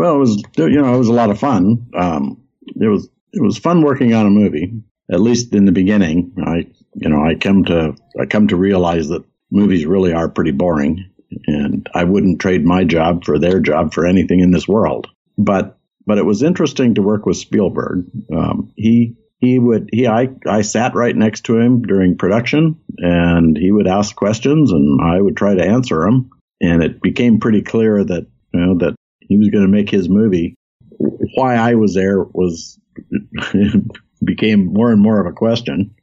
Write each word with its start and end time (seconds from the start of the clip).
Well, 0.00 0.14
it 0.14 0.18
was 0.18 0.42
you 0.56 0.80
know 0.80 0.94
it 0.94 0.98
was 0.98 1.08
a 1.08 1.12
lot 1.12 1.28
of 1.28 1.38
fun. 1.38 1.90
Um, 1.94 2.40
it 2.74 2.88
was 2.88 3.06
it 3.34 3.42
was 3.42 3.58
fun 3.58 3.82
working 3.82 4.14
on 4.14 4.24
a 4.24 4.30
movie. 4.30 4.72
At 5.12 5.20
least 5.20 5.54
in 5.54 5.66
the 5.66 5.72
beginning, 5.72 6.32
I 6.42 6.68
you 6.94 7.10
know 7.10 7.22
I 7.22 7.34
come 7.34 7.66
to 7.66 7.94
I 8.18 8.24
come 8.24 8.48
to 8.48 8.56
realize 8.56 9.08
that 9.08 9.26
movies 9.50 9.84
really 9.84 10.14
are 10.14 10.30
pretty 10.30 10.52
boring, 10.52 11.04
and 11.46 11.86
I 11.92 12.04
wouldn't 12.04 12.40
trade 12.40 12.64
my 12.64 12.82
job 12.84 13.26
for 13.26 13.38
their 13.38 13.60
job 13.60 13.92
for 13.92 14.06
anything 14.06 14.40
in 14.40 14.52
this 14.52 14.66
world. 14.66 15.06
But 15.36 15.78
but 16.06 16.16
it 16.16 16.24
was 16.24 16.42
interesting 16.42 16.94
to 16.94 17.02
work 17.02 17.26
with 17.26 17.36
Spielberg. 17.36 18.06
Um, 18.34 18.72
he 18.76 19.18
he 19.36 19.58
would 19.58 19.90
he 19.92 20.06
I 20.06 20.30
I 20.46 20.62
sat 20.62 20.94
right 20.94 21.14
next 21.14 21.42
to 21.42 21.58
him 21.58 21.82
during 21.82 22.16
production, 22.16 22.80
and 22.96 23.54
he 23.54 23.70
would 23.70 23.86
ask 23.86 24.16
questions, 24.16 24.72
and 24.72 24.98
I 25.02 25.20
would 25.20 25.36
try 25.36 25.54
to 25.56 25.62
answer 25.62 26.00
them. 26.00 26.30
And 26.62 26.82
it 26.82 27.02
became 27.02 27.38
pretty 27.38 27.60
clear 27.60 28.02
that 28.02 28.26
you 28.54 28.60
know 28.60 28.78
that 28.78 28.94
he 29.30 29.38
was 29.38 29.48
going 29.48 29.64
to 29.64 29.70
make 29.70 29.88
his 29.88 30.08
movie. 30.08 30.56
Why 30.98 31.54
I 31.54 31.74
was 31.74 31.94
there 31.94 32.24
was 32.24 32.78
became 34.24 34.72
more 34.72 34.90
and 34.90 35.00
more 35.00 35.20
of 35.20 35.26
a 35.26 35.32
question 35.32 35.94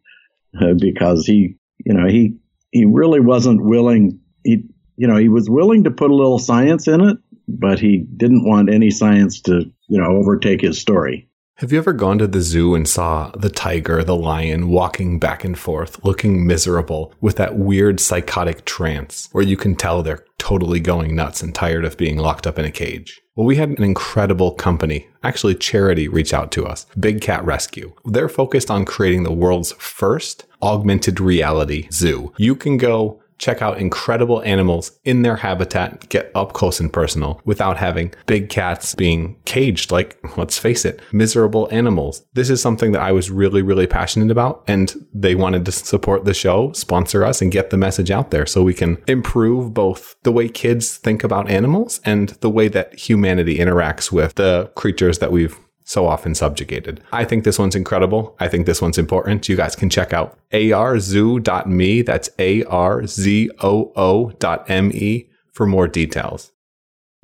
uh, 0.60 0.74
because 0.80 1.26
he 1.26 1.58
you 1.86 1.94
know 1.94 2.08
he 2.08 2.38
he 2.72 2.86
really 2.86 3.20
wasn't 3.20 3.64
willing 3.64 4.22
he 4.44 4.64
you 4.96 5.08
know 5.08 5.18
he 5.18 5.28
was 5.28 5.50
willing 5.50 5.84
to 5.84 5.92
put 5.92 6.10
a 6.10 6.16
little 6.16 6.40
science 6.40 6.88
in 6.88 7.02
it 7.02 7.18
but 7.48 7.80
he 7.80 7.98
didn't 7.98 8.48
want 8.48 8.74
any 8.74 8.90
science 8.90 9.42
to 9.42 9.72
you 9.88 10.02
know 10.02 10.16
overtake 10.16 10.62
his 10.62 10.80
story 10.80 11.27
have 11.58 11.72
you 11.72 11.80
ever 11.80 11.92
gone 11.92 12.20
to 12.20 12.28
the 12.28 12.42
zoo 12.42 12.76
and 12.76 12.88
saw 12.88 13.32
the 13.32 13.50
tiger, 13.50 14.04
the 14.04 14.16
lion 14.16 14.70
walking 14.70 15.18
back 15.18 15.44
and 15.44 15.58
forth, 15.58 16.04
looking 16.06 16.46
miserable 16.46 17.12
with 17.20 17.36
that 17.38 17.58
weird 17.58 18.00
psychotic 18.00 18.64
trance 18.64 19.28
where 19.32 19.44
you 19.44 19.58
can 19.58 19.76
tell 19.76 20.04
they're 20.04 20.24
totally 20.38 20.80
going 20.80 21.16
nuts 21.16 21.42
and 21.42 21.56
tired 21.56 21.84
of 21.84 21.98
being 21.98 22.18
locked 22.18 22.46
up 22.46 22.60
in 22.60 22.66
a 22.66 22.70
cage? 22.70 23.22
Well, 23.36 23.48
we 23.48 23.56
had 23.56 23.70
an 23.70 23.84
incredible 23.84 24.52
company, 24.52 25.08
actually 25.24 25.56
charity, 25.56 26.08
reach 26.08 26.32
out 26.32 26.52
to 26.52 26.66
us, 26.68 26.86
Big 27.00 27.22
Cat 27.22 27.44
Rescue. 27.44 27.92
They're 28.06 28.30
focused 28.30 28.70
on 28.70 28.86
creating 28.86 29.24
the 29.24 29.34
world's 29.34 29.72
first 29.80 30.46
augmented 30.62 31.20
reality 31.20 31.88
zoo. 31.92 32.34
You 32.38 32.56
can 32.56 32.78
go 32.78 33.20
check 33.38 33.62
out 33.62 33.80
incredible 33.80 34.42
animals 34.44 34.92
in 35.04 35.22
their 35.22 35.38
habitat, 35.38 36.10
get 36.10 36.32
up 36.36 36.54
close 36.54 36.80
and 36.80 36.92
personal 36.92 37.42
without 37.46 37.78
having 37.78 38.14
big 38.26 38.50
cats 38.50 38.96
being 38.96 39.40
caged 39.46 39.92
like, 39.92 40.20
let's 40.38 40.58
face 40.58 40.86
it, 40.86 41.02
miserable 41.12 41.68
animals. 41.72 42.26
This 42.34 42.50
is 42.50 42.62
something 42.62 42.92
that 42.92 43.02
I 43.02 43.12
was 43.12 43.30
really, 43.30 43.62
really 43.62 43.88
passionate 43.88 44.32
about. 44.32 44.64
And 44.68 44.94
they 45.14 45.36
wanted 45.36 45.66
to 45.66 45.72
support 45.72 46.26
the 46.26 46.34
show, 46.34 46.72
sponsor 46.74 47.24
us, 47.24 47.42
and 47.42 47.52
get 47.52 47.70
the 47.70 47.78
message 47.78 48.12
out 48.12 48.32
there 48.32 48.46
so 48.46 48.64
we 48.64 48.74
can 48.74 48.98
improve 49.08 49.74
both 49.74 50.16
the 50.24 50.32
way 50.32 50.50
kids 50.50 50.98
think 50.98 51.24
about 51.24 51.50
animals 51.50 52.00
and 52.04 52.30
the 52.42 52.50
way 52.50 52.68
that 52.68 52.94
humanity 52.96 53.58
interacts 53.58 54.12
with 54.12 54.36
the 54.36 54.72
creatures 54.76 55.20
that 55.20 55.32
we've 55.32 55.58
so 55.88 56.06
often 56.06 56.36
subjugated. 56.36 57.02
I 57.14 57.24
think 57.24 57.46
this 57.46 57.58
one's 57.58 57.76
incredible. 57.76 58.36
I 58.42 58.50
think 58.50 58.66
this 58.66 58.82
one's 58.82 58.98
important. 58.98 59.48
You 59.48 59.56
guys 59.56 59.74
can 59.76 59.90
check 59.90 60.12
out 60.12 60.38
arzoo.me. 60.52 62.02
That's 62.02 62.30
A-R-Z-O-O 62.38 64.30
dot 64.32 64.70
M-E 64.70 65.30
for 65.54 65.66
more 65.66 65.88
details. 65.88 66.52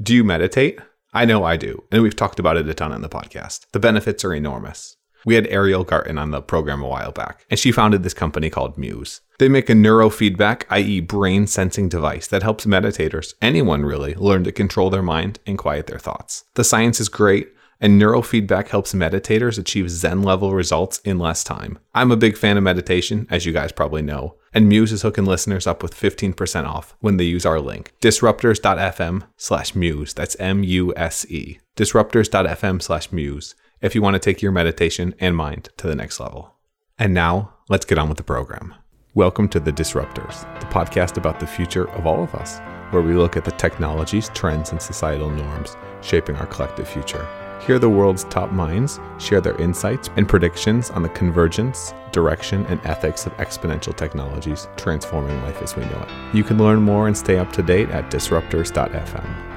Do 0.01 0.15
you 0.15 0.23
meditate? 0.23 0.79
I 1.13 1.25
know 1.25 1.43
I 1.43 1.57
do. 1.57 1.83
And 1.91 2.01
we've 2.01 2.15
talked 2.15 2.39
about 2.39 2.55
it 2.55 2.69
a 2.69 2.73
ton 2.73 2.93
on 2.93 3.01
the 3.01 3.09
podcast. 3.09 3.65
The 3.73 3.81
benefits 3.81 4.23
are 4.23 4.33
enormous. 4.33 4.95
We 5.25 5.35
had 5.35 5.47
Ariel 5.47 5.83
Garten 5.83 6.17
on 6.17 6.31
the 6.31 6.41
program 6.41 6.81
a 6.81 6.87
while 6.87 7.11
back, 7.11 7.45
and 7.49 7.59
she 7.59 7.71
founded 7.71 8.03
this 8.03 8.13
company 8.13 8.49
called 8.49 8.77
Muse. 8.77 9.21
They 9.39 9.49
make 9.49 9.69
a 9.69 9.73
neurofeedback, 9.73 10.63
i.e., 10.69 10.99
brain 11.01 11.47
sensing 11.47 11.89
device 11.89 12.27
that 12.27 12.43
helps 12.43 12.65
meditators, 12.65 13.33
anyone 13.41 13.85
really, 13.85 14.15
learn 14.15 14.43
to 14.45 14.51
control 14.51 14.89
their 14.89 15.01
mind 15.03 15.39
and 15.45 15.57
quiet 15.57 15.87
their 15.87 15.99
thoughts. 15.99 16.43
The 16.55 16.63
science 16.63 16.99
is 16.99 17.07
great 17.09 17.49
and 17.79 18.01
neurofeedback 18.01 18.69
helps 18.69 18.93
meditators 18.93 19.59
achieve 19.59 19.89
Zen 19.89 20.23
level 20.23 20.53
results 20.53 20.99
in 20.99 21.19
less 21.19 21.43
time. 21.43 21.79
I'm 21.93 22.11
a 22.11 22.17
big 22.17 22.37
fan 22.37 22.57
of 22.57 22.63
meditation, 22.63 23.27
as 23.29 23.45
you 23.45 23.53
guys 23.53 23.71
probably 23.71 24.01
know, 24.01 24.35
and 24.53 24.69
Muse 24.69 24.91
is 24.91 25.01
hooking 25.01 25.25
listeners 25.25 25.65
up 25.65 25.81
with 25.81 25.95
15% 25.95 26.65
off 26.65 26.95
when 26.99 27.17
they 27.17 27.23
use 27.23 27.45
our 27.45 27.59
link, 27.59 27.93
disruptors.fm 28.01 29.23
slash 29.37 29.75
muse. 29.75 30.13
That's 30.13 30.35
M 30.39 30.63
U 30.63 30.93
S 30.95 31.25
E. 31.29 31.59
Disruptors.fm 31.75 32.81
slash 32.81 33.11
muse 33.11 33.55
if 33.81 33.95
you 33.95 34.01
want 34.01 34.13
to 34.13 34.19
take 34.19 34.41
your 34.41 34.51
meditation 34.51 35.13
and 35.19 35.35
mind 35.35 35.69
to 35.77 35.87
the 35.87 35.95
next 35.95 36.19
level. 36.19 36.55
And 36.97 37.13
now, 37.13 37.53
let's 37.69 37.85
get 37.85 37.97
on 37.97 38.07
with 38.07 38.17
the 38.17 38.23
program. 38.23 38.73
Welcome 39.15 39.49
to 39.49 39.59
The 39.59 39.71
Disruptors, 39.71 40.41
the 40.59 40.65
podcast 40.67 41.17
about 41.17 41.39
the 41.39 41.47
future 41.47 41.89
of 41.89 42.07
all 42.07 42.23
of 42.23 42.33
us, 42.33 42.59
where 42.91 43.01
we 43.01 43.13
look 43.13 43.35
at 43.35 43.45
the 43.45 43.51
technologies, 43.51 44.29
trends, 44.29 44.71
and 44.71 44.81
societal 44.81 45.29
norms 45.29 45.75
shaping 46.01 46.35
our 46.35 46.47
collective 46.47 46.87
future. 46.87 47.27
Hear 47.65 47.79
the 47.79 47.89
world's 47.89 48.25
top 48.25 48.51
minds 48.51 48.99
share 49.19 49.39
their 49.39 49.55
insights 49.55 50.09
and 50.17 50.27
predictions 50.27 50.89
on 50.89 51.01
the 51.01 51.07
convergence, 51.07 51.93
direction, 52.11 52.65
and 52.65 52.85
ethics 52.85 53.25
of 53.25 53.31
exponential 53.37 53.95
technologies 53.95 54.67
transforming 54.75 55.41
life 55.43 55.61
as 55.61 55.73
we 55.77 55.85
know 55.85 56.05
it. 56.05 56.35
You 56.35 56.43
can 56.43 56.57
learn 56.57 56.81
more 56.81 57.07
and 57.07 57.17
stay 57.17 57.37
up 57.37 57.53
to 57.53 57.63
date 57.63 57.89
at 57.89 58.11
disruptors.fm. 58.11 59.53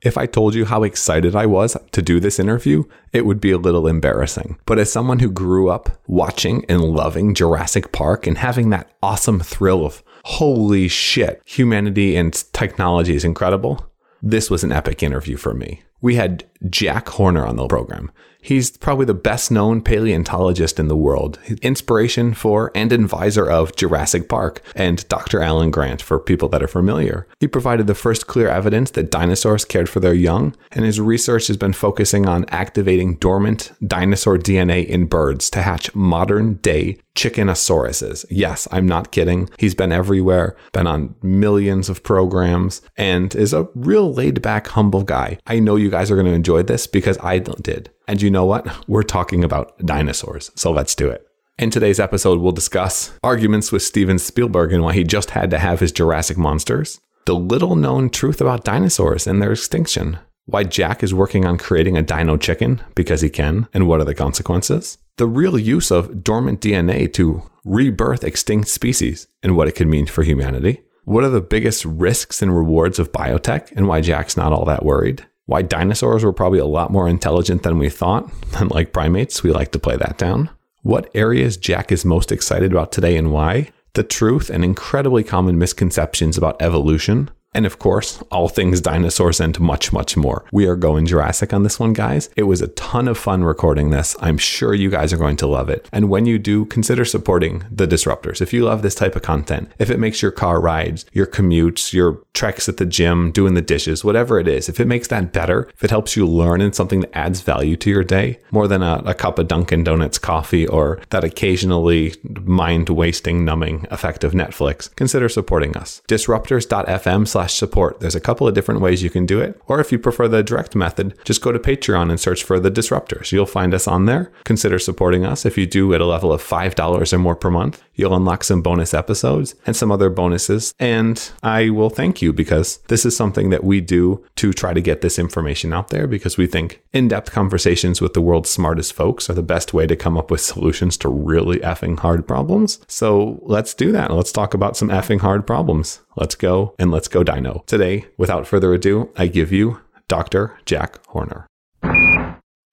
If 0.00 0.16
I 0.16 0.26
told 0.26 0.54
you 0.54 0.64
how 0.64 0.84
excited 0.84 1.34
I 1.34 1.46
was 1.46 1.76
to 1.90 2.00
do 2.00 2.20
this 2.20 2.38
interview, 2.38 2.84
it 3.12 3.26
would 3.26 3.40
be 3.40 3.50
a 3.50 3.58
little 3.58 3.88
embarrassing. 3.88 4.56
But 4.64 4.78
as 4.78 4.92
someone 4.92 5.18
who 5.18 5.32
grew 5.32 5.68
up 5.68 5.98
watching 6.06 6.64
and 6.68 6.80
loving 6.80 7.34
Jurassic 7.34 7.90
Park 7.90 8.28
and 8.28 8.38
having 8.38 8.70
that 8.70 8.92
awesome 9.02 9.40
thrill 9.40 9.84
of 9.84 10.04
holy 10.28 10.88
shit, 10.88 11.40
humanity 11.46 12.14
and 12.14 12.34
technology 12.52 13.14
is 13.14 13.24
incredible. 13.24 13.90
This 14.22 14.50
was 14.50 14.62
an 14.62 14.72
epic 14.72 15.02
interview 15.02 15.38
for 15.38 15.54
me. 15.54 15.82
We 16.02 16.16
had 16.16 16.44
Jack 16.68 17.08
Horner 17.08 17.46
on 17.46 17.56
the 17.56 17.66
program. 17.66 18.12
He's 18.40 18.76
probably 18.76 19.06
the 19.06 19.14
best 19.14 19.50
known 19.50 19.80
paleontologist 19.82 20.78
in 20.78 20.88
the 20.88 20.96
world, 20.96 21.38
inspiration 21.62 22.34
for 22.34 22.70
and 22.74 22.92
advisor 22.92 23.50
of 23.50 23.74
Jurassic 23.74 24.28
Park 24.28 24.62
and 24.76 25.06
Dr. 25.08 25.40
Alan 25.40 25.70
Grant 25.70 26.02
for 26.02 26.20
people 26.20 26.48
that 26.50 26.62
are 26.62 26.68
familiar. 26.68 27.26
He 27.40 27.48
provided 27.48 27.86
the 27.86 27.94
first 27.94 28.26
clear 28.26 28.48
evidence 28.48 28.92
that 28.92 29.10
dinosaurs 29.10 29.64
cared 29.64 29.88
for 29.88 29.98
their 29.98 30.14
young, 30.14 30.54
and 30.72 30.84
his 30.84 31.00
research 31.00 31.48
has 31.48 31.56
been 31.56 31.72
focusing 31.72 32.28
on 32.28 32.44
activating 32.50 33.16
dormant 33.16 33.72
dinosaur 33.84 34.38
DNA 34.38 34.86
in 34.86 35.06
birds 35.06 35.50
to 35.50 35.62
hatch 35.62 35.92
modern 35.94 36.54
day 36.54 36.98
chickenosauruses. 37.18 38.24
Yes, 38.30 38.68
I'm 38.70 38.86
not 38.86 39.10
kidding. 39.10 39.50
He's 39.58 39.74
been 39.74 39.90
everywhere, 39.90 40.56
been 40.72 40.86
on 40.86 41.16
millions 41.20 41.88
of 41.88 42.04
programs, 42.04 42.80
and 42.96 43.34
is 43.34 43.52
a 43.52 43.68
real 43.74 44.12
laid 44.14 44.40
back, 44.40 44.68
humble 44.68 45.02
guy. 45.02 45.38
I 45.46 45.58
know 45.58 45.74
you 45.74 45.90
guys 45.90 46.10
are 46.10 46.14
going 46.14 46.28
to 46.28 46.32
enjoy 46.32 46.62
this 46.62 46.86
because 46.86 47.18
I 47.18 47.40
did. 47.40 47.90
And 48.06 48.22
you 48.22 48.30
know 48.30 48.44
what? 48.44 48.64
We're 48.88 49.02
talking 49.02 49.42
about 49.42 49.76
dinosaurs. 49.84 50.52
So 50.54 50.70
let's 50.70 50.94
do 50.94 51.10
it. 51.10 51.26
In 51.58 51.70
today's 51.70 51.98
episode, 51.98 52.38
we'll 52.38 52.52
discuss 52.52 53.18
arguments 53.24 53.72
with 53.72 53.82
Steven 53.82 54.20
Spielberg 54.20 54.72
and 54.72 54.84
why 54.84 54.92
he 54.92 55.02
just 55.02 55.30
had 55.30 55.50
to 55.50 55.58
have 55.58 55.80
his 55.80 55.90
Jurassic 55.90 56.38
monsters, 56.38 57.00
the 57.26 57.34
little 57.34 57.74
known 57.74 58.10
truth 58.10 58.40
about 58.40 58.62
dinosaurs 58.62 59.26
and 59.26 59.42
their 59.42 59.50
extinction, 59.50 60.18
why 60.46 60.62
Jack 60.62 61.02
is 61.02 61.12
working 61.12 61.44
on 61.44 61.58
creating 61.58 61.96
a 61.96 62.02
dino 62.02 62.36
chicken 62.36 62.80
because 62.94 63.22
he 63.22 63.28
can, 63.28 63.66
and 63.74 63.88
what 63.88 64.00
are 64.00 64.04
the 64.04 64.14
consequences, 64.14 64.98
the 65.18 65.26
real 65.26 65.58
use 65.58 65.90
of 65.90 66.24
dormant 66.24 66.60
DNA 66.60 67.12
to 67.12 67.42
rebirth 67.64 68.24
extinct 68.24 68.68
species 68.68 69.26
and 69.42 69.56
what 69.56 69.68
it 69.68 69.72
could 69.72 69.88
mean 69.88 70.06
for 70.06 70.22
humanity, 70.22 70.80
what 71.04 71.24
are 71.24 71.28
the 71.28 71.40
biggest 71.40 71.84
risks 71.84 72.40
and 72.40 72.56
rewards 72.56 72.98
of 72.98 73.12
biotech 73.12 73.72
and 73.72 73.88
why 73.88 74.00
Jack's 74.00 74.36
not 74.36 74.52
all 74.52 74.64
that 74.64 74.84
worried, 74.84 75.26
why 75.46 75.62
dinosaurs 75.62 76.24
were 76.24 76.32
probably 76.32 76.60
a 76.60 76.66
lot 76.66 76.92
more 76.92 77.08
intelligent 77.08 77.64
than 77.64 77.78
we 77.78 77.88
thought. 77.88 78.30
And 78.58 78.70
like 78.70 78.92
primates, 78.92 79.42
we 79.42 79.52
like 79.52 79.72
to 79.72 79.78
play 79.78 79.96
that 79.96 80.18
down. 80.18 80.50
What 80.82 81.10
areas 81.14 81.56
Jack 81.56 81.92
is 81.92 82.04
most 82.04 82.32
excited 82.32 82.72
about 82.72 82.92
today 82.92 83.16
and 83.16 83.32
why. 83.32 83.70
The 83.94 84.04
truth 84.04 84.50
and 84.50 84.64
incredibly 84.64 85.24
common 85.24 85.58
misconceptions 85.58 86.38
about 86.38 86.60
evolution 86.62 87.30
and 87.54 87.66
of 87.66 87.78
course, 87.78 88.22
all 88.30 88.48
things 88.48 88.80
dinosaurs 88.80 89.40
and 89.40 89.58
much, 89.58 89.92
much 89.92 90.16
more. 90.16 90.44
We 90.52 90.66
are 90.66 90.76
going 90.76 91.06
Jurassic 91.06 91.52
on 91.52 91.62
this 91.62 91.80
one, 91.80 91.92
guys. 91.92 92.28
It 92.36 92.42
was 92.44 92.60
a 92.60 92.68
ton 92.68 93.08
of 93.08 93.18
fun 93.18 93.42
recording 93.42 93.90
this. 93.90 94.16
I'm 94.20 94.38
sure 94.38 94.74
you 94.74 94.90
guys 94.90 95.12
are 95.12 95.18
going 95.18 95.36
to 95.38 95.46
love 95.46 95.70
it. 95.70 95.88
And 95.92 96.10
when 96.10 96.26
you 96.26 96.38
do, 96.38 96.66
consider 96.66 97.04
supporting 97.04 97.64
the 97.70 97.86
disruptors. 97.86 98.40
If 98.40 98.52
you 98.52 98.64
love 98.64 98.82
this 98.82 98.94
type 98.94 99.16
of 99.16 99.22
content, 99.22 99.72
if 99.78 99.90
it 99.90 99.98
makes 99.98 100.20
your 100.20 100.30
car 100.30 100.60
rides, 100.60 101.06
your 101.12 101.26
commutes, 101.26 101.92
your 101.92 102.22
treks 102.34 102.68
at 102.68 102.76
the 102.76 102.86
gym, 102.86 103.32
doing 103.32 103.54
the 103.54 103.62
dishes, 103.62 104.04
whatever 104.04 104.38
it 104.38 104.46
is, 104.46 104.68
if 104.68 104.78
it 104.78 104.86
makes 104.86 105.08
that 105.08 105.32
better, 105.32 105.68
if 105.74 105.84
it 105.84 105.90
helps 105.90 106.16
you 106.16 106.26
learn 106.26 106.60
in 106.60 106.72
something 106.72 107.00
that 107.00 107.16
adds 107.16 107.40
value 107.40 107.76
to 107.76 107.90
your 107.90 108.04
day, 108.04 108.38
more 108.50 108.68
than 108.68 108.82
a, 108.82 109.02
a 109.06 109.14
cup 109.14 109.38
of 109.38 109.48
Dunkin' 109.48 109.84
Donuts 109.84 110.18
coffee 110.18 110.66
or 110.66 111.00
that 111.10 111.24
occasionally 111.24 112.14
mind 112.42 112.90
wasting, 112.90 113.44
numbing 113.44 113.86
effect 113.90 114.22
of 114.22 114.32
Netflix, 114.32 114.94
consider 114.96 115.28
supporting 115.28 115.76
us. 115.76 116.02
Disruptors.fm 116.08 117.26
slash 117.38 117.54
support. 117.54 118.00
There's 118.00 118.16
a 118.16 118.20
couple 118.20 118.48
of 118.48 118.54
different 118.54 118.80
ways 118.80 119.00
you 119.00 119.10
can 119.10 119.24
do 119.24 119.40
it. 119.40 119.60
Or 119.68 119.78
if 119.78 119.92
you 119.92 119.98
prefer 120.00 120.26
the 120.26 120.42
direct 120.42 120.74
method, 120.74 121.14
just 121.24 121.40
go 121.40 121.52
to 121.52 121.58
Patreon 121.60 122.10
and 122.10 122.18
search 122.18 122.42
for 122.42 122.58
the 122.58 122.68
disruptors. 122.68 123.30
You'll 123.30 123.46
find 123.46 123.72
us 123.74 123.86
on 123.86 124.06
there. 124.06 124.32
Consider 124.42 124.80
supporting 124.80 125.24
us. 125.24 125.46
If 125.46 125.56
you 125.56 125.64
do 125.64 125.94
at 125.94 126.00
a 126.00 126.04
level 126.04 126.32
of 126.32 126.42
$5 126.42 127.12
or 127.12 127.18
more 127.18 127.36
per 127.36 127.48
month, 127.48 127.80
You'll 127.98 128.14
unlock 128.14 128.44
some 128.44 128.62
bonus 128.62 128.94
episodes 128.94 129.56
and 129.66 129.76
some 129.76 129.90
other 129.90 130.08
bonuses. 130.08 130.72
And 130.78 131.30
I 131.42 131.70
will 131.70 131.90
thank 131.90 132.22
you 132.22 132.32
because 132.32 132.78
this 132.86 133.04
is 133.04 133.16
something 133.16 133.50
that 133.50 133.64
we 133.64 133.80
do 133.80 134.24
to 134.36 134.52
try 134.52 134.72
to 134.72 134.80
get 134.80 135.00
this 135.00 135.18
information 135.18 135.72
out 135.72 135.88
there 135.88 136.06
because 136.06 136.38
we 136.38 136.46
think 136.46 136.80
in 136.92 137.08
depth 137.08 137.32
conversations 137.32 138.00
with 138.00 138.14
the 138.14 138.22
world's 138.22 138.50
smartest 138.50 138.92
folks 138.92 139.28
are 139.28 139.34
the 139.34 139.42
best 139.42 139.74
way 139.74 139.84
to 139.86 139.96
come 139.96 140.16
up 140.16 140.30
with 140.30 140.40
solutions 140.40 140.96
to 140.98 141.08
really 141.08 141.58
effing 141.58 141.98
hard 141.98 142.26
problems. 142.26 142.78
So 142.86 143.40
let's 143.42 143.74
do 143.74 143.90
that. 143.90 144.12
Let's 144.12 144.32
talk 144.32 144.54
about 144.54 144.76
some 144.76 144.90
effing 144.90 145.20
hard 145.20 145.44
problems. 145.44 146.00
Let's 146.16 146.36
go 146.36 146.76
and 146.78 146.92
let's 146.92 147.08
go 147.08 147.24
dino. 147.24 147.64
Today, 147.66 148.06
without 148.16 148.46
further 148.46 148.72
ado, 148.72 149.10
I 149.16 149.26
give 149.26 149.50
you 149.50 149.80
Dr. 150.06 150.56
Jack 150.64 151.04
Horner. 151.08 151.46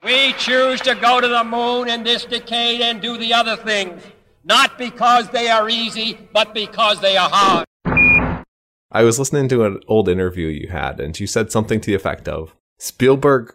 We 0.06 0.34
choose 0.34 0.82
to 0.82 0.94
go 0.94 1.20
to 1.20 1.28
the 1.28 1.44
moon 1.44 1.90
in 1.90 2.04
this 2.04 2.26
decade 2.26 2.80
and 2.80 3.02
do 3.02 3.18
the 3.18 3.34
other 3.34 3.56
things, 3.56 4.04
not 4.46 4.78
because 4.78 5.30
they 5.30 5.50
are 5.50 5.68
easy, 5.68 6.18
but 6.32 6.54
because 6.54 7.02
they 7.02 7.18
are 7.18 7.30
hard. 7.30 7.66
I 8.92 9.04
was 9.04 9.20
listening 9.20 9.50
to 9.50 9.66
an 9.66 9.82
old 9.88 10.08
interview 10.08 10.48
you 10.48 10.70
had, 10.70 11.00
and 11.00 11.20
you 11.20 11.28
said 11.28 11.52
something 11.52 11.82
to 11.82 11.88
the 11.88 11.96
effect 11.96 12.30
of 12.30 12.56
Spielberg 12.78 13.54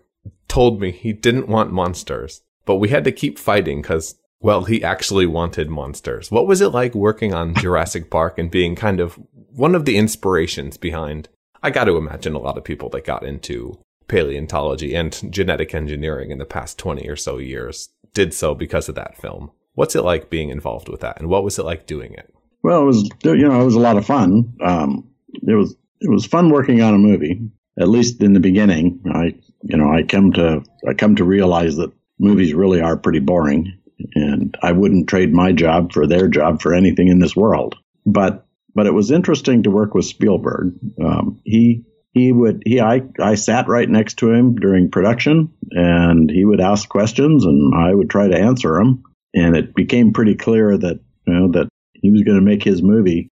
told 0.48 0.80
me 0.80 0.90
he 0.90 1.12
didn't 1.12 1.48
want 1.48 1.72
monsters, 1.72 2.42
but 2.66 2.76
we 2.76 2.88
had 2.88 3.04
to 3.04 3.12
keep 3.12 3.38
fighting 3.38 3.80
because, 3.80 4.16
well, 4.40 4.64
he 4.64 4.82
actually 4.82 5.26
wanted 5.26 5.70
monsters. 5.70 6.30
What 6.30 6.46
was 6.46 6.60
it 6.60 6.68
like 6.68 6.94
working 6.94 7.32
on 7.32 7.54
Jurassic 7.54 8.10
Park 8.10 8.38
and 8.38 8.50
being 8.50 8.74
kind 8.74 9.00
of 9.00 9.18
one 9.32 9.74
of 9.74 9.84
the 9.84 9.96
inspirations 9.96 10.76
behind? 10.76 11.28
I 11.62 11.70
got 11.70 11.84
to 11.84 11.96
imagine 11.96 12.34
a 12.34 12.40
lot 12.40 12.58
of 12.58 12.64
people 12.64 12.88
that 12.90 13.04
got 13.04 13.22
into 13.22 13.78
paleontology 14.08 14.94
and 14.94 15.32
genetic 15.32 15.74
engineering 15.74 16.32
in 16.32 16.38
the 16.38 16.44
past 16.44 16.78
20 16.78 17.08
or 17.08 17.16
so 17.16 17.38
years 17.38 17.90
did 18.12 18.34
so 18.34 18.54
because 18.54 18.88
of 18.88 18.96
that 18.96 19.16
film. 19.16 19.52
What's 19.74 19.96
it 19.96 20.02
like 20.02 20.30
being 20.30 20.50
involved 20.50 20.88
with 20.88 21.00
that, 21.00 21.18
and 21.18 21.28
what 21.28 21.44
was 21.44 21.58
it 21.58 21.64
like 21.64 21.86
doing 21.86 22.12
it? 22.14 22.32
Well, 22.62 22.82
it 22.82 22.86
was 22.86 23.08
you 23.24 23.48
know 23.48 23.60
it 23.60 23.64
was 23.64 23.74
a 23.74 23.80
lot 23.80 23.96
of 23.96 24.06
fun. 24.06 24.54
Um, 24.62 25.10
it 25.34 25.54
was 25.54 25.74
it 26.00 26.10
was 26.10 26.26
fun 26.26 26.50
working 26.50 26.82
on 26.82 26.94
a 26.94 26.98
movie. 26.98 27.40
At 27.78 27.88
least 27.88 28.22
in 28.22 28.32
the 28.32 28.40
beginning, 28.40 29.02
I 29.14 29.34
you 29.62 29.76
know 29.76 29.90
I 29.90 30.02
come 30.02 30.32
to 30.32 30.62
I 30.88 30.94
come 30.94 31.16
to 31.16 31.24
realize 31.24 31.76
that 31.76 31.92
movies 32.18 32.52
really 32.54 32.80
are 32.80 32.96
pretty 32.96 33.20
boring, 33.20 33.78
and 34.14 34.56
I 34.62 34.72
wouldn't 34.72 35.08
trade 35.08 35.32
my 35.32 35.52
job 35.52 35.92
for 35.92 36.06
their 36.06 36.28
job 36.28 36.60
for 36.60 36.74
anything 36.74 37.08
in 37.08 37.18
this 37.18 37.36
world. 37.36 37.76
But 38.04 38.46
but 38.74 38.86
it 38.86 38.94
was 38.94 39.10
interesting 39.10 39.62
to 39.62 39.70
work 39.70 39.94
with 39.94 40.04
Spielberg. 40.04 40.74
Um, 41.02 41.40
he 41.44 41.84
he 42.12 42.32
would 42.32 42.62
he 42.66 42.80
I 42.80 43.02
I 43.20 43.36
sat 43.36 43.68
right 43.68 43.88
next 43.88 44.18
to 44.18 44.30
him 44.30 44.56
during 44.56 44.90
production, 44.90 45.52
and 45.70 46.30
he 46.30 46.44
would 46.44 46.60
ask 46.60 46.88
questions, 46.88 47.44
and 47.44 47.74
I 47.74 47.94
would 47.94 48.10
try 48.10 48.28
to 48.28 48.38
answer 48.38 48.74
them. 48.74 49.04
And 49.34 49.56
it 49.56 49.74
became 49.74 50.12
pretty 50.12 50.34
clear 50.34 50.76
that 50.76 51.00
you 51.26 51.32
know 51.32 51.48
that 51.52 51.68
he 51.94 52.10
was 52.10 52.22
going 52.22 52.38
to 52.38 52.44
make 52.44 52.62
his 52.62 52.82
movie. 52.82 53.30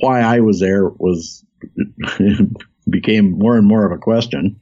Why 0.00 0.20
I 0.20 0.40
was 0.40 0.60
there 0.60 0.88
was 0.88 1.44
became 2.90 3.38
more 3.38 3.56
and 3.56 3.66
more 3.66 3.86
of 3.86 3.92
a 3.92 3.98
question 3.98 4.60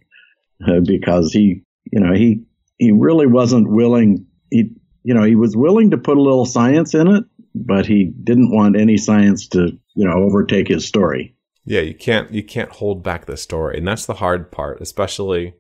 uh, 0.67 0.81
because 0.81 1.33
he 1.33 1.63
you 1.91 2.01
know 2.01 2.13
he 2.13 2.43
he 2.79 2.93
really 2.93 3.27
wasn't 3.27 3.71
willing 3.71 4.27
he 4.51 4.71
you 5.03 5.15
know 5.15 5.23
he 5.23 5.37
was 5.37 5.57
willing 5.57 5.91
to 5.93 5.99
put 5.99 6.19
a 6.19 6.23
little 6.23 6.45
science 6.45 6.95
in 6.95 7.09
it 7.09 7.25
but 7.55 7.87
he 7.87 8.13
didn't 8.23 8.55
want 8.55 8.79
any 8.79 8.99
science 8.99 9.49
to 9.49 9.69
you 9.95 10.07
know 10.07 10.13
overtake 10.13 10.69
his 10.69 10.87
story 10.87 11.35
yeah, 11.65 11.83
you 11.83 11.95
can't 11.95 12.33
you 12.33 12.43
can't 12.43 12.73
hold 12.73 13.03
back 13.03 13.27
the 13.27 13.37
story, 13.37 13.79
and 13.79 13.87
that's 13.87 14.07
the 14.07 14.15
hard 14.15 14.51
part. 14.51 14.81
Especially, 14.81 15.55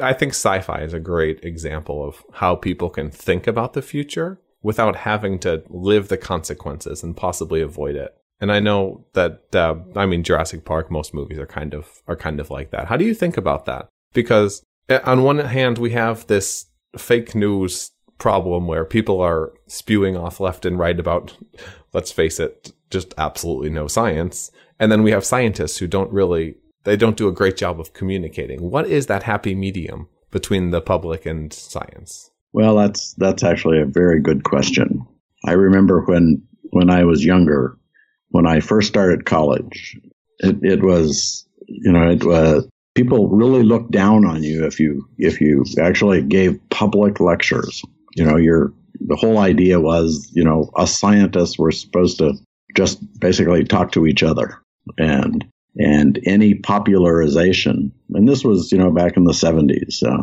I 0.00 0.12
think 0.12 0.32
sci-fi 0.32 0.80
is 0.82 0.92
a 0.92 1.00
great 1.00 1.44
example 1.44 2.04
of 2.06 2.24
how 2.34 2.56
people 2.56 2.90
can 2.90 3.10
think 3.10 3.46
about 3.46 3.74
the 3.74 3.82
future 3.82 4.40
without 4.62 4.96
having 4.96 5.38
to 5.40 5.62
live 5.68 6.08
the 6.08 6.16
consequences 6.16 7.02
and 7.02 7.16
possibly 7.16 7.60
avoid 7.60 7.96
it. 7.96 8.16
And 8.40 8.50
I 8.50 8.58
know 8.58 9.04
that 9.12 9.54
uh, 9.54 9.76
I 9.94 10.06
mean 10.06 10.24
Jurassic 10.24 10.64
Park, 10.64 10.90
most 10.90 11.14
movies 11.14 11.38
are 11.38 11.46
kind 11.46 11.74
of 11.74 12.02
are 12.08 12.16
kind 12.16 12.40
of 12.40 12.50
like 12.50 12.70
that. 12.70 12.88
How 12.88 12.96
do 12.96 13.04
you 13.04 13.14
think 13.14 13.36
about 13.36 13.66
that? 13.66 13.88
Because 14.12 14.64
eh, 14.88 14.98
on 15.04 15.22
one 15.22 15.38
hand, 15.38 15.78
we 15.78 15.90
have 15.90 16.26
this 16.26 16.66
fake 16.98 17.34
news 17.34 17.92
problem 18.18 18.66
where 18.66 18.84
people 18.84 19.20
are 19.20 19.52
spewing 19.66 20.16
off 20.16 20.40
left 20.40 20.64
and 20.64 20.78
right 20.78 20.98
about, 20.98 21.36
let's 21.92 22.12
face 22.12 22.38
it, 22.38 22.72
just 22.90 23.14
absolutely 23.18 23.70
no 23.70 23.88
science. 23.88 24.50
And 24.78 24.92
then 24.92 25.02
we 25.02 25.10
have 25.10 25.24
scientists 25.24 25.78
who 25.78 25.86
don't 25.86 26.12
really, 26.12 26.56
they 26.84 26.96
don't 26.96 27.16
do 27.16 27.28
a 27.28 27.32
great 27.32 27.56
job 27.56 27.80
of 27.80 27.92
communicating. 27.92 28.70
What 28.70 28.86
is 28.86 29.06
that 29.06 29.22
happy 29.22 29.54
medium 29.54 30.08
between 30.30 30.70
the 30.70 30.80
public 30.80 31.26
and 31.26 31.52
science? 31.52 32.30
Well, 32.52 32.76
that's 32.76 33.14
that's 33.14 33.42
actually 33.42 33.80
a 33.80 33.86
very 33.86 34.20
good 34.20 34.44
question. 34.44 35.06
I 35.46 35.52
remember 35.52 36.02
when 36.02 36.42
when 36.70 36.90
I 36.90 37.04
was 37.04 37.24
younger, 37.24 37.76
when 38.30 38.46
I 38.46 38.60
first 38.60 38.88
started 38.88 39.24
college, 39.24 39.98
it, 40.40 40.58
it 40.62 40.82
was 40.82 41.46
you 41.66 41.92
know 41.92 42.10
it 42.10 42.24
was 42.24 42.68
people 42.94 43.28
really 43.28 43.62
looked 43.62 43.90
down 43.90 44.26
on 44.26 44.42
you 44.42 44.66
if 44.66 44.78
you 44.78 45.08
if 45.18 45.40
you 45.40 45.64
actually 45.80 46.22
gave 46.22 46.60
public 46.70 47.20
lectures. 47.20 47.82
You 48.14 48.24
know, 48.24 48.36
your 48.36 48.72
the 49.00 49.16
whole 49.16 49.38
idea 49.38 49.80
was 49.80 50.30
you 50.32 50.44
know 50.44 50.70
us 50.76 50.98
scientists 50.98 51.58
were 51.58 51.72
supposed 51.72 52.18
to 52.18 52.34
just 52.76 53.00
basically 53.20 53.64
talk 53.64 53.92
to 53.92 54.06
each 54.06 54.22
other 54.22 54.58
and 54.98 55.44
and 55.78 56.18
any 56.26 56.54
popularization, 56.54 57.92
and 58.12 58.28
this 58.28 58.44
was 58.44 58.72
you 58.72 58.78
know 58.78 58.90
back 58.90 59.16
in 59.16 59.24
the 59.24 59.32
70s, 59.32 60.02
uh, 60.02 60.22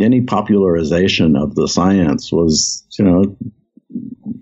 any 0.00 0.22
popularization 0.22 1.36
of 1.36 1.54
the 1.54 1.68
science 1.68 2.32
was 2.32 2.86
you 2.98 3.04
know 3.04 3.36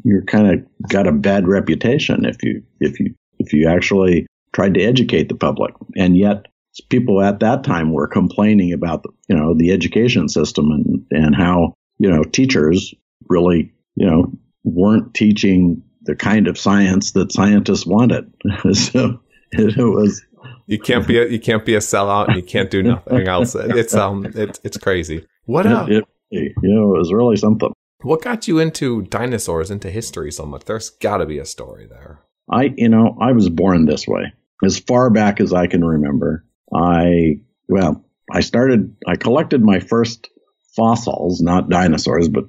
you're 0.05 0.25
kind 0.25 0.53
of 0.53 0.89
got 0.89 1.07
a 1.07 1.13
bad 1.13 1.49
reputation 1.49 2.25
if 2.25 2.43
you 2.43 2.63
if 2.81 3.01
you 3.01 3.15
if 3.39 3.53
you 3.53 3.69
actually 3.69 4.27
tried 4.53 4.75
to 4.75 4.83
educate 4.83 5.29
the 5.29 5.35
public, 5.35 5.75
and 5.97 6.17
yet 6.17 6.47
people 6.89 7.21
at 7.23 7.41
that 7.41 7.65
time 7.65 7.93
were 7.93 8.07
complaining 8.07 8.73
about 8.73 9.03
the, 9.03 9.11
you 9.29 9.37
know 9.37 9.55
the 9.55 9.73
education 9.73 10.29
system 10.29 10.71
and 10.71 11.05
and 11.11 11.35
how 11.35 11.75
you 11.99 12.11
know 12.11 12.23
teachers 12.23 12.95
really 13.29 13.73
you 13.97 14.07
know 14.07 14.33
weren't 14.65 15.15
teaching 15.15 15.83
the 16.03 16.17
kind 16.17 16.49
of 16.49 16.59
science 16.59 17.13
that 17.13 17.33
scientists 17.33 17.87
wanted. 17.87 18.33
so 18.73 19.21
it 19.53 19.77
was 19.77 20.23
you 20.67 20.79
can't 20.79 21.07
be 21.07 21.19
a 21.19 21.27
you 21.27 21.41
can't 21.41 21.65
be 21.65 21.75
a 21.75 21.79
sellout 21.79 22.29
and 22.29 22.37
you 22.37 22.43
can't 22.43 22.71
do 22.71 22.83
nothing 22.83 23.27
else. 23.27 23.55
It's 23.55 23.95
um 23.95 24.27
it's 24.35 24.61
it's 24.63 24.77
crazy. 24.77 25.27
What 25.47 25.67
uh, 25.67 25.87
it, 25.89 26.05
it, 26.31 26.53
you 26.63 26.75
know 26.75 26.95
it 26.95 26.99
was 26.99 27.13
really 27.13 27.37
something. 27.37 27.73
What 28.03 28.23
got 28.23 28.47
you 28.47 28.59
into 28.59 29.03
dinosaurs, 29.03 29.71
into 29.71 29.91
history 29.91 30.31
so 30.31 30.47
much? 30.47 30.65
There's 30.65 30.91
got 30.91 31.17
to 31.19 31.27
be 31.27 31.39
a 31.39 31.47
story 31.47 31.87
there. 31.87 32.21
I 32.51 32.75
you 32.77 32.89
know 32.89 33.17
I 33.21 33.33
was 33.33 33.49
born 33.49 33.87
this 33.87 34.07
way. 34.07 34.33
As 34.63 34.79
far 34.79 35.11
back 35.11 35.41
as 35.41 35.53
I 35.53 35.67
can 35.67 35.85
remember, 35.85 36.45
I 36.75 37.41
well 37.69 38.05
I 38.31 38.41
started 38.41 38.95
I 39.07 39.17
collected 39.17 39.63
my 39.63 39.81
first 39.81 40.29
fossils, 40.77 41.41
not 41.41 41.71
dinosaurs, 41.71 42.29
but 42.29 42.45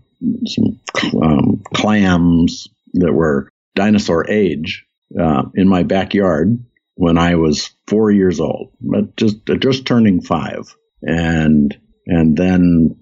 some 0.46 0.80
um, 1.24 1.64
clams 1.74 2.68
that 2.94 3.14
were 3.14 3.50
dinosaur 3.76 4.30
age 4.30 4.86
uh, 5.20 5.44
in 5.56 5.70
my 5.70 5.84
backyard 5.84 6.60
when 7.00 7.18
I 7.18 7.36
was 7.36 7.70
four 7.88 8.12
years 8.12 8.42
old, 8.42 8.74
but 8.82 9.16
just 9.16 9.38
just 9.62 9.86
turning 9.86 10.20
five, 10.20 10.76
and 11.02 11.74
and 12.06 12.36
then 12.36 12.98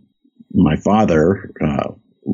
my 0.53 0.75
father 0.75 1.51
uh, 1.59 1.93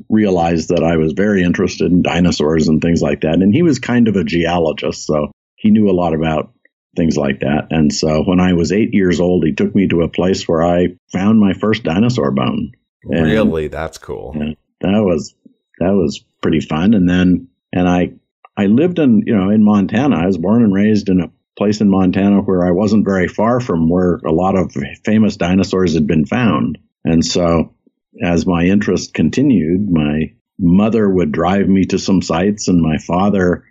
realized 0.10 0.68
that 0.70 0.84
I 0.84 0.98
was 0.98 1.14
very 1.14 1.42
interested 1.42 1.90
in 1.90 2.02
dinosaurs 2.02 2.68
and 2.68 2.82
things 2.82 3.02
like 3.02 3.22
that, 3.22 3.36
and 3.36 3.54
he 3.54 3.64
was 3.64 3.80
kind 3.80 4.10
of 4.10 4.18
a 4.18 4.26
geologist, 4.26 5.06
so 5.06 5.32
he 5.56 5.72
knew 5.72 5.90
a 5.90 5.96
lot 5.96 6.14
about 6.14 6.52
things 6.98 7.16
like 7.16 7.40
that. 7.40 7.68
And 7.70 7.94
so 7.94 8.24
when 8.24 8.42
I 8.42 8.52
was 8.54 8.74
eight 8.74 8.94
years 8.94 9.22
old, 9.22 9.46
he 9.46 9.54
took 9.54 9.74
me 9.74 9.88
to 9.88 10.02
a 10.02 10.10
place 10.10 10.46
where 10.46 10.64
I 10.64 10.98
found 11.14 11.40
my 11.40 11.54
first 11.54 11.84
dinosaur 11.84 12.32
bone. 12.32 12.74
And, 13.04 13.26
really, 13.26 13.70
that's 13.70 13.98
cool. 13.98 14.34
that 14.82 15.02
was 15.02 15.34
that 15.80 15.94
was 15.94 16.26
pretty 16.42 16.60
fun. 16.60 16.94
And 16.94 17.08
then 17.08 17.48
and 17.72 17.88
I 17.88 18.16
I 18.58 18.66
lived 18.66 19.00
in 19.00 19.24
you 19.26 19.34
know 19.34 19.50
in 19.50 19.64
Montana. 19.64 20.18
I 20.18 20.26
was 20.26 20.38
born 20.38 20.62
and 20.62 20.74
raised 20.74 21.08
in 21.08 21.22
a 21.22 21.32
place 21.58 21.82
in 21.82 21.90
Montana 21.90 22.42
where 22.42 22.66
I 22.66 22.72
wasn't 22.72 23.06
very 23.06 23.28
far 23.28 23.60
from 23.60 23.90
where 23.90 24.16
a 24.26 24.32
lot 24.32 24.58
of 24.58 24.76
famous 25.06 25.38
dinosaurs 25.38 25.94
had 25.94 26.08
been 26.08 26.26
found. 26.26 26.80
And 27.04 27.24
so 27.26 27.76
as 28.22 28.46
my 28.46 28.64
interest 28.64 29.14
continued, 29.14 29.90
my 29.90 30.34
mother 30.60 31.10
would 31.10 31.32
drive 31.32 31.68
me 31.68 31.86
to 31.86 32.00
some 32.00 32.22
sites 32.22 32.68
and 32.68 32.82
my 32.82 32.98
father 32.98 33.66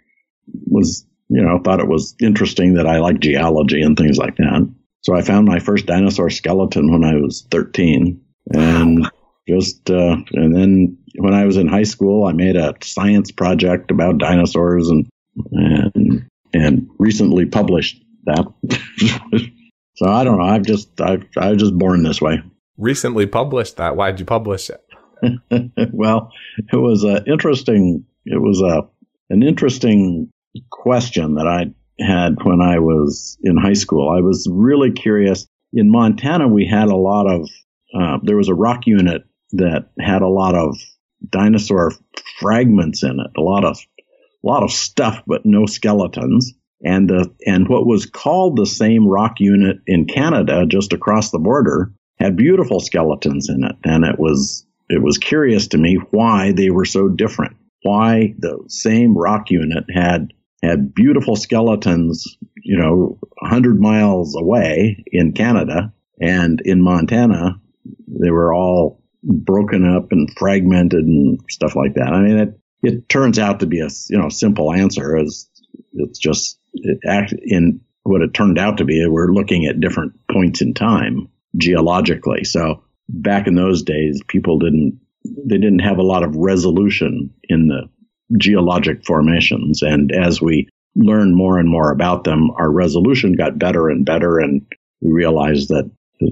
was, 0.67 1.07
you 1.29 1.43
know, 1.43 1.61
thought 1.63 1.81
it 1.81 1.89
was 1.89 2.15
interesting 2.21 2.75
that 2.75 2.87
I 2.87 2.99
liked 2.99 3.21
geology 3.21 3.83
and 3.83 3.97
things 3.97 4.19
like 4.19 4.37
that. 4.37 4.73
So 5.03 5.15
I 5.15 5.23
found 5.23 5.47
my 5.47 5.59
first 5.59 5.87
dinosaur 5.87 6.31
skeleton 6.31 6.93
when 6.93 7.05
I 7.05 7.17
was 7.17 7.47
13 7.51 8.21
and 8.53 9.11
just, 9.49 9.91
uh, 9.91 10.17
and 10.33 10.55
then 10.55 10.99
when 11.17 11.35
I 11.35 11.47
was 11.47 11.57
in 11.57 11.67
high 11.67 11.83
school, 11.83 12.27
I 12.27 12.33
made 12.33 12.57
a 12.57 12.75
science 12.83 13.33
project 13.33 13.91
about 13.91 14.19
dinosaurs 14.19 14.89
and, 14.89 15.09
and 15.51 16.29
and 16.53 16.89
recently 16.99 17.47
published 17.47 18.03
that. 18.25 18.47
so 19.97 20.07
I 20.07 20.25
don't 20.25 20.39
know. 20.39 20.45
I've 20.45 20.65
just 20.65 21.01
I've 21.01 21.25
I 21.37 21.51
was 21.51 21.59
just 21.59 21.79
born 21.79 22.03
this 22.03 22.21
way. 22.21 22.43
Recently 22.79 23.27
published 23.27 23.77
that. 23.77 23.97
Why'd 23.97 24.19
you 24.19 24.27
publish 24.27 24.71
it? 24.71 24.85
well, 25.93 26.33
it 26.73 26.77
was 26.77 27.05
uh, 27.05 27.21
interesting. 27.27 28.05
It 28.25 28.41
was 28.41 28.61
a 28.61 28.89
an 29.31 29.43
interesting 29.43 30.31
question 30.71 31.35
that 31.35 31.47
I 31.47 31.73
had 32.03 32.43
when 32.43 32.61
I 32.61 32.79
was 32.79 33.39
in 33.43 33.57
high 33.57 33.73
school. 33.75 34.11
I 34.11 34.21
was 34.21 34.47
really 34.51 34.93
curious. 34.93 35.47
In 35.73 35.91
Montana, 35.91 36.49
we 36.49 36.67
had 36.67 36.89
a 36.89 36.97
lot 36.97 37.27
of, 37.27 37.49
uh, 37.95 38.19
there 38.23 38.37
was 38.37 38.49
a 38.49 38.55
rock 38.55 38.87
unit 38.87 39.23
that 39.53 39.91
had 39.99 40.23
a 40.23 40.29
lot 40.29 40.55
of 40.55 40.77
dinosaur 41.29 41.93
fragments 42.41 43.03
in 43.03 43.21
it, 43.21 43.31
a 43.37 43.41
lot 43.41 43.65
of, 43.65 43.79
a 44.43 44.47
lot 44.47 44.63
of 44.63 44.71
stuff, 44.71 45.23
but 45.27 45.45
no 45.45 45.67
skeletons. 45.67 46.55
And 46.85 47.09
the, 47.09 47.33
and 47.47 47.69
what 47.69 47.87
was 47.87 48.07
called 48.07 48.57
the 48.57 48.67
same 48.67 49.07
rock 49.07 49.39
unit 49.39 49.79
in 49.87 50.07
Canada, 50.07 50.67
just 50.67 50.93
across 50.93 51.31
the 51.31 51.39
border, 51.39 51.93
had 52.19 52.37
beautiful 52.37 52.81
skeletons 52.81 53.49
in 53.49 53.65
it. 53.65 53.77
And 53.85 54.05
it 54.05 54.19
was, 54.19 54.67
it 54.89 55.03
was 55.03 55.19
curious 55.19 55.69
to 55.69 55.79
me 55.79 55.99
why 56.11 56.53
they 56.53 56.71
were 56.71 56.85
so 56.85 57.09
different. 57.09 57.57
Why 57.83 58.35
the 58.39 58.65
same 58.69 59.17
rock 59.17 59.51
unit 59.51 59.85
had 59.93 60.33
had 60.63 60.95
beautiful 60.95 61.35
skeletons, 61.35 62.37
you 62.63 62.79
know, 62.79 63.19
100 63.41 63.81
miles 63.81 64.37
away 64.37 65.05
in 65.09 65.33
Canada 65.33 65.93
and 66.21 66.61
in 66.65 66.81
Montana, 66.81 67.61
they 68.07 68.31
were 68.31 68.55
all 68.55 69.03
broken 69.25 69.85
up 69.85 70.13
and 70.13 70.31
fragmented 70.37 71.05
and 71.05 71.41
stuff 71.51 71.75
like 71.75 71.95
that. 71.95 72.13
I 72.13 72.21
mean, 72.21 72.39
it, 72.39 72.61
it 72.83 73.09
turns 73.09 73.39
out 73.39 73.61
to 73.61 73.67
be 73.67 73.81
a, 73.81 73.89
you 74.09 74.19
know, 74.19 74.29
simple 74.29 74.73
answer 74.73 75.17
as 75.17 75.49
it's 75.93 76.19
just 76.19 76.59
it 76.75 76.99
act 77.07 77.33
in 77.33 77.81
what 78.03 78.23
it 78.23 78.35
turned 78.35 78.59
out 78.59 78.79
to 78.79 78.85
be. 78.85 79.07
We're 79.07 79.33
looking 79.33 79.67
at 79.67 79.81
different 79.81 80.15
points 80.31 80.61
in 80.61 80.75
time 80.75 81.29
geologically. 81.57 82.45
So 82.45 82.83
back 83.09 83.47
in 83.47 83.55
those 83.55 83.83
days, 83.83 84.21
people 84.27 84.59
didn't, 84.59 85.01
they 85.25 85.59
didn't 85.59 85.81
have 85.81 85.99
a 85.99 86.03
lot 86.03 86.25
of 86.25 86.35
resolution 86.35 87.33
in 87.45 87.69
the 87.69 87.89
geologic 88.39 89.05
formations. 89.05 89.83
And 89.83 90.11
as 90.11 90.41
we 90.41 90.69
learned 90.97 91.37
more 91.37 91.59
and 91.59 91.69
more 91.69 91.93
about 91.93 92.25
them, 92.25 92.51
our 92.51 92.71
resolution 92.71 93.35
got 93.35 93.59
better 93.59 93.89
and 93.89 94.05
better. 94.05 94.39
And 94.39 94.67
we 95.01 95.13
realized 95.13 95.69
that 95.69 95.91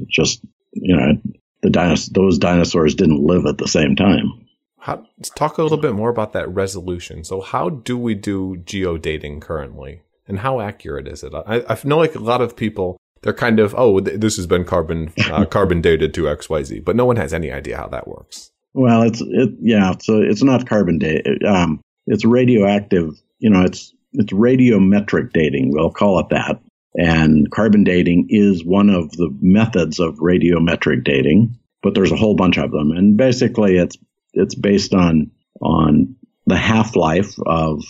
just, 0.09 0.43
you 0.73 0.97
know, 0.97 1.21
the 1.63 1.69
dinos- 1.69 2.13
those 2.13 2.39
dinosaurs 2.39 2.95
didn't 2.95 3.25
live 3.25 3.47
at 3.47 3.59
the 3.59 3.69
same 3.69 3.95
time. 3.97 4.47
How, 4.81 5.05
talk 5.35 5.59
a 5.59 5.63
little 5.63 5.79
bit 5.79 5.95
more 5.95 6.09
about 6.09 6.33
that 6.33 6.49
resolution. 6.49 7.25
So, 7.25 7.41
how 7.41 7.69
do 7.69 7.99
we 7.99 8.15
do 8.15 8.57
geodating 8.65 9.41
currently, 9.41 10.03
and 10.27 10.41
how 10.41 10.61
accurate 10.61 11.07
is 11.07 11.23
it? 11.23 11.35
I, 11.35 11.63
I 11.69 11.79
know 11.85 11.99
like 11.99 12.15
a 12.15 12.21
lot 12.21 12.41
of 12.41 12.57
people, 12.57 12.97
they're 13.23 13.33
kind 13.33 13.61
of, 13.61 13.75
oh, 13.77 14.01
th- 14.01 14.21
this 14.21 14.37
has 14.37 14.47
been 14.47 14.65
carbon 14.65 15.13
uh, 15.31 15.45
carbon 15.51 15.81
dated 15.81 16.15
to 16.15 16.29
X 16.29 16.49
Y 16.49 16.63
Z, 16.63 16.81
but 16.81 16.97
no 16.97 17.05
one 17.05 17.17
has 17.17 17.35
any 17.35 17.53
idea 17.53 17.77
how 17.77 17.89
that 17.89 18.09
works. 18.09 18.51
Well, 18.73 19.03
it's 19.03 19.21
it 19.21 19.51
yeah, 19.61 19.95
so 20.01 20.21
it's 20.21 20.43
not 20.43 20.69
carbon 20.69 20.99
dated. 20.99 21.45
Um, 21.45 21.81
it's 22.07 22.25
radioactive. 22.25 23.11
You 23.39 23.51
know, 23.51 23.63
it's 23.63 23.93
it's 24.13 24.33
radiometric 24.33 25.33
dating. 25.33 25.73
We'll 25.73 25.91
call 25.91 26.21
it 26.21 26.29
that. 26.31 26.61
And 26.97 27.51
carbon 27.51 27.85
dating 27.85 28.27
is 28.31 28.65
one 28.65 28.91
of 28.91 29.13
the 29.13 29.31
methods 29.41 30.01
of 30.01 30.17
radiometric 30.17 31.05
dating, 31.05 31.57
but 31.83 31.95
there's 31.95 32.11
a 32.11 32.17
whole 32.17 32.35
bunch 32.35 32.59
of 32.59 32.73
them. 32.73 32.91
And 32.91 33.17
basically, 33.17 33.77
it's 33.77 33.97
it's 34.33 34.55
based 34.55 34.95
on 34.95 35.31
on 35.61 36.17
the 36.47 36.57
half 36.57 36.97
life 36.97 37.35
of 37.45 37.83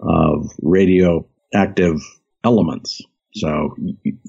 of 0.00 0.50
radioactive 0.62 2.00
elements. 2.44 3.02
So 3.34 3.76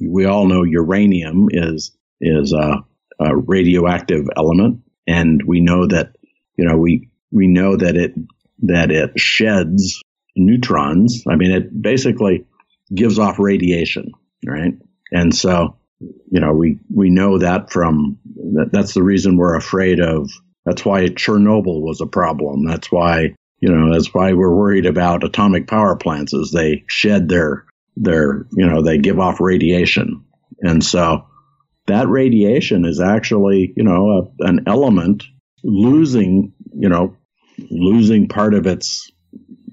we 0.01 0.25
all 0.25 0.47
know 0.47 0.63
uranium 0.63 1.47
is 1.51 1.95
is 2.21 2.53
a, 2.53 2.83
a 3.19 3.35
radioactive 3.35 4.27
element, 4.35 4.81
and 5.07 5.41
we 5.45 5.61
know 5.61 5.87
that 5.87 6.15
you 6.57 6.65
know 6.65 6.77
we 6.77 7.09
we 7.31 7.47
know 7.47 7.77
that 7.77 7.95
it 7.95 8.13
that 8.63 8.91
it 8.91 9.19
sheds 9.19 10.01
neutrons. 10.35 11.23
I 11.27 11.35
mean, 11.35 11.51
it 11.51 11.81
basically 11.81 12.45
gives 12.93 13.19
off 13.19 13.39
radiation, 13.39 14.11
right? 14.45 14.73
And 15.11 15.35
so, 15.35 15.77
you 15.99 16.39
know, 16.39 16.53
we, 16.53 16.79
we 16.93 17.09
know 17.09 17.39
that 17.39 17.71
from, 17.71 18.19
that, 18.53 18.69
that's 18.71 18.93
the 18.93 19.03
reason 19.03 19.37
we're 19.37 19.55
afraid 19.55 19.99
of, 19.99 20.29
that's 20.65 20.85
why 20.85 21.05
Chernobyl 21.07 21.81
was 21.81 22.01
a 22.01 22.05
problem. 22.05 22.65
That's 22.65 22.91
why, 22.91 23.35
you 23.59 23.69
know, 23.69 23.91
that's 23.91 24.13
why 24.13 24.33
we're 24.33 24.53
worried 24.53 24.85
about 24.85 25.23
atomic 25.23 25.67
power 25.67 25.95
plants 25.95 26.33
as 26.33 26.51
they 26.51 26.83
shed 26.87 27.29
their, 27.29 27.65
their, 27.95 28.45
you 28.51 28.67
know, 28.67 28.81
they 28.81 28.97
give 28.97 29.19
off 29.19 29.39
radiation. 29.39 30.25
And 30.61 30.83
so 30.83 31.27
that 31.87 32.07
radiation 32.07 32.85
is 32.85 32.99
actually, 32.99 33.73
you 33.75 33.83
know, 33.83 34.31
a, 34.41 34.47
an 34.47 34.63
element 34.67 35.23
losing, 35.63 36.53
you 36.73 36.89
know, 36.89 37.15
losing 37.69 38.27
part 38.27 38.53
of 38.53 38.67
its, 38.67 39.11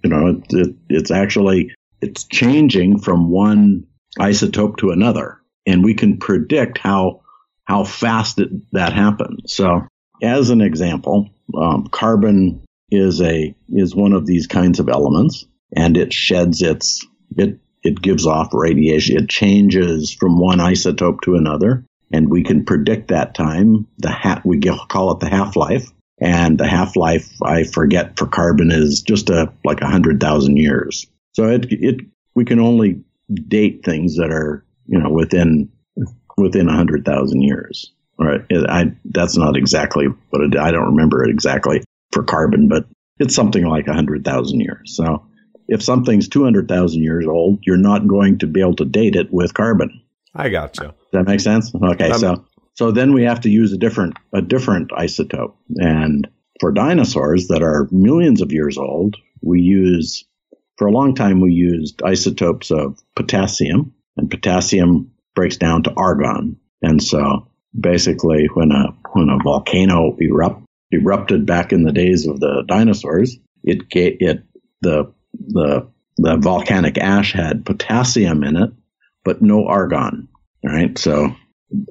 you 0.02 0.10
know, 0.10 0.28
it, 0.28 0.44
it, 0.50 0.76
it's 0.88 1.10
actually 1.10 1.72
it's 2.00 2.24
changing 2.24 3.00
from 3.00 3.30
one 3.30 3.86
isotope 4.18 4.78
to 4.78 4.90
another, 4.90 5.40
and 5.66 5.84
we 5.84 5.94
can 5.94 6.18
predict 6.18 6.78
how 6.78 7.22
how 7.64 7.84
fast 7.84 8.38
it, 8.38 8.50
that 8.72 8.92
happens. 8.92 9.54
So, 9.54 9.82
as 10.22 10.50
an 10.50 10.60
example, 10.60 11.30
um, 11.54 11.88
carbon 11.88 12.62
is 12.90 13.20
a 13.20 13.54
is 13.68 13.94
one 13.94 14.12
of 14.12 14.26
these 14.26 14.46
kinds 14.46 14.78
of 14.78 14.88
elements, 14.88 15.44
and 15.74 15.96
it 15.96 16.12
sheds 16.12 16.62
its 16.62 17.06
it 17.36 17.58
it 17.82 18.00
gives 18.00 18.26
off 18.26 18.52
radiation. 18.52 19.16
It 19.16 19.28
changes 19.28 20.12
from 20.12 20.38
one 20.38 20.58
isotope 20.58 21.20
to 21.22 21.36
another, 21.36 21.84
and 22.12 22.30
we 22.30 22.42
can 22.42 22.64
predict 22.64 23.08
that 23.08 23.34
time. 23.34 23.86
The 23.98 24.10
ha- 24.10 24.42
we 24.44 24.60
call 24.60 25.12
it 25.12 25.20
the 25.20 25.28
half 25.28 25.56
life, 25.56 25.90
and 26.20 26.58
the 26.58 26.66
half 26.66 26.96
life 26.96 27.30
I 27.42 27.64
forget 27.64 28.18
for 28.18 28.26
carbon 28.26 28.70
is 28.70 29.02
just 29.02 29.30
a 29.30 29.52
like 29.64 29.80
a 29.80 29.88
hundred 29.88 30.20
thousand 30.20 30.56
years. 30.56 31.06
So 31.32 31.48
it 31.48 31.66
it 31.70 32.00
we 32.34 32.44
can 32.44 32.60
only 32.60 33.02
date 33.48 33.84
things 33.84 34.16
that 34.16 34.30
are 34.30 34.64
you 34.86 34.98
know 34.98 35.10
within 35.10 35.70
within 36.36 36.68
a 36.68 36.76
hundred 36.76 37.04
thousand 37.04 37.42
years. 37.42 37.92
Right, 38.18 38.40
I 38.50 38.92
that's 39.04 39.36
not 39.36 39.56
exactly 39.56 40.06
what 40.30 40.42
it, 40.42 40.56
I 40.56 40.70
don't 40.70 40.96
remember 40.96 41.22
it 41.24 41.30
exactly 41.30 41.82
for 42.12 42.22
carbon, 42.22 42.68
but 42.68 42.86
it's 43.18 43.34
something 43.34 43.64
like 43.66 43.88
a 43.88 43.94
hundred 43.94 44.24
thousand 44.24 44.60
years. 44.60 44.96
So 44.96 45.26
if 45.68 45.82
something's 45.82 46.28
two 46.28 46.42
hundred 46.42 46.66
thousand 46.66 47.02
years 47.02 47.26
old, 47.26 47.60
you're 47.62 47.76
not 47.76 48.06
going 48.06 48.38
to 48.38 48.46
be 48.46 48.60
able 48.60 48.76
to 48.76 48.84
date 48.84 49.16
it 49.16 49.32
with 49.32 49.52
carbon. 49.52 50.00
I 50.34 50.48
got 50.48 50.78
you. 50.78 50.86
Does 50.86 50.94
that 51.12 51.26
make 51.26 51.40
sense? 51.40 51.74
Okay, 51.74 52.10
um, 52.10 52.18
so 52.18 52.46
so 52.74 52.90
then 52.90 53.12
we 53.12 53.24
have 53.24 53.40
to 53.42 53.50
use 53.50 53.72
a 53.72 53.78
different 53.78 54.16
a 54.32 54.40
different 54.40 54.90
isotope. 54.90 55.54
And 55.76 56.28
for 56.60 56.72
dinosaurs 56.72 57.48
that 57.48 57.62
are 57.62 57.88
millions 57.90 58.40
of 58.40 58.52
years 58.52 58.78
old, 58.78 59.16
we 59.42 59.60
use 59.60 60.24
for 60.78 60.86
a 60.86 60.92
long 60.92 61.14
time 61.14 61.40
we 61.40 61.52
used 61.52 62.02
isotopes 62.02 62.70
of 62.70 62.98
potassium, 63.14 63.94
and 64.16 64.30
potassium 64.30 65.12
breaks 65.34 65.56
down 65.56 65.82
to 65.84 65.92
argon. 65.94 66.56
And 66.82 67.02
so 67.02 67.48
basically 67.78 68.46
when 68.52 68.72
a 68.72 68.94
when 69.12 69.28
a 69.28 69.42
volcano 69.42 70.16
erupt, 70.18 70.64
erupted 70.90 71.46
back 71.46 71.72
in 71.72 71.82
the 71.82 71.92
days 71.92 72.26
of 72.26 72.40
the 72.40 72.64
dinosaurs, 72.66 73.38
it 73.62 73.82
it 73.90 74.42
the 74.80 75.12
the 75.32 75.88
the 76.16 76.36
volcanic 76.36 76.98
ash 76.98 77.32
had 77.32 77.66
potassium 77.66 78.42
in 78.42 78.56
it, 78.56 78.70
but 79.24 79.42
no 79.42 79.66
argon. 79.66 80.28
Right? 80.64 80.96
So 80.98 81.34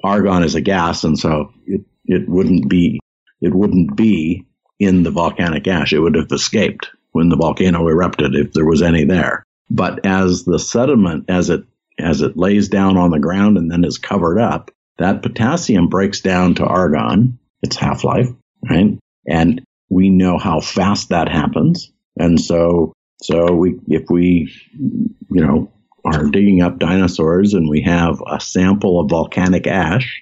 argon 0.04 0.44
is 0.44 0.56
a 0.56 0.62
gas, 0.62 1.04
and 1.04 1.18
so 1.18 1.52
it, 1.66 1.82
it 2.06 2.28
wouldn't 2.28 2.70
be 2.70 3.00
it 3.42 3.54
wouldn't 3.54 3.96
be 3.96 4.46
in 4.80 5.04
the 5.04 5.12
volcanic 5.12 5.68
ash. 5.68 5.94
It 5.94 6.00
would 6.00 6.16
have 6.16 6.32
escaped 6.32 6.90
when 7.12 7.30
the 7.30 7.38
volcano 7.38 7.88
erupted 7.88 8.36
if 8.36 8.52
there 8.54 8.66
was 8.66 8.82
any 8.82 9.06
there. 9.06 9.46
But 9.70 10.06
as 10.06 10.44
the 10.44 10.60
sediment, 10.60 11.26
as 11.30 11.50
it 11.50 11.64
as 11.98 12.22
it 12.22 12.38
lays 12.38 12.70
down 12.70 12.98
on 12.98 13.12
the 13.12 13.20
ground 13.20 13.58
and 13.58 13.72
then 13.72 13.86
is 13.86 13.98
covered 13.98 14.38
up, 14.38 14.72
that 14.98 15.22
potassium 15.22 15.88
breaks 15.88 16.22
down 16.22 16.56
to 16.56 16.66
argon, 16.66 17.40
its 17.62 17.76
half 17.76 18.04
life, 18.04 18.30
right? 18.70 18.98
And 19.28 19.62
we 19.90 20.10
know 20.10 20.38
how 20.38 20.60
fast 20.62 21.10
that 21.10 21.30
happens. 21.30 21.92
And 22.18 22.40
so, 22.40 22.94
so 23.22 23.54
we, 23.54 23.80
if 23.88 24.10
we, 24.10 24.54
you 24.74 25.20
know, 25.30 25.72
are 26.06 26.26
digging 26.26 26.62
up 26.62 26.80
dinosaurs 26.80 27.54
and 27.54 27.68
we 27.68 27.82
have 27.82 28.22
a 28.26 28.40
sample 28.40 29.00
of 29.00 29.10
volcanic 29.10 29.68
ash, 29.68 30.22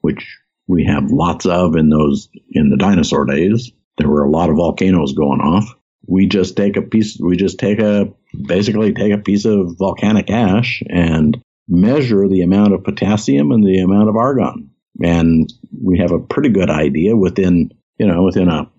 which 0.00 0.38
we 0.66 0.84
have 0.84 1.10
lots 1.10 1.46
of 1.46 1.74
in 1.76 1.88
those 1.88 2.28
in 2.50 2.70
the 2.70 2.76
dinosaur 2.76 3.24
days. 3.24 3.72
There 3.98 4.08
were 4.08 4.24
a 4.24 4.30
lot 4.30 4.50
of 4.50 4.56
volcanoes 4.56 5.14
going 5.14 5.40
off. 5.40 5.74
We 6.06 6.26
just 6.26 6.56
take 6.56 6.76
a 6.76 6.82
piece 6.82 7.18
we 7.18 7.36
just 7.36 7.58
take 7.58 7.78
a 7.78 8.12
basically 8.46 8.92
take 8.92 9.12
a 9.12 9.18
piece 9.18 9.44
of 9.44 9.76
volcanic 9.78 10.30
ash 10.30 10.82
and 10.88 11.40
measure 11.68 12.28
the 12.28 12.42
amount 12.42 12.72
of 12.72 12.84
potassium 12.84 13.52
and 13.52 13.64
the 13.64 13.78
amount 13.78 14.08
of 14.08 14.16
argon. 14.16 14.70
And 15.02 15.52
we 15.82 15.98
have 15.98 16.12
a 16.12 16.18
pretty 16.18 16.50
good 16.50 16.70
idea 16.70 17.16
within, 17.16 17.70
you 17.98 18.06
know, 18.06 18.22
within 18.22 18.48
a 18.48 18.70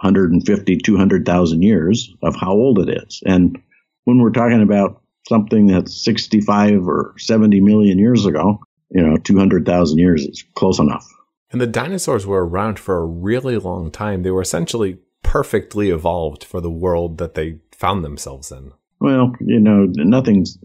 150, 0.00 0.76
200,000 0.76 1.62
years 1.62 2.14
of 2.22 2.36
how 2.36 2.52
old 2.52 2.78
it 2.78 3.02
is. 3.04 3.22
And 3.26 3.58
when 4.04 4.18
we're 4.18 4.30
talking 4.30 4.62
about 4.62 5.02
something 5.28 5.66
that's 5.66 6.04
65 6.04 6.86
or 6.86 7.14
70 7.18 7.60
million 7.60 7.98
years 7.98 8.24
ago, 8.24 8.60
you 8.90 9.02
know, 9.02 9.16
200,000 9.16 9.98
years 9.98 10.24
is 10.24 10.44
close 10.54 10.78
enough. 10.78 11.06
And 11.50 11.60
the 11.60 11.66
dinosaurs 11.66 12.26
were 12.26 12.46
around 12.46 12.78
for 12.78 12.98
a 12.98 13.06
really 13.06 13.56
long 13.56 13.90
time. 13.90 14.22
They 14.22 14.30
were 14.30 14.42
essentially 14.42 14.98
perfectly 15.22 15.90
evolved 15.90 16.44
for 16.44 16.60
the 16.60 16.70
world 16.70 17.18
that 17.18 17.34
they 17.34 17.58
found 17.72 18.04
themselves 18.04 18.50
in? 18.50 18.72
Well, 19.00 19.32
you 19.40 19.60
know, 19.60 19.86
nothing's, 19.86 20.58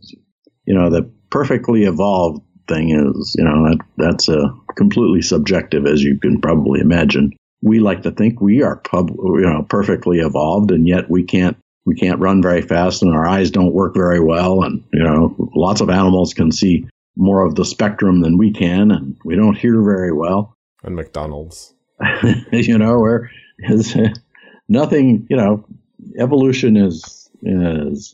you 0.65 0.74
know, 0.74 0.89
the 0.89 1.12
perfectly 1.34 1.86
evolved 1.86 2.44
thing 2.68 2.92
is, 2.92 3.36
you 3.36 3.44
know, 3.44 3.68
that 3.68 3.80
that's 3.98 4.30
a 4.30 4.54
completely 4.78 5.24
subjective, 5.24 5.88
as 5.88 6.04
you 6.04 6.18
can 6.20 6.40
probably 6.40 6.80
imagine. 6.80 7.34
We 7.63 7.80
like 7.80 8.04
to 8.04 8.12
think 8.12 8.40
we 8.40 8.62
are 8.62 8.75
pub, 8.78 9.10
you 9.10 9.42
know, 9.42 9.66
perfectly 9.68 10.20
evolved, 10.20 10.70
and 10.70 10.88
yet 10.88 11.10
we 11.10 11.24
can't 11.24 11.58
we 11.86 11.96
can't 11.96 12.20
run 12.20 12.42
very 12.44 12.62
fast, 12.62 13.02
and 13.02 13.13
our 13.13 13.28
eyes 13.28 13.50
don't 13.50 13.74
work 13.74 13.96
very 13.96 14.20
well, 14.20 14.62
and 14.62 14.84
you 14.94 15.04
know, 15.04 15.36
lots 15.56 15.82
of 15.82 15.90
animals 15.90 16.36
can 16.36 16.52
see 16.52 16.86
more 17.16 17.44
of 17.44 17.56
the 17.56 17.66
spectrum 17.66 18.22
than 18.22 18.38
we 18.38 18.52
can, 18.52 18.92
and 18.92 19.18
we 19.25 19.36
don't 19.36 19.58
hear 19.58 19.82
very 19.82 20.13
well. 20.13 20.54
And 20.84 20.96
McDonald's, 20.96 21.74
you 22.52 22.78
know, 22.78 23.00
where 23.00 23.32
is 23.58 23.98
nothing, 24.68 25.25
you 25.32 25.38
know, 25.38 25.66
evolution 26.20 26.78
is 26.78 27.28
is 27.42 28.13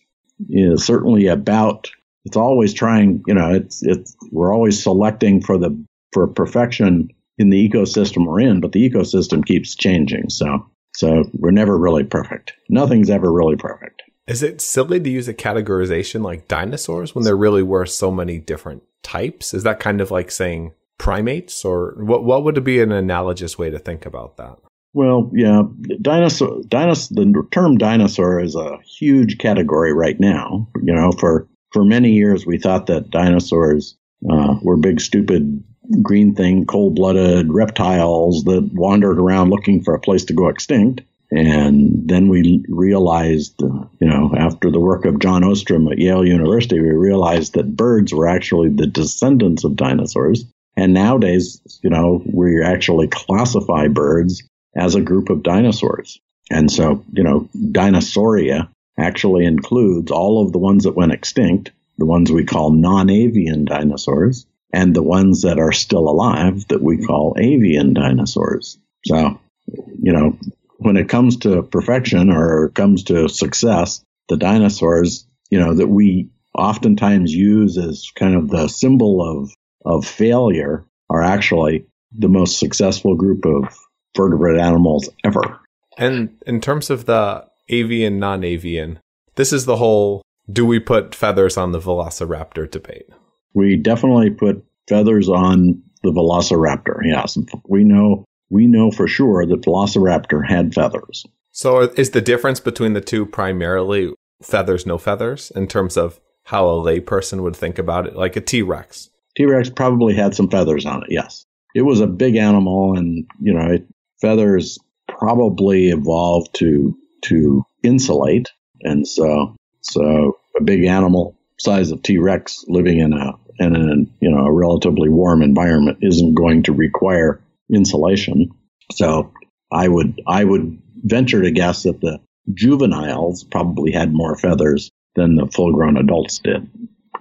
is 0.49 0.85
certainly 0.85 1.27
about 1.27 1.91
it's 2.29 2.37
always 2.37 2.75
trying 2.75 3.23
you 3.25 3.33
know 3.33 3.51
it's 3.51 3.81
it's 3.81 4.15
we're 4.31 4.53
always 4.53 4.81
selecting 4.81 5.41
for 5.41 5.57
the 5.57 5.75
for 6.13 6.27
perfection 6.27 7.09
in 7.39 7.49
the 7.49 7.69
ecosystem 7.69 8.27
we're 8.27 8.39
in 8.39 8.61
but 8.61 8.71
the 8.71 8.87
ecosystem 8.87 9.43
keeps 9.43 9.75
changing 9.75 10.29
so 10.29 10.63
so 10.95 11.23
we're 11.33 11.49
never 11.49 11.75
really 11.75 12.03
perfect 12.03 12.53
nothing's 12.69 13.09
ever 13.09 13.33
really 13.33 13.55
perfect 13.55 14.03
is 14.27 14.43
it 14.43 14.61
silly 14.61 14.99
to 14.99 15.09
use 15.09 15.27
a 15.27 15.33
categorization 15.33 16.21
like 16.21 16.47
dinosaurs 16.47 17.15
when 17.15 17.25
there 17.25 17.35
really 17.35 17.63
were 17.63 17.87
so 17.87 18.11
many 18.11 18.37
different 18.37 18.83
types 19.01 19.51
is 19.51 19.63
that 19.63 19.79
kind 19.79 19.99
of 19.99 20.11
like 20.11 20.29
saying 20.29 20.71
primates 20.99 21.65
or 21.65 21.95
what 21.97 22.23
what 22.23 22.43
would 22.43 22.63
be 22.63 22.79
an 22.79 22.91
analogous 22.91 23.57
way 23.57 23.71
to 23.71 23.79
think 23.79 24.05
about 24.05 24.37
that 24.37 24.59
well, 24.93 25.29
yeah, 25.35 25.61
dinosaur, 26.01 26.61
dinosaur. 26.67 27.15
The 27.15 27.47
term 27.51 27.77
dinosaur 27.77 28.39
is 28.39 28.55
a 28.55 28.79
huge 28.83 29.37
category 29.37 29.93
right 29.93 30.19
now. 30.19 30.67
You 30.81 30.95
know, 30.95 31.11
for 31.11 31.47
for 31.71 31.83
many 31.83 32.11
years 32.11 32.45
we 32.45 32.57
thought 32.57 32.87
that 32.87 33.09
dinosaurs 33.09 33.95
uh, 34.29 34.55
were 34.61 34.77
big, 34.77 34.99
stupid, 34.99 35.63
green 36.01 36.35
thing, 36.35 36.65
cold 36.65 36.95
blooded 36.95 37.51
reptiles 37.51 38.43
that 38.43 38.69
wandered 38.73 39.19
around 39.19 39.49
looking 39.49 39.83
for 39.83 39.93
a 39.93 39.99
place 39.99 40.25
to 40.25 40.33
go 40.33 40.49
extinct. 40.49 41.01
And 41.31 42.07
then 42.07 42.27
we 42.27 42.65
realized, 42.69 43.61
uh, 43.61 43.85
you 43.99 44.07
know, 44.07 44.33
after 44.35 44.71
the 44.71 44.79
work 44.79 45.05
of 45.05 45.19
John 45.19 45.43
Ostrom 45.43 45.87
at 45.87 45.99
Yale 45.99 46.25
University, 46.25 46.79
we 46.79 46.89
realized 46.89 47.53
that 47.53 47.75
birds 47.75 48.13
were 48.13 48.27
actually 48.27 48.69
the 48.69 48.87
descendants 48.87 49.63
of 49.63 49.75
dinosaurs. 49.75 50.45
And 50.75 50.93
nowadays, 50.93 51.61
you 51.83 51.89
know, 51.91 52.23
we 52.25 52.63
actually 52.63 53.07
classify 53.09 53.87
birds 53.89 54.43
as 54.75 54.95
a 54.95 55.01
group 55.01 55.29
of 55.29 55.43
dinosaurs. 55.43 56.19
And 56.49 56.71
so, 56.71 57.05
you 57.11 57.23
know, 57.23 57.47
Dinosauria 57.55 58.69
actually 58.99 59.45
includes 59.45 60.11
all 60.11 60.43
of 60.43 60.51
the 60.51 60.59
ones 60.59 60.83
that 60.83 60.95
went 60.95 61.11
extinct, 61.11 61.71
the 61.97 62.05
ones 62.05 62.31
we 62.31 62.45
call 62.45 62.71
non 62.71 63.09
avian 63.09 63.65
dinosaurs, 63.65 64.45
and 64.73 64.95
the 64.95 65.03
ones 65.03 65.43
that 65.43 65.59
are 65.59 65.71
still 65.71 66.09
alive 66.09 66.67
that 66.67 66.81
we 66.81 67.03
call 67.05 67.35
avian 67.37 67.93
dinosaurs. 67.93 68.77
So, 69.05 69.39
you 69.67 70.13
know, 70.13 70.37
when 70.77 70.97
it 70.97 71.09
comes 71.09 71.37
to 71.37 71.63
perfection 71.63 72.29
or 72.29 72.69
comes 72.69 73.03
to 73.05 73.27
success, 73.27 74.03
the 74.29 74.37
dinosaurs, 74.37 75.25
you 75.49 75.59
know, 75.59 75.73
that 75.73 75.87
we 75.87 76.29
oftentimes 76.53 77.33
use 77.33 77.77
as 77.77 78.11
kind 78.15 78.35
of 78.35 78.49
the 78.49 78.67
symbol 78.67 79.21
of, 79.21 79.51
of 79.85 80.05
failure 80.05 80.85
are 81.09 81.23
actually 81.23 81.85
the 82.11 82.29
most 82.29 82.59
successful 82.59 83.15
group 83.15 83.45
of 83.45 83.77
vertebrate 84.15 84.59
animals 84.59 85.09
ever. 85.23 85.59
And 85.97 86.37
in 86.45 86.61
terms 86.61 86.89
of 86.89 87.05
the 87.05 87.48
avian, 87.69 88.19
non 88.19 88.43
avian, 88.43 88.99
this 89.35 89.53
is 89.53 89.65
the 89.65 89.77
whole 89.77 90.21
do 90.51 90.65
we 90.65 90.79
put 90.79 91.13
feathers 91.13 91.57
on 91.57 91.71
the 91.71 91.79
velociraptor 91.79 92.69
debate? 92.69 93.07
We 93.53 93.75
definitely 93.75 94.31
put 94.31 94.63
feathers 94.87 95.29
on 95.29 95.81
the 96.03 96.11
velociraptor, 96.11 96.99
yes. 97.03 97.37
We 97.67 97.83
know 97.83 98.25
we 98.49 98.67
know 98.67 98.91
for 98.91 99.07
sure 99.07 99.45
that 99.45 99.61
velociraptor 99.61 100.47
had 100.47 100.73
feathers. 100.73 101.25
So 101.51 101.81
is 101.81 102.11
the 102.11 102.21
difference 102.21 102.59
between 102.59 102.93
the 102.93 103.01
two 103.01 103.25
primarily 103.25 104.13
feathers, 104.41 104.85
no 104.85 104.97
feathers, 104.97 105.51
in 105.55 105.67
terms 105.67 105.97
of 105.97 106.19
how 106.45 106.67
a 106.67 106.73
layperson 106.73 107.43
would 107.43 107.55
think 107.55 107.77
about 107.77 108.07
it, 108.07 108.15
like 108.15 108.35
a 108.35 108.41
T 108.41 108.61
Rex? 108.61 109.09
T 109.37 109.45
Rex 109.45 109.69
probably 109.69 110.15
had 110.15 110.35
some 110.35 110.49
feathers 110.49 110.85
on 110.85 111.03
it, 111.03 111.11
yes. 111.11 111.45
It 111.75 111.83
was 111.83 111.99
a 111.99 112.07
big 112.07 112.35
animal, 112.35 112.97
and 112.97 113.25
you 113.39 113.53
know, 113.53 113.73
it, 113.73 113.85
feathers 114.21 114.79
probably 115.07 115.89
evolved 115.89 116.55
to 116.55 116.97
to 117.23 117.63
insulate, 117.83 118.49
and 118.81 119.07
so 119.07 119.55
so 119.81 120.37
a 120.59 120.63
big 120.63 120.85
animal 120.85 121.37
size 121.59 121.91
of 121.91 122.01
T 122.01 122.17
Rex 122.17 122.65
living 122.67 122.99
in 122.99 123.13
a 123.13 123.33
in 123.59 123.75
a 123.75 124.25
you 124.25 124.31
know 124.31 124.45
a 124.45 124.51
relatively 124.51 125.09
warm 125.09 125.41
environment 125.41 125.99
isn't 126.01 126.33
going 126.33 126.63
to 126.63 126.73
require 126.73 127.41
insulation. 127.71 128.49
So 128.91 129.33
I 129.71 129.87
would 129.87 130.21
I 130.27 130.43
would 130.43 130.81
venture 131.03 131.41
to 131.41 131.51
guess 131.51 131.83
that 131.83 132.01
the 132.01 132.19
juveniles 132.53 133.43
probably 133.43 133.91
had 133.91 134.13
more 134.13 134.35
feathers 134.35 134.89
than 135.15 135.35
the 135.35 135.47
full 135.47 135.71
grown 135.73 135.97
adults 135.97 136.39
did. 136.39 136.69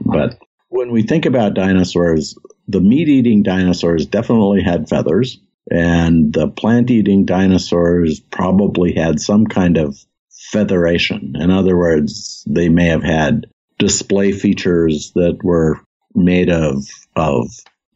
But 0.01 0.39
when 0.69 0.91
we 0.91 1.03
think 1.03 1.27
about 1.27 1.55
dinosaurs, 1.55 2.37
the 2.67 2.81
meat 2.81 3.09
eating 3.09 3.43
dinosaurs 3.43 4.07
definitely 4.07 4.63
had 4.63 4.89
feathers. 4.89 5.41
And 5.71 6.33
the 6.33 6.49
plant 6.49 6.91
eating 6.91 7.25
dinosaurs 7.25 8.21
probably 8.21 8.95
had 8.95 9.21
some 9.21 9.47
kind 9.47 9.77
of 9.77 9.99
featheration. 10.31 11.35
In 11.39 11.51
other 11.51 11.77
words, 11.77 12.45
they 12.47 12.69
may 12.69 12.87
have 12.87 13.03
had 13.03 13.47
display 13.79 14.33
features 14.33 15.13
that 15.15 15.39
were 15.43 15.81
made 16.15 16.51
of, 16.51 16.85
of 17.17 17.49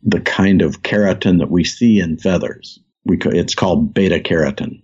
the 0.02 0.20
kind 0.20 0.62
of 0.62 0.82
keratin 0.82 1.38
that 1.38 1.50
we 1.50 1.64
see 1.64 1.98
in 1.98 2.18
feathers. 2.18 2.78
We, 3.04 3.18
it's 3.24 3.54
called 3.54 3.94
beta 3.94 4.20
keratin. 4.20 4.82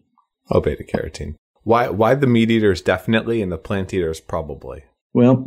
Oh, 0.50 0.60
beta 0.60 0.82
keratin. 0.82 1.34
Why, 1.62 1.90
why 1.90 2.14
the 2.14 2.26
meat 2.26 2.50
eaters 2.50 2.80
definitely 2.80 3.42
and 3.42 3.52
the 3.52 3.58
plant 3.58 3.92
eaters 3.92 4.20
probably? 4.20 4.84
Well, 5.12 5.46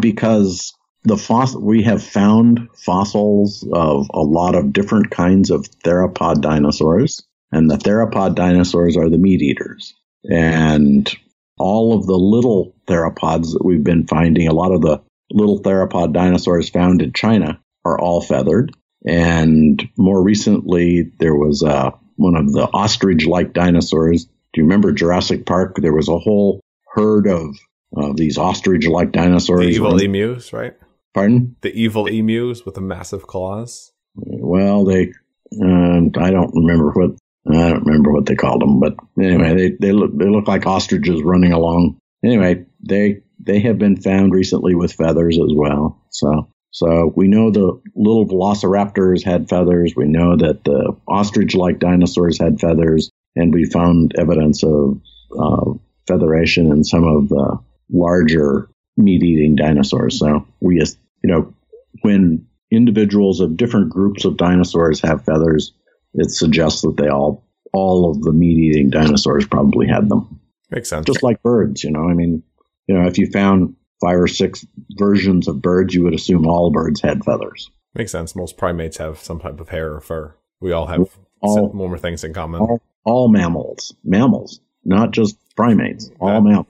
because 0.00 0.74
the 1.04 1.16
fossil 1.16 1.62
we 1.62 1.82
have 1.82 2.02
found 2.02 2.68
fossils 2.76 3.66
of 3.72 4.08
a 4.12 4.20
lot 4.20 4.54
of 4.54 4.72
different 4.72 5.10
kinds 5.10 5.50
of 5.50 5.66
theropod 5.84 6.40
dinosaurs 6.40 7.22
and 7.52 7.70
the 7.70 7.76
theropod 7.76 8.34
dinosaurs 8.34 8.96
are 8.96 9.08
the 9.08 9.18
meat 9.18 9.40
eaters 9.40 9.94
and 10.24 11.14
all 11.58 11.94
of 11.94 12.06
the 12.06 12.16
little 12.16 12.74
theropods 12.86 13.52
that 13.52 13.64
we've 13.64 13.84
been 13.84 14.06
finding 14.06 14.48
a 14.48 14.54
lot 14.54 14.72
of 14.72 14.82
the 14.82 15.00
little 15.30 15.62
theropod 15.62 16.12
dinosaurs 16.12 16.68
found 16.68 17.00
in 17.00 17.12
china 17.12 17.60
are 17.84 17.98
all 17.98 18.20
feathered 18.20 18.74
and 19.06 19.88
more 19.96 20.22
recently 20.22 21.10
there 21.18 21.34
was 21.34 21.62
uh, 21.62 21.90
one 22.16 22.36
of 22.36 22.52
the 22.52 22.64
ostrich-like 22.64 23.54
dinosaurs 23.54 24.26
do 24.26 24.60
you 24.60 24.64
remember 24.64 24.92
jurassic 24.92 25.46
park 25.46 25.76
there 25.76 25.94
was 25.94 26.08
a 26.08 26.18
whole 26.18 26.60
herd 26.94 27.26
of 27.26 27.56
uh, 27.96 28.12
these 28.14 28.38
ostrich-like 28.38 29.12
dinosaurs. 29.12 29.66
The 29.66 29.72
evil 29.72 30.00
emus, 30.00 30.52
right? 30.52 30.76
Pardon? 31.14 31.56
The 31.60 31.72
evil 31.72 32.06
emus 32.06 32.64
with 32.64 32.74
the 32.74 32.80
massive 32.80 33.26
claws. 33.26 33.92
Well, 34.14 34.84
they, 34.84 35.12
uh, 35.60 36.00
I 36.18 36.30
don't 36.30 36.54
remember 36.54 36.90
what 36.90 37.12
I 37.48 37.70
don't 37.70 37.86
remember 37.86 38.12
what 38.12 38.26
they 38.26 38.36
called 38.36 38.60
them, 38.60 38.80
but 38.80 38.96
anyway, 39.18 39.54
they 39.54 39.70
they 39.80 39.92
look 39.92 40.16
they 40.16 40.28
look 40.28 40.46
like 40.46 40.66
ostriches 40.66 41.22
running 41.22 41.52
along. 41.52 41.98
Anyway, 42.24 42.66
they 42.86 43.22
they 43.38 43.60
have 43.60 43.78
been 43.78 43.96
found 43.96 44.32
recently 44.32 44.74
with 44.74 44.92
feathers 44.92 45.38
as 45.38 45.52
well. 45.54 46.04
So 46.10 46.50
so 46.70 47.12
we 47.16 47.28
know 47.28 47.50
the 47.50 47.80
little 47.96 48.26
velociraptors 48.26 49.24
had 49.24 49.48
feathers. 49.48 49.94
We 49.96 50.06
know 50.06 50.36
that 50.36 50.64
the 50.64 50.96
ostrich-like 51.08 51.78
dinosaurs 51.78 52.38
had 52.38 52.60
feathers, 52.60 53.10
and 53.34 53.52
we 53.52 53.64
found 53.64 54.12
evidence 54.16 54.62
of 54.62 55.00
uh, 55.36 55.72
featheration 56.06 56.70
in 56.70 56.84
some 56.84 57.04
of 57.04 57.28
the 57.28 57.58
larger 57.90 58.70
meat 58.96 59.22
eating 59.22 59.56
dinosaurs. 59.56 60.18
So 60.18 60.46
we, 60.60 60.78
just, 60.78 60.98
you 61.22 61.30
know, 61.30 61.54
when 62.02 62.46
individuals 62.70 63.40
of 63.40 63.56
different 63.56 63.90
groups 63.90 64.24
of 64.24 64.36
dinosaurs 64.36 65.00
have 65.00 65.24
feathers, 65.24 65.72
it 66.14 66.30
suggests 66.30 66.82
that 66.82 66.96
they 66.96 67.08
all, 67.08 67.46
all 67.72 68.10
of 68.10 68.22
the 68.22 68.32
meat 68.32 68.58
eating 68.58 68.90
dinosaurs 68.90 69.46
probably 69.46 69.86
had 69.86 70.08
them. 70.08 70.40
Makes 70.70 70.88
sense. 70.88 71.06
Just 71.06 71.22
like 71.22 71.42
birds, 71.42 71.82
you 71.82 71.90
know, 71.90 72.08
I 72.08 72.14
mean, 72.14 72.42
you 72.86 72.94
know, 72.94 73.06
if 73.06 73.18
you 73.18 73.26
found 73.26 73.76
five 74.00 74.18
or 74.18 74.28
six 74.28 74.66
versions 74.98 75.48
of 75.48 75.60
birds, 75.60 75.94
you 75.94 76.04
would 76.04 76.14
assume 76.14 76.46
all 76.46 76.70
birds 76.70 77.00
had 77.00 77.24
feathers. 77.24 77.70
Makes 77.94 78.12
sense. 78.12 78.36
Most 78.36 78.56
primates 78.56 78.98
have 78.98 79.18
some 79.18 79.40
type 79.40 79.60
of 79.60 79.68
hair 79.68 79.92
or 79.92 80.00
fur. 80.00 80.36
We 80.60 80.72
all 80.72 80.86
have 80.86 81.08
all, 81.40 81.72
more 81.72 81.98
things 81.98 82.22
in 82.22 82.32
common. 82.32 82.60
All, 82.60 82.82
all 83.04 83.28
mammals, 83.28 83.94
mammals, 84.04 84.60
not 84.84 85.10
just 85.10 85.36
primates, 85.56 86.10
all 86.20 86.28
that, 86.28 86.42
mammals. 86.42 86.66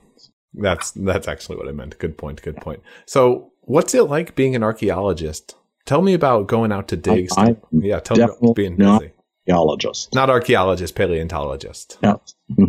That's 0.53 0.91
that's 0.91 1.27
actually 1.27 1.57
what 1.57 1.67
I 1.67 1.71
meant. 1.71 1.97
Good 1.99 2.17
point. 2.17 2.41
Good 2.41 2.57
point. 2.57 2.81
So, 3.05 3.51
what's 3.61 3.93
it 3.93 4.03
like 4.03 4.35
being 4.35 4.55
an 4.55 4.63
archaeologist? 4.63 5.55
Tell 5.85 6.01
me 6.01 6.13
about 6.13 6.47
going 6.47 6.71
out 6.71 6.87
to 6.89 6.97
dig. 6.97 7.29
I, 7.37 7.55
yeah, 7.71 7.99
tell 7.99 8.17
me 8.17 8.23
about 8.23 8.55
being 8.55 8.77
not 8.77 9.01
busy. 9.01 9.13
Archaeologist, 9.49 10.13
not 10.13 10.29
archaeologist, 10.29 10.95
paleontologist. 10.95 11.97
Yeah. 12.03 12.15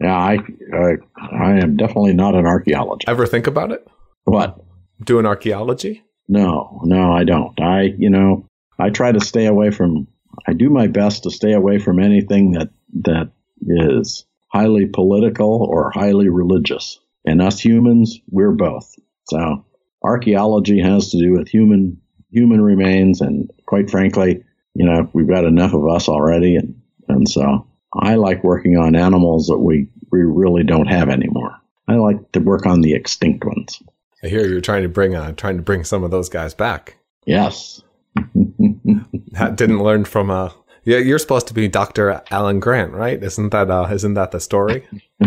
Yeah, 0.00 0.16
I, 0.16 0.38
I, 0.74 0.94
I 1.16 1.50
am 1.60 1.76
definitely 1.76 2.14
not 2.14 2.34
an 2.34 2.46
archaeologist. 2.46 3.08
Ever 3.08 3.26
think 3.26 3.46
about 3.46 3.70
it? 3.70 3.86
What? 4.24 4.58
Doing 5.02 5.24
archaeology? 5.24 6.02
No, 6.28 6.80
no, 6.84 7.12
I 7.12 7.24
don't. 7.24 7.58
I, 7.60 7.94
you 7.96 8.10
know, 8.10 8.46
I 8.78 8.90
try 8.90 9.12
to 9.12 9.20
stay 9.20 9.46
away 9.46 9.70
from. 9.70 10.08
I 10.46 10.52
do 10.52 10.68
my 10.68 10.88
best 10.88 11.22
to 11.22 11.30
stay 11.30 11.52
away 11.52 11.78
from 11.78 12.00
anything 12.00 12.52
that 12.52 12.70
that 13.02 13.30
is 13.62 14.26
highly 14.54 14.86
political 14.86 15.64
or 15.68 15.90
highly 15.90 16.28
religious. 16.28 17.00
And 17.26 17.42
us 17.42 17.58
humans, 17.58 18.20
we're 18.30 18.52
both. 18.52 18.94
So 19.28 19.64
archaeology 20.02 20.80
has 20.80 21.10
to 21.10 21.18
do 21.18 21.32
with 21.32 21.48
human 21.48 22.00
human 22.30 22.60
remains, 22.60 23.20
and 23.20 23.50
quite 23.66 23.90
frankly, 23.90 24.44
you 24.74 24.84
know, 24.84 25.08
we've 25.12 25.28
got 25.28 25.44
enough 25.44 25.72
of 25.72 25.88
us 25.88 26.08
already, 26.08 26.56
and 26.56 26.80
and 27.08 27.28
so 27.28 27.66
I 27.92 28.16
like 28.16 28.44
working 28.44 28.76
on 28.76 28.96
animals 28.96 29.46
that 29.46 29.58
we 29.58 29.88
we 30.12 30.20
really 30.20 30.64
don't 30.64 30.86
have 30.86 31.08
anymore. 31.08 31.56
I 31.88 31.94
like 31.94 32.32
to 32.32 32.40
work 32.40 32.66
on 32.66 32.80
the 32.80 32.94
extinct 32.94 33.44
ones. 33.44 33.82
I 34.22 34.28
hear 34.28 34.46
you're 34.46 34.60
trying 34.60 34.82
to 34.82 34.88
bring 34.88 35.14
uh, 35.14 35.32
trying 35.32 35.56
to 35.56 35.62
bring 35.62 35.84
some 35.84 36.04
of 36.04 36.10
those 36.10 36.28
guys 36.28 36.54
back. 36.54 36.96
Yes. 37.26 37.82
that 38.16 39.56
didn't 39.56 39.82
learn 39.82 40.04
from 40.04 40.30
uh 40.30 40.50
yeah, 40.84 40.98
you're 40.98 41.18
supposed 41.18 41.48
to 41.48 41.54
be 41.54 41.68
Dr. 41.68 42.22
Alan 42.30 42.60
Grant, 42.60 42.92
right? 42.92 43.22
Isn't 43.22 43.50
that 43.50 43.70
uh 43.70 43.88
isn't 43.90 44.14
that 44.14 44.30
the 44.30 44.40
story? 44.40 44.86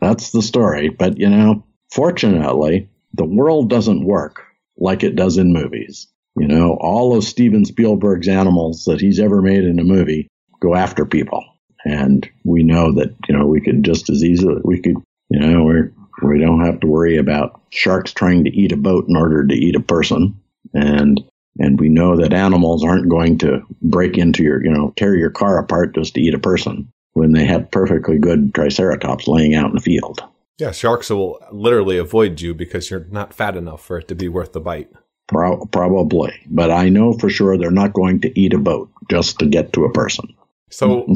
That's 0.00 0.32
the 0.32 0.42
story, 0.42 0.88
but 0.88 1.18
you 1.18 1.28
know, 1.28 1.64
fortunately, 1.92 2.88
the 3.14 3.24
world 3.24 3.70
doesn't 3.70 4.04
work 4.04 4.42
like 4.76 5.02
it 5.02 5.16
does 5.16 5.36
in 5.38 5.52
movies. 5.52 6.08
You 6.36 6.48
know, 6.48 6.78
all 6.80 7.16
of 7.16 7.24
Steven 7.24 7.64
Spielberg's 7.64 8.28
animals 8.28 8.84
that 8.86 9.00
he's 9.00 9.20
ever 9.20 9.42
made 9.42 9.64
in 9.64 9.78
a 9.78 9.84
movie 9.84 10.28
go 10.60 10.74
after 10.74 11.04
people. 11.04 11.44
And 11.84 12.28
we 12.44 12.62
know 12.62 12.92
that, 12.92 13.14
you 13.28 13.36
know, 13.36 13.46
we 13.46 13.60
could 13.60 13.82
just 13.82 14.08
as 14.08 14.22
easily, 14.24 14.60
we 14.64 14.80
could, 14.80 14.96
you 15.28 15.40
know, 15.40 15.64
we're, 15.64 15.92
we 16.22 16.38
don't 16.38 16.64
have 16.64 16.80
to 16.80 16.86
worry 16.86 17.18
about 17.18 17.60
sharks 17.70 18.12
trying 18.12 18.44
to 18.44 18.50
eat 18.50 18.72
a 18.72 18.76
boat 18.76 19.06
in 19.08 19.16
order 19.16 19.44
to 19.46 19.54
eat 19.54 19.76
a 19.76 19.80
person. 19.80 20.40
And, 20.72 21.22
and 21.58 21.78
we 21.78 21.88
know 21.88 22.16
that 22.16 22.32
animals 22.32 22.84
aren't 22.84 23.08
going 23.08 23.38
to 23.38 23.62
break 23.82 24.16
into 24.16 24.42
your, 24.42 24.64
you 24.64 24.70
know, 24.70 24.92
tear 24.96 25.16
your 25.16 25.30
car 25.30 25.58
apart 25.58 25.94
just 25.94 26.14
to 26.14 26.20
eat 26.20 26.34
a 26.34 26.38
person 26.38 26.90
when 27.12 27.32
they 27.32 27.44
have 27.44 27.70
perfectly 27.70 28.18
good 28.18 28.54
triceratops 28.54 29.28
laying 29.28 29.54
out 29.54 29.70
in 29.70 29.74
the 29.74 29.80
field. 29.80 30.22
Yeah, 30.58 30.70
sharks 30.70 31.10
will 31.10 31.40
literally 31.50 31.98
avoid 31.98 32.40
you 32.40 32.54
because 32.54 32.90
you're 32.90 33.06
not 33.10 33.34
fat 33.34 33.56
enough 33.56 33.84
for 33.84 33.98
it 33.98 34.08
to 34.08 34.14
be 34.14 34.28
worth 34.28 34.52
the 34.52 34.60
bite. 34.60 34.90
Pro- 35.28 35.64
probably, 35.66 36.34
but 36.46 36.70
I 36.70 36.88
know 36.88 37.12
for 37.14 37.30
sure 37.30 37.56
they're 37.56 37.70
not 37.70 37.92
going 37.92 38.20
to 38.20 38.40
eat 38.40 38.52
a 38.52 38.58
boat 38.58 38.90
just 39.10 39.38
to 39.38 39.46
get 39.46 39.72
to 39.72 39.84
a 39.84 39.92
person. 39.92 40.34
So, 40.68 41.14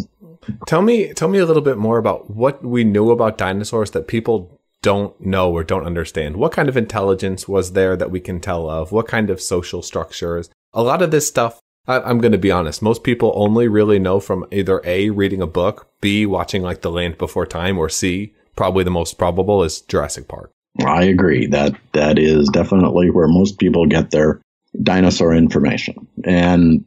tell 0.66 0.80
me, 0.80 1.12
tell 1.12 1.28
me 1.28 1.38
a 1.38 1.46
little 1.46 1.62
bit 1.62 1.76
more 1.76 1.98
about 1.98 2.30
what 2.30 2.64
we 2.64 2.84
knew 2.84 3.10
about 3.10 3.36
dinosaurs 3.36 3.90
that 3.92 4.06
people 4.06 4.58
don't 4.86 5.20
know 5.20 5.50
or 5.50 5.64
don't 5.64 5.84
understand. 5.84 6.36
What 6.36 6.52
kind 6.52 6.68
of 6.68 6.76
intelligence 6.76 7.48
was 7.48 7.72
there 7.72 7.96
that 7.96 8.12
we 8.12 8.20
can 8.20 8.38
tell 8.38 8.70
of? 8.70 8.92
What 8.92 9.08
kind 9.08 9.30
of 9.30 9.40
social 9.40 9.82
structures? 9.82 10.48
A 10.72 10.80
lot 10.80 11.02
of 11.02 11.10
this 11.10 11.26
stuff. 11.26 11.58
I, 11.88 12.08
am 12.08 12.20
going 12.20 12.30
to 12.30 12.38
be 12.38 12.52
honest. 12.52 12.82
Most 12.82 13.02
people 13.02 13.32
only 13.34 13.66
really 13.66 13.98
know 13.98 14.20
from 14.20 14.46
either 14.52 14.80
A, 14.84 15.10
reading 15.10 15.42
a 15.42 15.46
book, 15.48 15.88
B, 16.00 16.24
watching 16.24 16.62
like 16.62 16.82
The 16.82 16.92
Land 16.92 17.18
Before 17.18 17.46
Time, 17.46 17.78
or 17.78 17.88
C, 17.88 18.32
probably 18.54 18.84
the 18.84 18.92
most 18.92 19.18
probable 19.18 19.64
is 19.64 19.80
Jurassic 19.80 20.28
Park. 20.28 20.52
I 20.86 21.02
agree 21.02 21.48
that 21.48 21.74
that 21.90 22.16
is 22.16 22.48
definitely 22.50 23.10
where 23.10 23.26
most 23.26 23.58
people 23.58 23.86
get 23.86 24.12
their 24.12 24.40
dinosaur 24.80 25.34
information, 25.34 26.06
and 26.22 26.84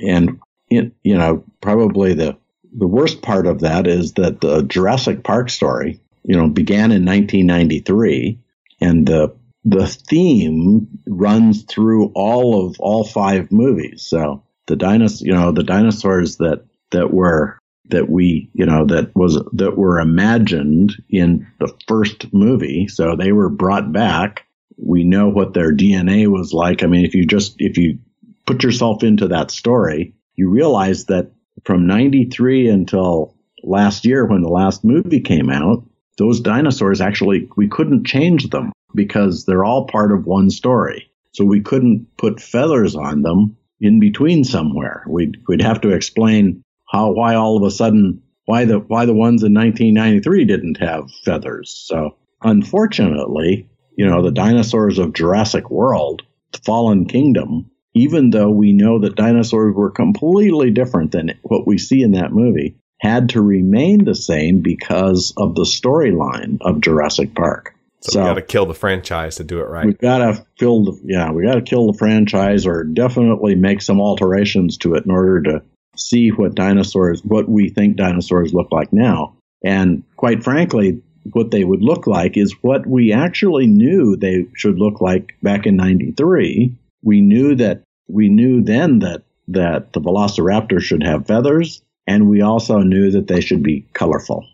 and 0.00 0.40
you 0.70 0.90
know 1.04 1.44
probably 1.60 2.14
the 2.14 2.34
the 2.72 2.86
worst 2.86 3.20
part 3.20 3.46
of 3.46 3.60
that 3.60 3.86
is 3.86 4.14
that 4.14 4.40
the 4.40 4.62
Jurassic 4.62 5.22
Park 5.22 5.50
story, 5.50 6.00
you 6.24 6.36
know, 6.36 6.48
began 6.48 6.92
in 6.92 7.04
1993, 7.04 8.38
and 8.80 9.06
the 9.06 9.34
the 9.64 9.86
theme 9.86 10.88
runs 11.06 11.62
through 11.62 12.10
all 12.14 12.66
of 12.66 12.76
all 12.80 13.04
five 13.04 13.52
movies. 13.52 14.02
So 14.02 14.42
the 14.66 14.76
dinosaurs, 14.76 15.22
you 15.22 15.32
know, 15.32 15.52
the 15.52 15.62
dinosaurs 15.62 16.36
that 16.38 16.64
that 16.90 17.12
were 17.12 17.58
that 17.90 18.08
we, 18.08 18.50
you 18.54 18.66
know, 18.66 18.86
that 18.86 19.14
was 19.14 19.40
that 19.52 19.76
were 19.76 20.00
imagined 20.00 20.94
in 21.08 21.46
the 21.58 21.72
first 21.86 22.32
movie. 22.32 22.88
So 22.88 23.16
they 23.16 23.32
were 23.32 23.48
brought 23.48 23.92
back. 23.92 24.46
We 24.76 25.04
know 25.04 25.28
what 25.28 25.54
their 25.54 25.72
DNA 25.72 26.26
was 26.26 26.52
like. 26.52 26.82
I 26.82 26.86
mean, 26.86 27.04
if 27.04 27.14
you 27.14 27.26
just 27.26 27.56
if 27.58 27.78
you 27.78 27.98
put 28.46 28.62
yourself 28.62 29.02
into 29.02 29.28
that 29.28 29.50
story, 29.50 30.14
you 30.34 30.48
realize 30.48 31.06
that 31.06 31.30
from 31.64 31.86
93 31.86 32.68
until 32.68 33.36
last 33.62 34.04
year 34.04 34.26
when 34.26 34.42
the 34.42 34.48
last 34.48 34.84
movie 34.84 35.20
came 35.20 35.50
out, 35.50 35.84
those 36.18 36.40
dinosaurs 36.40 37.00
actually 37.00 37.48
we 37.56 37.68
couldn't 37.68 38.06
change 38.06 38.50
them 38.50 38.72
because 38.94 39.44
they're 39.44 39.64
all 39.64 39.86
part 39.86 40.12
of 40.12 40.26
one 40.26 40.50
story. 40.50 41.10
So 41.32 41.44
we 41.44 41.60
couldn't 41.62 42.16
put 42.18 42.40
feathers 42.40 42.94
on 42.94 43.22
them 43.22 43.56
in 43.80 44.00
between 44.00 44.44
somewhere. 44.44 45.04
We'd, 45.08 45.38
we'd 45.48 45.62
have 45.62 45.80
to 45.82 45.90
explain 45.90 46.62
how 46.86 47.12
why 47.12 47.34
all 47.34 47.56
of 47.56 47.62
a 47.62 47.70
sudden 47.70 48.22
why 48.44 48.64
the 48.64 48.78
why 48.78 49.06
the 49.06 49.14
ones 49.14 49.42
in 49.42 49.54
1993 49.54 50.44
didn't 50.44 50.78
have 50.78 51.10
feathers. 51.24 51.84
So 51.86 52.16
unfortunately, 52.42 53.68
you 53.96 54.06
know, 54.06 54.22
the 54.22 54.30
dinosaurs 54.30 54.98
of 54.98 55.14
Jurassic 55.14 55.70
World, 55.70 56.22
the 56.52 56.58
Fallen 56.58 57.06
Kingdom, 57.06 57.70
even 57.94 58.30
though 58.30 58.50
we 58.50 58.72
know 58.72 58.98
that 59.00 59.16
dinosaurs 59.16 59.74
were 59.74 59.90
completely 59.90 60.70
different 60.70 61.12
than 61.12 61.38
what 61.42 61.66
we 61.66 61.78
see 61.78 62.02
in 62.02 62.12
that 62.12 62.32
movie, 62.32 62.76
had 63.02 63.30
to 63.30 63.42
remain 63.42 64.04
the 64.04 64.14
same 64.14 64.60
because 64.60 65.34
of 65.36 65.56
the 65.56 65.64
storyline 65.64 66.58
of 66.60 66.80
Jurassic 66.80 67.34
Park. 67.34 67.74
So, 68.00 68.12
so 68.12 68.20
we 68.20 68.26
got 68.28 68.34
to 68.34 68.42
kill 68.42 68.66
the 68.66 68.74
franchise 68.74 69.36
to 69.36 69.44
do 69.44 69.60
it 69.60 69.68
right. 69.68 69.86
We 69.86 69.94
got 69.94 70.18
to 70.18 70.46
kill 70.56 70.84
the 70.84 71.00
yeah, 71.04 71.32
we 71.32 71.44
got 71.44 71.54
to 71.54 71.62
kill 71.62 71.90
the 71.90 71.98
franchise 71.98 72.64
or 72.64 72.84
definitely 72.84 73.56
make 73.56 73.82
some 73.82 74.00
alterations 74.00 74.76
to 74.78 74.94
it 74.94 75.04
in 75.04 75.10
order 75.10 75.42
to 75.42 75.62
see 75.96 76.30
what 76.30 76.54
dinosaurs, 76.54 77.22
what 77.24 77.48
we 77.48 77.70
think 77.70 77.96
dinosaurs 77.96 78.54
look 78.54 78.70
like 78.70 78.92
now. 78.92 79.34
And 79.64 80.04
quite 80.16 80.44
frankly, 80.44 81.02
what 81.32 81.50
they 81.50 81.64
would 81.64 81.82
look 81.82 82.06
like 82.06 82.36
is 82.36 82.54
what 82.62 82.86
we 82.86 83.12
actually 83.12 83.66
knew 83.66 84.16
they 84.16 84.46
should 84.54 84.78
look 84.78 85.00
like 85.00 85.34
back 85.42 85.66
in 85.66 85.76
93. 85.76 86.74
We 87.02 87.20
knew 87.20 87.56
that, 87.56 87.82
we 88.08 88.28
knew 88.28 88.62
then 88.62 89.00
that, 89.00 89.22
that 89.48 89.92
the 89.92 90.00
velociraptor 90.00 90.80
should 90.80 91.02
have 91.02 91.26
feathers, 91.26 91.82
and 92.12 92.28
we 92.28 92.42
also 92.42 92.80
knew 92.80 93.10
that 93.10 93.26
they 93.26 93.40
should 93.40 93.62
be 93.62 93.86
colorful. 93.94 94.46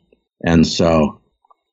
And 0.44 0.64
so, 0.64 1.21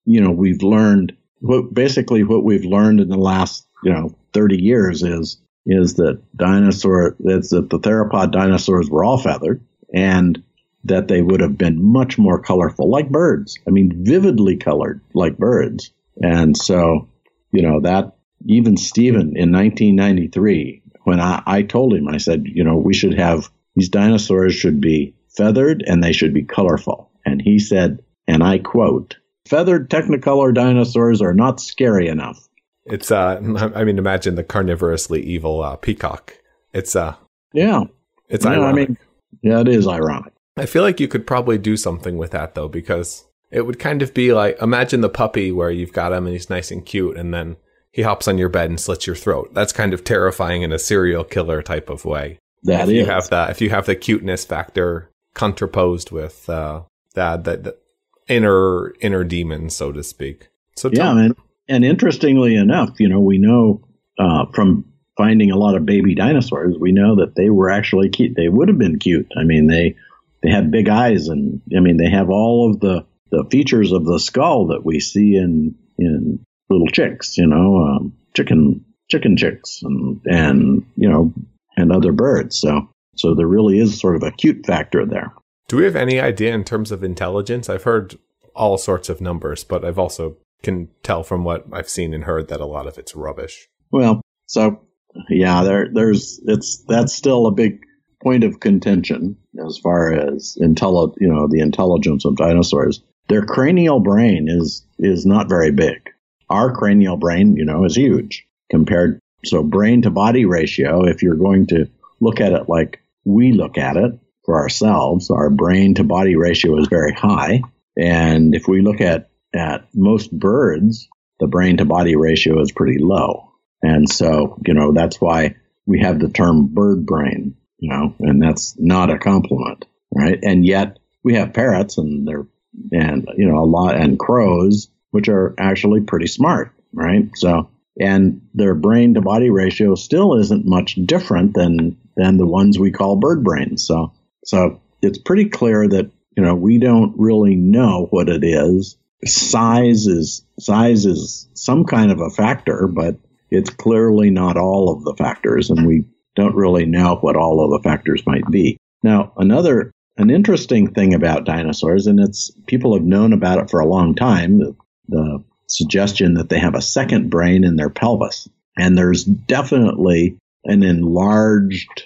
you 0.06 0.20
know, 0.20 0.32
we've 0.32 0.64
learned 0.64 1.16
what 1.42 1.74
basically 1.74 2.24
what 2.24 2.44
we've 2.44 2.66
learned 2.66 3.02
in 3.02 3.10
the 3.10 3.18
last, 3.18 3.68
you 3.84 3.94
know, 3.94 4.16
30 4.34 4.62
years 4.62 5.04
is 5.04 5.38
is 5.68 5.96
that 5.96 6.22
dinosaur 6.36 7.16
that's 7.20 7.50
that 7.50 7.70
the 7.70 7.80
theropod 7.80 8.32
dinosaurs 8.32 8.90
were 8.90 9.04
all 9.04 9.18
feathered 9.20 9.64
and 9.94 10.44
that 10.84 11.08
they 11.08 11.22
would 11.22 11.40
have 11.40 11.58
been 11.58 11.84
much 11.84 12.18
more 12.20 12.40
colorful 12.40 12.88
like 12.88 13.10
birds 13.10 13.58
i 13.68 13.72
mean 13.72 13.92
vividly 14.06 14.56
colored 14.58 15.02
like 15.16 15.40
birds 15.40 15.92
and 16.22 16.56
so 16.56 17.10
you 17.52 17.64
know 17.64 17.80
that 17.80 18.16
even 18.46 18.78
Steven 18.78 19.36
in 19.36 19.52
1993 19.52 20.84
when 21.04 21.20
I, 21.20 21.42
I 21.48 21.62
told 21.64 21.96
him 21.96 22.08
i 22.10 22.18
said 22.18 22.46
you 22.46 22.64
know 22.64 22.78
we 22.78 22.94
should 22.94 23.18
have 23.18 23.50
these 23.76 23.90
dinosaurs 23.90 24.54
should 24.54 24.80
be 24.80 25.16
feathered 25.38 25.84
and 25.88 26.04
they 26.04 26.12
should 26.12 26.34
be 26.34 26.44
colorful 26.44 27.10
and 27.26 27.42
he 27.42 27.60
said 27.60 28.00
and 28.28 28.44
i 28.44 28.58
quote 28.58 29.18
feathered 29.48 29.90
technicolor 29.90 30.54
dinosaurs 30.54 31.22
are 31.22 31.34
not 31.34 31.60
scary 31.60 32.08
enough 32.08 32.48
it's 32.86 33.12
uh, 33.12 33.42
I 33.76 33.84
mean, 33.84 33.98
imagine 33.98 34.36
the 34.36 34.44
carnivorously 34.44 35.22
evil 35.22 35.62
uh, 35.64 35.76
peacock. 35.76 36.38
It's 36.74 36.96
uh, 36.96 37.16
yeah, 37.54 37.84
it's 38.30 38.46
yeah, 38.46 38.52
ironic. 38.52 38.90
I 38.90 38.92
mean, 38.92 38.98
yeah, 39.42 39.60
it 39.62 39.68
is 39.68 39.88
ironic. 39.88 40.34
I 40.58 40.66
feel 40.66 40.84
like 40.84 41.00
you 41.00 41.08
could 41.08 41.28
probably 41.28 41.58
do 41.58 41.76
something 41.76 42.18
with 42.18 42.32
that 42.32 42.56
though, 42.56 42.68
because 42.68 43.26
it 43.52 43.66
would 43.66 43.80
kind 43.80 44.02
of 44.02 44.14
be 44.14 44.34
like 44.34 44.62
imagine 44.62 45.02
the 45.02 45.10
puppy 45.10 45.52
where 45.52 45.72
you've 45.72 45.94
got 45.94 46.14
him 46.14 46.26
and 46.26 46.34
he's 46.34 46.50
nice 46.50 46.72
and 46.72 46.86
cute, 46.86 47.18
and 47.18 47.34
then 47.34 47.58
he 47.92 48.04
hops 48.04 48.28
on 48.28 48.38
your 48.38 48.50
bed 48.50 48.70
and 48.70 48.80
slits 48.80 49.08
your 49.08 49.16
throat. 49.16 49.54
That's 49.54 49.74
kind 49.74 49.94
of 49.94 50.04
terrifying 50.04 50.62
in 50.62 50.72
a 50.72 50.80
serial 50.80 51.24
killer 51.24 51.62
type 51.62 51.90
of 51.90 52.06
way. 52.06 52.40
That 52.64 52.84
if 52.84 52.90
is. 52.90 52.94
you 52.94 53.06
have 53.06 53.30
that, 53.30 53.50
if 53.50 53.62
you 53.62 53.70
have 53.70 53.86
the 53.86 53.96
cuteness 53.96 54.46
factor 54.46 55.10
contraposed 55.36 56.10
with 56.12 56.50
uh, 56.50 56.82
that, 57.14 57.44
that, 57.44 57.64
that 57.64 57.80
inner 58.28 58.94
inner 59.02 59.24
demon, 59.24 59.70
so 59.70 59.92
to 59.92 60.04
speak. 60.04 60.50
So 60.76 60.90
yeah, 60.92 61.14
man 61.14 61.36
and 61.68 61.84
interestingly 61.84 62.56
enough, 62.56 63.00
you 63.00 63.10
know, 63.10 63.20
we 63.20 63.38
know 63.38 63.82
uh, 64.20 64.46
from 64.54 64.86
finding 65.18 65.52
a 65.52 65.58
lot 65.58 65.76
of 65.76 65.86
baby 65.86 66.16
dinosaurs, 66.16 66.76
we 66.80 66.92
know 66.92 67.18
that 67.18 67.36
they 67.36 67.50
were 67.50 67.70
actually 67.70 68.10
cute. 68.10 68.34
They 68.36 68.50
would 68.50 68.68
have 68.68 68.78
been 68.78 69.00
cute. 69.00 69.28
I 69.38 69.44
mean, 69.44 69.68
they 69.68 69.96
they 70.44 70.50
had 70.50 70.72
big 70.72 70.90
eyes, 70.90 71.28
and 71.28 71.62
I 71.76 71.80
mean, 71.80 71.98
they 71.98 72.10
have 72.10 72.30
all 72.30 72.72
of 72.72 72.80
the 72.80 73.06
the 73.32 73.46
features 73.50 73.92
of 73.92 74.06
the 74.06 74.20
skull 74.20 74.68
that 74.68 74.86
we 74.86 75.00
see 75.00 75.36
in 75.36 75.76
in 75.98 76.46
little 76.70 76.88
chicks. 76.88 77.38
You 77.38 77.48
know, 77.48 77.78
um, 77.78 78.14
chicken 78.36 78.86
chicken 79.10 79.38
chicks, 79.38 79.82
and 79.84 80.22
and 80.26 80.86
you 80.96 81.10
know, 81.10 81.34
and 81.76 81.92
other 81.92 82.12
birds. 82.12 82.60
So 82.60 82.90
so 83.16 83.34
there 83.34 83.48
really 83.48 83.80
is 83.80 84.00
sort 84.00 84.16
of 84.16 84.24
a 84.24 84.32
cute 84.32 84.66
factor 84.66 85.06
there. 85.06 85.34
Do 85.68 85.78
we 85.78 85.86
have 85.86 85.96
any 85.96 86.20
idea 86.20 86.54
in 86.54 86.64
terms 86.64 86.92
of 86.92 87.04
intelligence? 87.04 87.70
I've 87.70 87.84
heard 87.84 88.16
all 88.56 88.78
sorts 88.78 89.10
of 89.10 89.22
numbers, 89.22 89.64
but 89.64 89.84
I've 89.84 90.00
also 90.00 90.38
can 90.64 90.90
tell 91.04 91.24
from 91.24 91.44
what 91.44 91.66
I've 91.72 91.90
seen 91.90 92.14
and 92.14 92.24
heard 92.24 92.48
that 92.48 92.62
a 92.62 92.66
lot 92.66 92.88
of 92.88 92.98
it's 92.98 93.16
rubbish. 93.16 93.68
Well, 93.92 94.22
so 94.48 94.82
yeah, 95.30 95.64
there 95.64 95.90
there's 95.92 96.40
it's 96.46 96.84
that's 96.88 97.14
still 97.14 97.48
a 97.48 97.52
big 97.52 97.86
point 98.24 98.44
of 98.44 98.60
contention 98.60 99.38
as 99.66 99.78
far 99.78 100.12
as 100.12 100.58
intelli- 100.62 101.16
you 101.20 101.32
know 101.32 101.48
the 101.48 101.60
intelligence 101.60 102.26
of 102.26 102.38
dinosaurs. 102.38 103.02
Their 103.28 103.46
cranial 103.46 104.00
brain 104.00 104.48
is 104.50 104.86
is 105.00 105.26
not 105.26 105.50
very 105.50 105.72
big. 105.72 106.10
Our 106.50 106.76
cranial 106.76 107.18
brain, 107.18 107.56
you 107.56 107.66
know, 107.66 107.86
is 107.86 107.96
huge 107.96 108.46
compared. 108.70 109.20
So 109.46 109.64
brain 109.64 110.02
to 110.04 110.10
body 110.10 110.46
ratio, 110.46 111.06
if 111.06 111.22
you're 111.22 111.36
going 111.36 111.68
to 111.68 111.88
look 112.20 112.40
at 112.40 112.54
it 112.54 112.70
like 112.70 113.02
we 113.26 113.52
look 113.52 113.78
at 113.78 113.98
it 113.98 114.20
for 114.46 114.60
ourselves, 114.62 115.32
our 115.32 115.50
brain 115.50 115.96
to 115.96 116.04
body 116.04 116.36
ratio 116.36 116.80
is 116.80 116.88
very 116.88 117.14
high. 117.14 117.62
And 117.98 118.54
if 118.56 118.68
we 118.68 118.82
look 118.82 119.02
at 119.02 119.30
at 119.54 119.88
most 119.94 120.38
birds, 120.38 121.08
the 121.40 121.48
brain 121.48 121.78
to 121.78 121.86
body 121.86 122.16
ratio 122.16 122.62
is 122.62 122.72
pretty 122.72 123.00
low. 123.00 123.52
And 123.82 124.10
so, 124.10 124.58
you 124.66 124.74
know, 124.74 124.92
that's 124.94 125.20
why 125.20 125.56
we 125.86 126.02
have 126.02 126.20
the 126.20 126.30
term 126.30 126.68
bird 126.68 127.06
brain, 127.06 127.56
you 127.78 127.90
know, 127.90 128.16
and 128.20 128.42
that's 128.42 128.76
not 128.78 129.10
a 129.10 129.18
compliment, 129.18 129.86
right? 130.14 130.40
And 130.42 130.66
yet 130.66 131.00
we 131.24 131.36
have 131.36 131.54
parrots 131.54 131.98
and 131.98 132.28
they're, 132.28 132.48
and, 132.92 133.28
you 133.38 133.48
know, 133.48 133.60
a 133.60 133.66
lot, 133.66 133.96
and 133.96 134.20
crows, 134.20 134.90
which 135.12 135.30
are 135.30 135.56
actually 135.58 136.02
pretty 136.02 136.28
smart, 136.28 136.74
right? 136.92 137.30
So, 137.36 137.70
and 138.00 138.42
their 138.54 138.76
brain 138.76 139.14
to 139.14 139.22
body 139.22 139.50
ratio 139.50 139.96
still 139.96 140.36
isn't 140.36 140.66
much 140.66 140.96
different 141.06 141.54
than, 141.54 141.98
than 142.16 142.38
the 142.38 142.46
ones 142.46 142.78
we 142.78 142.92
call 142.92 143.16
bird 143.16 143.44
brains. 143.44 143.86
So, 143.86 144.14
so 144.44 144.82
it's 145.02 145.18
pretty 145.18 145.50
clear 145.50 145.88
that, 145.88 146.12
you 146.36 146.44
know, 146.44 146.56
we 146.56 146.78
don't 146.78 147.14
really 147.18 147.56
know 147.56 148.08
what 148.10 148.30
it 148.30 148.44
is. 148.44 148.98
Size 149.26 150.08
is, 150.08 150.44
size 150.60 151.06
is 151.06 151.48
some 151.54 151.86
kind 151.86 152.12
of 152.12 152.20
a 152.20 152.30
factor, 152.30 152.88
but 152.88 153.16
it's 153.50 153.70
clearly 153.70 154.30
not 154.30 154.58
all 154.58 154.92
of 154.92 155.04
the 155.04 155.16
factors, 155.16 155.70
and 155.70 155.88
we 155.88 156.06
don't 156.36 156.56
really 156.56 156.86
know 156.86 157.16
what 157.22 157.38
all 157.38 157.64
of 157.64 157.72
the 157.72 157.90
factors 157.90 158.26
might 158.26 158.50
be. 158.52 158.78
Now, 159.04 159.32
another 159.38 159.92
an 160.18 160.30
interesting 160.30 160.94
thing 160.94 161.14
about 161.14 161.46
dinosaurs, 161.46 162.08
and 162.08 162.20
it's 162.20 162.52
people 162.68 162.94
have 162.94 163.04
known 163.04 163.34
about 163.34 163.60
it 163.60 163.70
for 163.70 163.80
a 163.80 163.88
long 163.88 164.16
time, 164.16 164.60
the, 164.60 164.76
the 165.10 165.44
suggestion 165.68 166.36
that 166.36 166.50
they 166.50 166.60
have 166.60 166.76
a 166.76 166.82
second 166.82 167.30
brain 167.30 167.64
in 167.64 167.76
their 167.76 167.90
pelvis. 167.90 168.48
And 168.78 168.98
there's 168.98 169.24
definitely 169.24 170.38
an 170.66 170.84
enlarged 170.84 172.06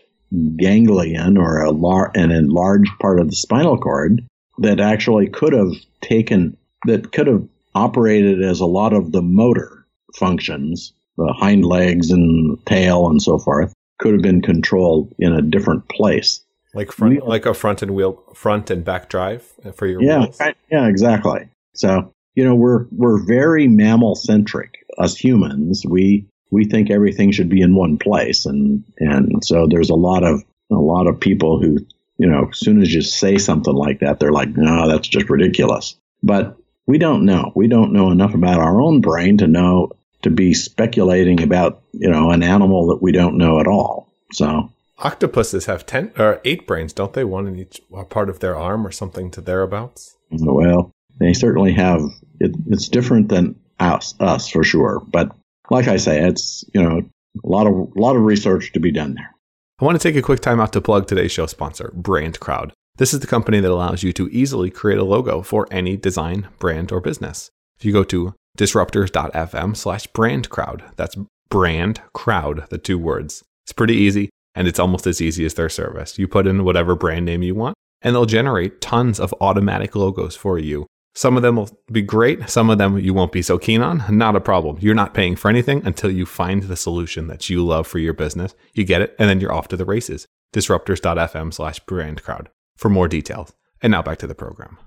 ganglion 0.58 1.38
or 1.38 1.62
a 1.62 1.72
lar- 1.72 2.12
an 2.14 2.32
enlarged 2.32 2.92
part 3.00 3.20
of 3.20 3.30
the 3.30 3.36
spinal 3.36 3.78
cord 3.78 4.24
that 4.60 4.80
actually 4.80 5.28
could 5.28 5.54
have 5.54 5.72
taken 6.02 6.56
that 6.86 7.12
could 7.12 7.28
have 7.28 7.48
operated 7.74 8.44
as 8.44 8.60
a 8.60 8.66
lot 8.66 8.94
of 8.94 9.12
the 9.12 9.22
motor 9.22 9.86
functions 10.16 10.94
the 11.20 11.34
hind 11.34 11.66
legs 11.66 12.12
and 12.12 12.58
tail 12.66 13.08
and 13.08 13.22
so 13.22 13.38
forth 13.38 13.74
could 14.00 14.14
have 14.14 14.22
been 14.22 14.42
controlled 14.42 15.14
in 15.20 15.34
a 15.34 15.42
different 15.42 15.88
place. 15.90 16.42
Like 16.74 16.92
front, 16.92 17.28
like 17.28 17.46
a 17.46 17.54
front 17.54 17.82
and 17.82 17.92
wheel, 17.92 18.24
front 18.34 18.70
and 18.70 18.86
back 18.86 19.10
drive 19.10 19.44
for 19.76 19.86
your 19.86 20.02
yeah, 20.02 20.20
wheels. 20.20 20.40
yeah, 20.72 20.88
exactly. 20.88 21.50
So 21.74 22.14
you 22.36 22.44
know 22.44 22.56
we're 22.56 22.86
we're 22.92 23.24
very 23.24 23.68
mammal 23.68 24.16
centric. 24.16 24.86
Us 24.98 25.16
humans, 25.16 25.84
we 25.88 26.28
we 26.52 26.66
think 26.66 26.90
everything 26.90 27.32
should 27.32 27.50
be 27.50 27.62
in 27.62 27.76
one 27.76 27.98
place, 27.98 28.46
and 28.46 28.84
and 28.98 29.44
so 29.44 29.68
there's 29.68 29.90
a 29.90 29.96
lot 29.96 30.24
of 30.24 30.44
a 30.72 30.76
lot 30.76 31.08
of 31.08 31.20
people 31.20 31.62
who 31.62 31.80
you 32.18 32.28
know 32.28 32.50
as 32.52 32.60
soon 32.60 32.82
as 32.82 32.94
you 32.94 33.02
say 33.02 33.38
something 33.38 33.74
like 33.74 34.00
that, 34.00 34.20
they're 34.20 34.32
like, 34.32 34.50
no, 34.50 34.88
that's 34.88 35.08
just 35.08 35.30
ridiculous. 35.30 35.96
But 36.22 36.58
we 36.86 36.98
don't 36.98 37.24
know. 37.26 37.52
We 37.56 37.68
don't 37.68 37.94
know 37.94 38.10
enough 38.12 38.34
about 38.34 38.60
our 38.60 38.82
own 38.82 39.00
brain 39.00 39.38
to 39.38 39.48
know 39.48 39.92
to 40.24 40.30
be 40.30 40.54
speculating 40.54 41.42
about, 41.42 41.82
you 41.94 42.10
know, 42.10 42.32
an 42.32 42.44
animal 42.44 42.88
that 42.88 43.02
we 43.02 43.12
don't 43.12 43.38
know 43.38 43.60
at 43.60 43.68
all. 43.68 44.12
So 44.34 44.72
octopuses 44.98 45.66
have 45.68 45.86
10 45.86 46.14
or 46.18 46.42
8 46.44 46.68
brains, 46.68 46.94
don't 46.94 47.14
they? 47.14 47.24
One 47.24 47.48
in 47.48 47.58
each 47.58 47.82
part 48.10 48.30
of 48.30 48.40
their 48.40 48.56
arm 48.56 48.86
or 48.86 48.92
something 48.92 49.32
to 49.32 49.42
thereabouts. 49.42 50.16
Well, 50.32 50.92
they 51.20 51.34
certainly 51.34 51.74
have 51.74 52.02
it, 52.40 52.52
it's 52.68 52.88
different 52.88 53.30
than 53.30 53.56
us 53.80 54.16
us 54.20 54.50
for 54.50 54.64
sure, 54.64 55.02
but 55.12 55.36
like 55.70 55.88
I 55.88 55.98
say, 55.98 56.24
it's, 56.24 56.64
you 56.74 56.82
know, 56.82 57.02
a 57.44 57.48
lot 57.48 57.68
of 57.68 57.74
a 57.74 58.00
lot 58.00 58.16
of 58.16 58.24
research 58.24 58.74
to 58.74 58.80
be 58.80 58.92
done 58.92 59.16
there. 59.16 59.36
I 59.80 59.86
want 59.86 60.00
to 60.00 60.08
take 60.08 60.18
a 60.18 60.22
quick 60.22 60.42
time 60.42 60.60
out 60.60 60.74
to 60.74 60.82
plug 60.82 61.08
today's 61.08 61.32
show 61.32 61.46
sponsor, 61.46 61.94
BrandCrowd. 61.96 62.72
This 62.98 63.14
is 63.14 63.22
the 63.22 63.28
company 63.28 63.62
that 63.62 63.72
allows 63.72 64.04
you 64.04 64.12
to 64.14 64.28
easily 64.30 64.70
create 64.70 65.00
a 65.00 65.06
logo 65.06 65.42
for 65.42 65.68
any 65.72 65.96
design, 65.96 66.50
brand, 66.60 66.92
or 66.92 67.00
business. 67.00 67.50
If 67.78 67.86
you 67.86 67.94
go 67.94 68.04
to 68.04 68.34
disruptors.fm 68.58 69.76
slash 69.78 70.08
brand 70.08 70.50
crowd. 70.50 70.84
That's 70.98 71.18
brand 71.50 72.02
crowd, 72.14 72.68
the 72.70 72.78
two 72.78 73.00
words. 73.00 73.44
It's 73.66 73.74
pretty 73.74 73.96
easy 73.96 74.30
and 74.54 74.68
it's 74.68 74.80
almost 74.80 75.08
as 75.08 75.22
easy 75.22 75.46
as 75.46 75.54
their 75.54 75.70
service. 75.70 76.20
You 76.20 76.28
put 76.28 76.46
in 76.46 76.66
whatever 76.66 76.96
brand 76.96 77.26
name 77.26 77.42
you 77.42 77.56
want 77.56 77.76
and 78.02 78.14
they'll 78.14 78.26
generate 78.26 78.82
tons 78.82 79.20
of 79.20 79.34
automatic 79.40 79.96
logos 79.96 80.36
for 80.36 80.60
you. 80.60 80.88
Some 81.20 81.36
of 81.36 81.44
them 81.44 81.58
will 81.58 81.70
be 81.92 82.02
great, 82.02 82.50
some 82.50 82.70
of 82.70 82.78
them 82.78 82.98
you 82.98 83.14
won't 83.14 83.34
be 83.34 83.42
so 83.42 83.58
keen 83.58 83.82
on. 83.82 84.06
Not 84.10 84.38
a 84.38 84.40
problem. 84.40 84.78
You're 84.80 84.96
not 84.96 85.14
paying 85.14 85.36
for 85.36 85.50
anything 85.50 85.86
until 85.86 86.10
you 86.10 86.26
find 86.26 86.64
the 86.64 86.78
solution 86.78 87.28
that 87.28 87.50
you 87.50 87.62
love 87.62 87.88
for 87.88 88.00
your 88.00 88.14
business. 88.14 88.56
You 88.74 88.86
get 88.86 89.02
it, 89.02 89.18
and 89.20 89.30
then 89.30 89.42
you're 89.42 89.52
off 89.52 89.68
to 89.68 89.76
the 89.76 89.84
races. 89.84 90.30
Disruptors.fm 90.54 91.54
slash 91.54 91.82
brand 91.82 92.24
crowd 92.24 92.48
for 92.78 92.88
more 92.88 93.10
details. 93.10 93.52
And 93.82 93.92
now 93.92 94.02
back 94.02 94.20
to 94.20 94.28
the 94.28 94.34
program. 94.34 94.78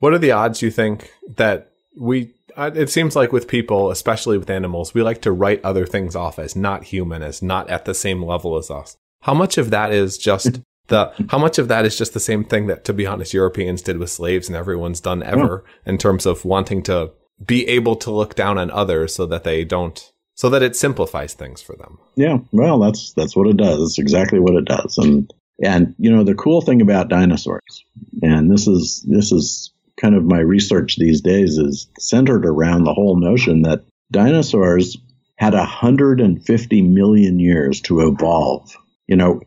What 0.00 0.12
are 0.12 0.18
the 0.18 0.32
odds 0.32 0.62
you 0.62 0.72
think 0.72 1.12
that 1.36 1.70
we 1.96 2.34
uh, 2.56 2.72
it 2.74 2.90
seems 2.90 3.14
like 3.14 3.30
with 3.30 3.46
people, 3.46 3.92
especially 3.92 4.38
with 4.38 4.50
animals, 4.50 4.94
we 4.94 5.02
like 5.02 5.22
to 5.22 5.30
write 5.30 5.64
other 5.64 5.86
things 5.86 6.16
off 6.16 6.40
as 6.40 6.56
not 6.56 6.82
human, 6.82 7.22
as 7.22 7.40
not 7.40 7.70
at 7.70 7.84
the 7.84 7.94
same 7.94 8.20
level 8.20 8.56
as 8.56 8.68
us. 8.68 8.96
How 9.20 9.32
much 9.32 9.58
of 9.58 9.70
that 9.70 9.92
is 9.92 10.18
just 10.18 10.60
the 10.88 11.12
how 11.30 11.38
much 11.38 11.58
of 11.58 11.68
that 11.68 11.84
is 11.84 11.96
just 11.96 12.14
the 12.14 12.20
same 12.20 12.44
thing 12.44 12.66
that 12.66 12.84
to 12.84 12.92
be 12.92 13.06
honest 13.06 13.32
Europeans 13.32 13.82
did 13.82 13.98
with 13.98 14.10
slaves 14.10 14.48
and 14.48 14.56
everyone's 14.56 15.00
done 15.00 15.22
ever 15.22 15.64
yeah. 15.64 15.92
in 15.92 15.98
terms 15.98 16.26
of 16.26 16.44
wanting 16.44 16.82
to 16.82 17.12
be 17.44 17.66
able 17.68 17.96
to 17.96 18.10
look 18.10 18.34
down 18.34 18.58
on 18.58 18.70
others 18.70 19.14
so 19.14 19.26
that 19.26 19.44
they 19.44 19.64
don't 19.64 20.12
so 20.34 20.48
that 20.50 20.62
it 20.62 20.74
simplifies 20.74 21.34
things 21.34 21.60
for 21.60 21.76
them. 21.76 21.98
Yeah, 22.16 22.38
well, 22.52 22.78
that's 22.78 23.12
that's 23.12 23.36
what 23.36 23.48
it 23.48 23.56
does. 23.56 23.80
It's 23.80 23.98
exactly 23.98 24.40
what 24.40 24.54
it 24.54 24.64
does. 24.64 24.98
And 24.98 25.32
and 25.62 25.94
you 25.98 26.10
know 26.10 26.24
the 26.24 26.34
cool 26.34 26.60
thing 26.60 26.80
about 26.80 27.08
dinosaurs, 27.08 27.84
and 28.22 28.50
this 28.50 28.66
is 28.66 29.04
this 29.08 29.32
is 29.32 29.72
kind 30.00 30.14
of 30.14 30.24
my 30.24 30.40
research 30.40 30.96
these 30.96 31.20
days 31.20 31.58
is 31.58 31.88
centered 31.98 32.46
around 32.46 32.84
the 32.84 32.94
whole 32.94 33.16
notion 33.16 33.62
that 33.62 33.84
dinosaurs 34.10 34.96
had 35.36 35.54
150 35.54 36.82
million 36.82 37.38
years 37.38 37.80
to 37.82 38.00
evolve. 38.08 38.74
You 39.06 39.16
know, 39.16 39.42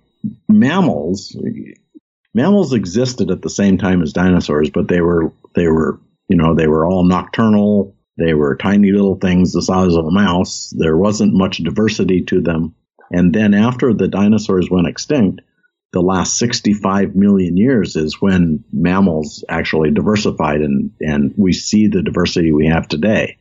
mammals 0.48 1.36
mammals 2.36 2.74
existed 2.74 3.32
at 3.32 3.42
the 3.42 3.50
same 3.50 3.80
time 3.80 4.04
as 4.04 4.14
dinosaurs, 4.14 4.70
but 4.70 4.88
they 4.88 5.02
were 5.02 5.32
they 5.56 5.68
were 5.68 6.00
you 6.28 6.38
know 6.38 6.54
they 6.54 6.68
were 6.68 6.86
all 6.86 7.04
nocturnal. 7.04 7.96
They 8.18 8.34
were 8.34 8.56
tiny 8.56 8.92
little 8.92 9.16
things 9.16 9.52
the 9.52 9.62
size 9.62 9.96
of 9.96 10.06
a 10.06 10.12
mouse. 10.12 10.74
There 10.78 10.98
wasn't 10.98 11.34
much 11.34 11.58
diversity 11.58 12.22
to 12.26 12.42
them. 12.42 12.76
And 13.12 13.34
then 13.34 13.54
after 13.54 13.94
the 13.94 14.08
dinosaurs 14.08 14.70
went 14.70 14.88
extinct, 14.88 15.42
the 15.92 16.02
last 16.02 16.38
65 16.38 17.16
million 17.16 17.58
years 17.58 17.96
is 17.96 18.22
when 18.22 18.64
mammals 18.72 19.44
actually 19.50 19.92
diversified 19.92 20.62
and, 20.62 20.92
and 21.02 21.34
we 21.38 21.54
see 21.54 21.88
the 21.88 22.02
diversity 22.02 22.52
we 22.52 22.68
have 22.68 22.88
today. 22.88 23.38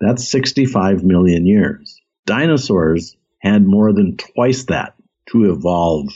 That's 0.00 0.28
65 0.28 1.04
million 1.04 1.44
years. 1.44 2.00
Dinosaurs 2.24 3.16
had 3.40 3.66
more 3.66 3.92
than 3.92 4.16
twice 4.16 4.64
that 4.64 4.94
to 5.32 5.50
evolve 5.50 6.08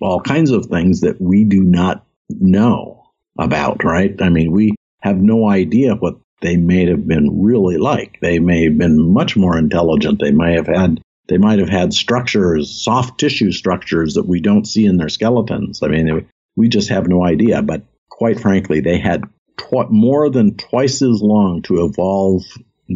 all 0.00 0.20
kinds 0.20 0.50
of 0.50 0.66
things 0.66 1.00
that 1.00 1.20
we 1.20 1.44
do 1.44 1.62
not 1.62 2.04
know 2.28 3.04
about, 3.38 3.84
right? 3.84 4.20
I 4.20 4.28
mean, 4.28 4.52
we 4.52 4.74
have 5.00 5.16
no 5.16 5.48
idea 5.48 5.94
what 5.94 6.16
they 6.42 6.56
may 6.56 6.86
have 6.88 7.06
been 7.06 7.42
really 7.42 7.78
like. 7.78 8.18
They 8.20 8.38
may 8.38 8.64
have 8.64 8.76
been 8.76 9.12
much 9.12 9.36
more 9.36 9.56
intelligent. 9.56 10.20
They 10.20 10.32
may 10.32 10.54
have 10.54 10.66
had 10.66 11.00
they 11.28 11.38
might 11.38 11.58
have 11.58 11.68
had 11.68 11.92
structures, 11.92 12.70
soft 12.70 13.18
tissue 13.18 13.50
structures 13.50 14.14
that 14.14 14.28
we 14.28 14.40
don't 14.40 14.66
see 14.66 14.86
in 14.86 14.96
their 14.96 15.08
skeletons. 15.08 15.82
I 15.82 15.88
mean, 15.88 16.28
we 16.54 16.68
just 16.68 16.90
have 16.90 17.08
no 17.08 17.24
idea. 17.24 17.62
But 17.62 17.82
quite 18.08 18.38
frankly, 18.40 18.80
they 18.80 18.98
had 18.98 19.24
tw- 19.56 19.90
more 19.90 20.30
than 20.30 20.56
twice 20.56 21.02
as 21.02 21.20
long 21.20 21.62
to 21.62 21.84
evolve 21.84 22.42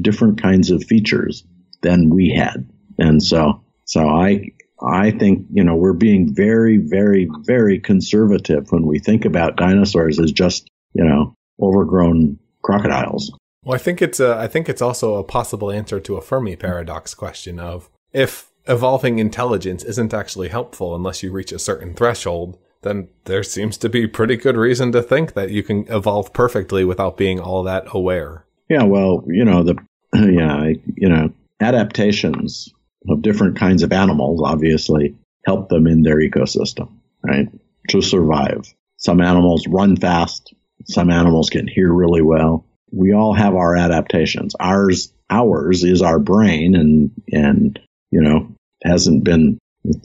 different 0.01 0.41
kinds 0.41 0.71
of 0.71 0.85
features 0.85 1.45
than 1.83 2.11
we 2.11 2.31
had. 2.31 2.71
And 2.99 3.21
so, 3.23 3.65
so 3.85 4.09
I, 4.09 4.53
I 4.83 5.11
think, 5.11 5.47
you 5.53 5.65
know, 5.65 5.77
we're 5.77 5.93
being 5.93 6.35
very, 6.35 6.79
very, 6.79 7.29
very 7.43 7.79
conservative 7.79 8.71
when 8.71 8.87
we 8.87 8.99
think 8.99 9.25
about 9.25 9.57
dinosaurs 9.57 10.19
as 10.19 10.33
just, 10.33 10.69
you 10.95 11.05
know, 11.05 11.35
overgrown 11.61 12.39
crocodiles. 12.63 13.33
Well, 13.65 13.75
I 13.75 13.79
think 13.79 14.01
it's 14.01 14.21
a, 14.21 14.37
I 14.37 14.47
think 14.47 14.69
it's 14.69 14.83
also 14.83 15.17
a 15.17 15.25
possible 15.25 15.71
answer 15.71 16.01
to 16.01 16.17
a 16.17 16.23
Fermi 16.23 16.57
paradox 16.57 17.15
question 17.15 17.59
of 17.59 17.91
if 18.13 18.51
evolving 18.67 19.19
intelligence 19.19 19.85
isn't 19.85 20.15
actually 20.15 20.49
helpful 20.49 20.95
unless 20.95 21.23
you 21.23 21.31
reach 21.31 21.53
a 21.53 21.59
certain 21.59 21.95
threshold, 21.95 22.59
then 22.83 23.09
there 23.25 23.43
seems 23.43 23.77
to 23.79 23.89
be 23.89 24.07
pretty 24.07 24.37
good 24.37 24.57
reason 24.57 24.93
to 24.93 25.03
think 25.03 25.35
that 25.35 25.51
you 25.51 25.63
can 25.63 25.87
evolve 25.89 26.33
perfectly 26.33 26.85
without 26.85 27.17
being 27.17 27.39
all 27.39 27.63
that 27.63 27.85
aware. 27.93 28.47
Yeah, 28.69 28.85
well, 28.85 29.25
you 29.27 29.45
know, 29.45 29.63
the 29.63 29.77
yeah, 30.15 30.73
you 30.97 31.09
know, 31.09 31.31
adaptations 31.61 32.73
of 33.09 33.23
different 33.23 33.57
kinds 33.57 33.83
of 33.83 33.93
animals 33.93 34.43
obviously 34.45 35.17
help 35.45 35.69
them 35.69 35.87
in 35.87 36.03
their 36.03 36.19
ecosystem, 36.19 36.91
right? 37.23 37.49
To 37.91 38.03
survive. 38.03 38.67
Some 38.97 39.21
animals 39.21 39.67
run 39.67 39.97
fast, 39.97 40.55
some 40.85 41.11
animals 41.11 41.51
can 41.51 41.67
hear 41.67 41.93
really 41.93 42.23
well. 42.23 42.67
We 42.93 43.15
all 43.15 43.33
have 43.33 43.55
our 43.55 43.77
adaptations. 43.77 44.55
Ours 44.59 45.13
ours 45.31 45.85
is 45.85 46.03
our 46.03 46.19
brain 46.19 46.75
and 46.75 47.11
and 47.33 47.79
you 48.11 48.21
know, 48.21 48.55
hasn't 48.85 49.25
been 49.25 49.59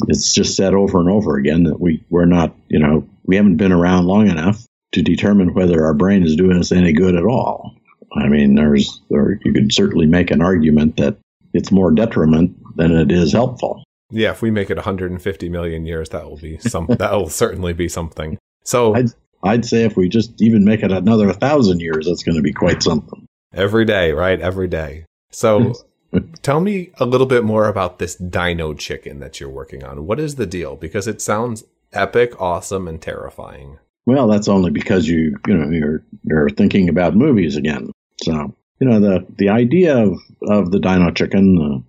it's 0.08 0.34
just 0.34 0.56
said 0.56 0.74
over 0.74 1.00
and 1.00 1.10
over 1.10 1.38
again 1.38 1.64
that 1.64 1.80
we 1.80 2.06
we're 2.10 2.26
not, 2.26 2.56
you 2.70 2.80
know, 2.80 3.08
we 3.24 3.36
haven't 3.36 3.58
been 3.58 3.74
around 3.74 4.06
long 4.06 4.30
enough 4.30 4.66
to 4.94 5.02
determine 5.02 5.54
whether 5.54 5.86
our 5.86 5.94
brain 5.94 6.24
is 6.24 6.36
doing 6.36 6.58
us 6.58 6.72
any 6.72 6.94
good 6.94 7.16
at 7.16 7.26
all. 7.26 7.76
I 8.16 8.30
mean, 8.30 8.56
there's 8.56 9.02
there, 9.10 9.40
you 9.44 9.52
could 9.52 9.74
certainly 9.74 10.06
make 10.06 10.32
an 10.32 10.42
argument 10.42 10.98
that 10.98 11.18
it's 11.56 11.72
more 11.72 11.92
detriment 11.92 12.56
than 12.76 12.92
it 12.92 13.12
is 13.12 13.32
helpful. 13.32 13.84
Yeah, 14.12 14.32
if 14.32 14.42
we 14.42 14.52
make 14.52 14.70
it 14.70 14.78
150 14.78 15.50
million 15.50 15.86
years, 15.86 16.10
that 16.10 16.30
will 16.30 16.38
be 16.38 16.58
some. 16.60 16.88
that 16.88 17.12
will 17.14 17.30
certainly 17.44 17.74
be 17.74 17.90
something. 17.90 18.38
So 18.64 18.96
I'd, 18.96 19.10
I'd 19.44 19.66
say 19.66 19.84
if 19.84 19.98
we 19.98 20.10
just 20.10 20.42
even 20.42 20.64
make 20.64 20.84
it 20.84 20.92
another 20.92 21.34
thousand 21.34 21.80
years, 21.80 22.06
that's 22.06 22.24
going 22.24 22.36
to 22.36 22.42
be 22.42 22.54
quite 22.54 22.84
something. 22.84 23.26
Every 23.54 23.86
day, 23.86 24.12
right? 24.12 24.40
Every 24.40 24.68
day. 24.68 25.06
So 25.32 25.74
tell 26.42 26.60
me 26.60 26.92
a 27.00 27.06
little 27.06 27.28
bit 27.28 27.44
more 27.44 27.68
about 27.68 28.00
this 28.00 28.16
dino 28.16 28.74
chicken 28.74 29.20
that 29.20 29.40
you're 29.40 29.50
working 29.50 29.84
on. 29.84 30.06
What 30.06 30.20
is 30.20 30.36
the 30.36 30.46
deal? 30.46 30.76
Because 30.76 31.08
it 31.08 31.22
sounds 31.22 31.64
epic, 31.94 32.40
awesome, 32.40 32.88
and 32.88 33.02
terrifying. 33.02 33.80
Well, 34.06 34.28
that's 34.28 34.48
only 34.48 34.72
because 34.72 35.08
you 35.08 35.38
you 35.48 35.58
know 35.58 35.70
you're 35.70 36.04
you're 36.24 36.50
thinking 36.50 36.90
about 36.90 37.16
movies 37.16 37.56
again. 37.56 37.92
So 38.22 38.56
you 38.80 38.88
know 38.88 39.00
the 39.00 39.26
the 39.38 39.50
idea 39.50 39.98
of 39.98 40.20
of 40.42 40.72
the 40.72 40.80
dino 40.80 41.12
chicken, 41.12 41.56
the 41.56 41.84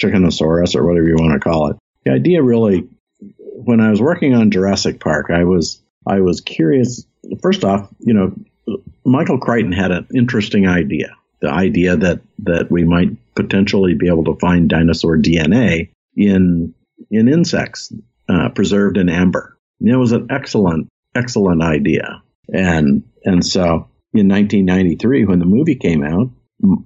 chickenosaurus 0.00 0.76
or 0.76 0.86
whatever 0.86 1.06
you 1.06 1.16
want 1.16 1.32
to 1.32 1.40
call 1.40 1.70
it. 1.70 1.76
The 2.04 2.12
idea 2.12 2.42
really, 2.42 2.88
when 3.36 3.80
I 3.80 3.90
was 3.90 4.00
working 4.00 4.34
on 4.34 4.50
Jurassic 4.50 5.00
Park, 5.00 5.30
I 5.30 5.44
was 5.44 5.82
I 6.06 6.20
was 6.20 6.40
curious. 6.40 7.04
First 7.42 7.64
off, 7.64 7.88
you 7.98 8.14
know, 8.14 8.34
Michael 9.04 9.38
Crichton 9.38 9.72
had 9.72 9.90
an 9.90 10.06
interesting 10.14 10.66
idea. 10.66 11.16
The 11.40 11.50
idea 11.50 11.96
that 11.96 12.20
that 12.40 12.70
we 12.70 12.84
might 12.84 13.10
potentially 13.34 13.94
be 13.94 14.08
able 14.08 14.24
to 14.24 14.36
find 14.36 14.68
dinosaur 14.68 15.16
DNA 15.18 15.90
in 16.16 16.74
in 17.10 17.28
insects 17.28 17.92
uh, 18.28 18.50
preserved 18.50 18.96
in 18.96 19.08
amber. 19.08 19.56
And 19.80 19.88
it 19.88 19.96
was 19.96 20.12
an 20.12 20.28
excellent 20.30 20.88
excellent 21.14 21.62
idea. 21.62 22.22
And 22.52 23.04
and 23.24 23.44
so 23.44 23.89
in 24.12 24.28
1993, 24.28 25.24
when 25.24 25.38
the 25.38 25.44
movie 25.44 25.76
came 25.76 26.02
out, 26.02 26.30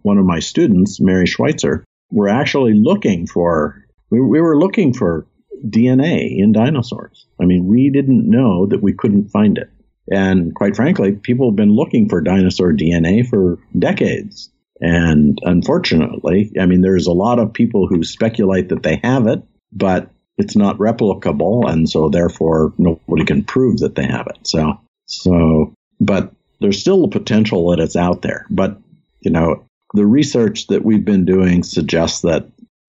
one 0.03 0.19
of 0.19 0.25
my 0.25 0.41
students, 0.41 1.01
Mary 1.01 1.27
Schweitzer, 1.27 1.85
were 2.11 2.29
actually 2.29 2.75
looking 2.75 3.27
for 3.27 3.85
we, 4.11 4.21
we 4.21 4.41
were 4.41 4.59
looking 4.59 4.93
for 4.93 5.27
DNA 5.67 6.39
in 6.39 6.53
dinosaurs. 6.53 7.27
I 7.41 7.47
mean, 7.47 7.67
we 7.67 7.91
didn't 7.91 8.29
know 8.29 8.67
that 8.67 8.83
we 8.83 8.93
couldn't 8.93 9.31
find 9.31 9.59
it. 9.59 9.71
And 10.11 10.55
quite 10.55 10.77
frankly, 10.77 11.13
people 11.13 11.51
have 11.51 11.57
been 11.57 11.75
looking 11.75 12.09
for 12.09 12.21
dinosaur 12.21 12.73
DNA 12.73 13.27
for 13.27 13.59
decades. 13.77 14.51
And 14.81 15.39
unfortunately, 15.43 16.53
I 16.61 16.67
mean, 16.67 16.83
there's 16.83 17.07
a 17.07 17.13
lot 17.13 17.39
of 17.39 17.55
people 17.55 17.87
who 17.87 18.05
speculate 18.05 18.69
that 18.69 18.83
they 18.83 19.01
have 19.03 19.27
it, 19.27 19.43
but 19.73 20.11
it's 20.37 20.57
not 20.57 20.79
replicable. 20.79 21.71
And 21.71 21.89
so 21.89 22.11
therefore 22.11 22.75
nobody 22.77 23.25
can 23.25 23.45
prove 23.45 23.79
that 23.79 23.95
they 23.95 24.07
have 24.07 24.27
it. 24.27 24.47
So, 24.47 24.81
so, 25.07 25.73
but 26.01 26.33
there's 26.61 26.81
still 26.81 27.05
a 27.05 27.11
potential 27.11 27.71
that 27.71 27.81
it's 27.81 27.97
out 27.97 28.23
there. 28.23 28.47
But, 28.51 28.79
you 29.21 29.31
know, 29.31 29.65
the 29.95 30.07
research 30.07 30.67
that 30.69 30.85
we've 30.85 31.05
been 31.05 31.25
doing 31.25 31.63
suggests 31.63 32.23
that 32.23 32.49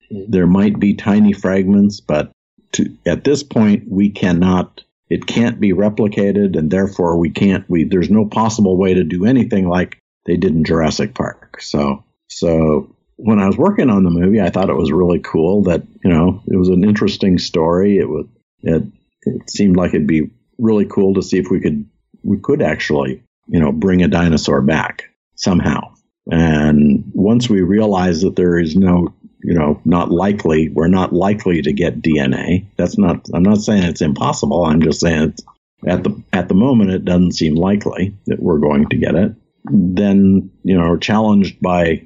there 0.10 0.48
might 0.48 0.80
be 0.80 0.94
tiny 0.94 1.34
fragments, 1.34 2.00
but 2.00 2.32
to, 2.74 2.96
at 3.06 3.24
this 3.24 3.44
point, 3.44 3.88
we 3.88 4.10
cannot, 4.10 4.84
it 5.10 5.26
can't 5.26 5.60
be 5.60 5.72
replicated, 5.72 6.58
and 6.58 6.70
therefore 6.70 7.18
we 7.18 7.30
can't, 7.30 7.68
we, 7.70 7.84
there's 7.84 8.10
no 8.10 8.26
possible 8.26 8.78
way 8.78 8.94
to 8.94 9.04
do 9.04 9.26
anything 9.26 9.68
like 9.68 10.00
they 10.26 10.38
did 10.38 10.54
in 10.54 10.64
Jurassic 10.64 11.14
Park. 11.14 11.62
So, 11.62 12.04
so 12.28 12.96
when 13.18 13.40
I 13.40 13.48
was 13.48 13.58
working 13.58 13.90
on 13.90 14.04
the 14.04 14.10
movie, 14.10 14.42
I 14.42 14.50
thought 14.50 14.70
it 14.70 14.76
was 14.76 14.92
really 14.92 15.20
cool 15.20 15.64
that, 15.64 15.84
you 16.04 16.10
know, 16.10 16.42
it 16.48 16.58
was 16.58 16.70
an 16.70 16.84
interesting 16.84 17.38
story. 17.38 17.98
It 17.98 18.10
would, 18.10 18.30
it, 18.62 18.84
it 19.22 19.50
seemed 19.50 19.78
like 19.78 19.94
it'd 19.94 20.08
be 20.08 20.32
really 20.58 20.86
cool 20.86 21.14
to 21.16 21.22
see 21.22 21.38
if 21.38 21.50
we 21.50 21.60
could, 21.60 21.88
we 22.24 22.38
could 22.38 22.62
actually, 22.62 23.24
you 23.48 23.60
know, 23.60 23.72
bring 23.72 24.04
a 24.04 24.08
dinosaur 24.08 24.62
back 24.62 25.06
somehow. 25.36 25.94
And 26.32 27.04
once 27.14 27.50
we 27.50 27.62
realize 27.62 28.22
that 28.22 28.36
there 28.36 28.58
is 28.58 28.76
no, 28.76 29.14
you 29.44 29.54
know, 29.54 29.80
not 29.86 30.12
likely, 30.12 30.70
we're 30.70 30.88
not 30.88 31.14
likely 31.14 31.62
to 31.62 31.74
get 31.74 32.02
DNA. 32.02 32.66
That's 32.78 32.98
not, 32.98 33.28
I'm 33.34 33.44
not 33.44 33.60
saying 33.60 33.84
it's 33.84 34.02
impossible. 34.02 34.66
I'm 34.66 34.82
just 34.82 35.00
saying 35.00 35.30
it's, 35.30 35.44
at 35.86 36.04
the, 36.04 36.24
at 36.34 36.48
the 36.48 36.56
moment, 36.56 36.92
it 36.92 37.06
doesn't 37.06 37.34
seem 37.34 37.56
likely 37.56 38.16
that 38.26 38.42
we're 38.42 38.58
going 38.58 38.90
to 38.90 38.98
get 38.98 39.14
it. 39.16 39.36
Then, 39.66 40.52
you 40.64 40.78
know, 40.78 40.98
challenged 40.98 41.62
by, 41.62 42.04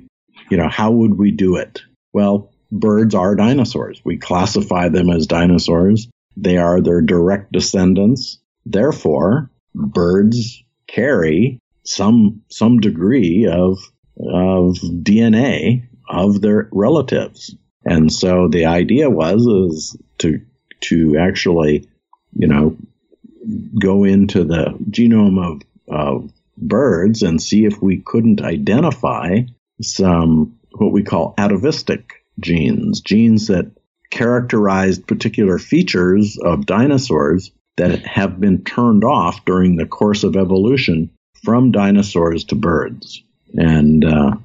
you 0.50 0.58
know, 0.58 0.68
how 0.68 0.92
would 0.92 1.18
we 1.18 1.32
do 1.32 1.56
it? 1.56 1.82
Well, 2.12 2.52
birds 2.72 3.16
are 3.16 3.36
dinosaurs. 3.36 4.02
We 4.04 4.18
classify 4.18 4.90
them 4.90 5.10
as 5.10 5.28
dinosaurs. 5.28 6.10
They 6.36 6.58
are 6.58 6.82
their 6.82 7.02
direct 7.02 7.52
descendants. 7.54 8.40
Therefore, 8.66 9.50
birds 9.74 10.64
carry 10.94 11.60
some 11.84 12.42
some 12.50 12.80
degree 12.80 13.48
of 13.48 13.80
of 14.20 14.78
DNA 14.78 15.88
of 16.10 16.42
their 16.42 16.68
relatives. 16.72 17.56
And 17.86 18.12
so 18.12 18.48
the 18.48 18.66
idea 18.66 19.10
was 19.10 19.46
is 19.46 19.98
to 20.20 20.42
to 20.82 21.18
actually, 21.18 21.88
you 22.34 22.48
know, 22.48 22.78
go 23.80 24.04
into 24.04 24.44
the 24.44 24.78
genome 24.90 25.40
of, 25.44 25.62
of 25.88 26.32
birds 26.58 27.24
and 27.24 27.42
see 27.42 27.66
if 27.66 27.82
we 27.82 27.98
couldn't 27.98 28.42
identify 28.42 29.42
some 29.82 30.58
what 30.74 30.92
we 30.92 31.04
call 31.04 31.34
atavistic 31.38 32.26
genes, 32.40 33.02
genes 33.02 33.48
that 33.48 33.72
characterized 34.12 35.08
particular 35.08 35.58
features 35.58 36.38
of 36.44 36.66
dinosaurs 36.66 37.52
that 37.80 38.06
have 38.06 38.40
been 38.42 38.64
turned 38.64 39.06
off 39.06 39.46
during 39.46 39.78
the 39.78 39.86
course 39.86 40.26
of 40.26 40.36
evolution 40.36 41.10
from 41.44 41.72
dinosaurs 41.72 42.44
to 42.44 42.56
birds. 42.56 43.24
And 43.54 44.04
uh, 44.04 44.36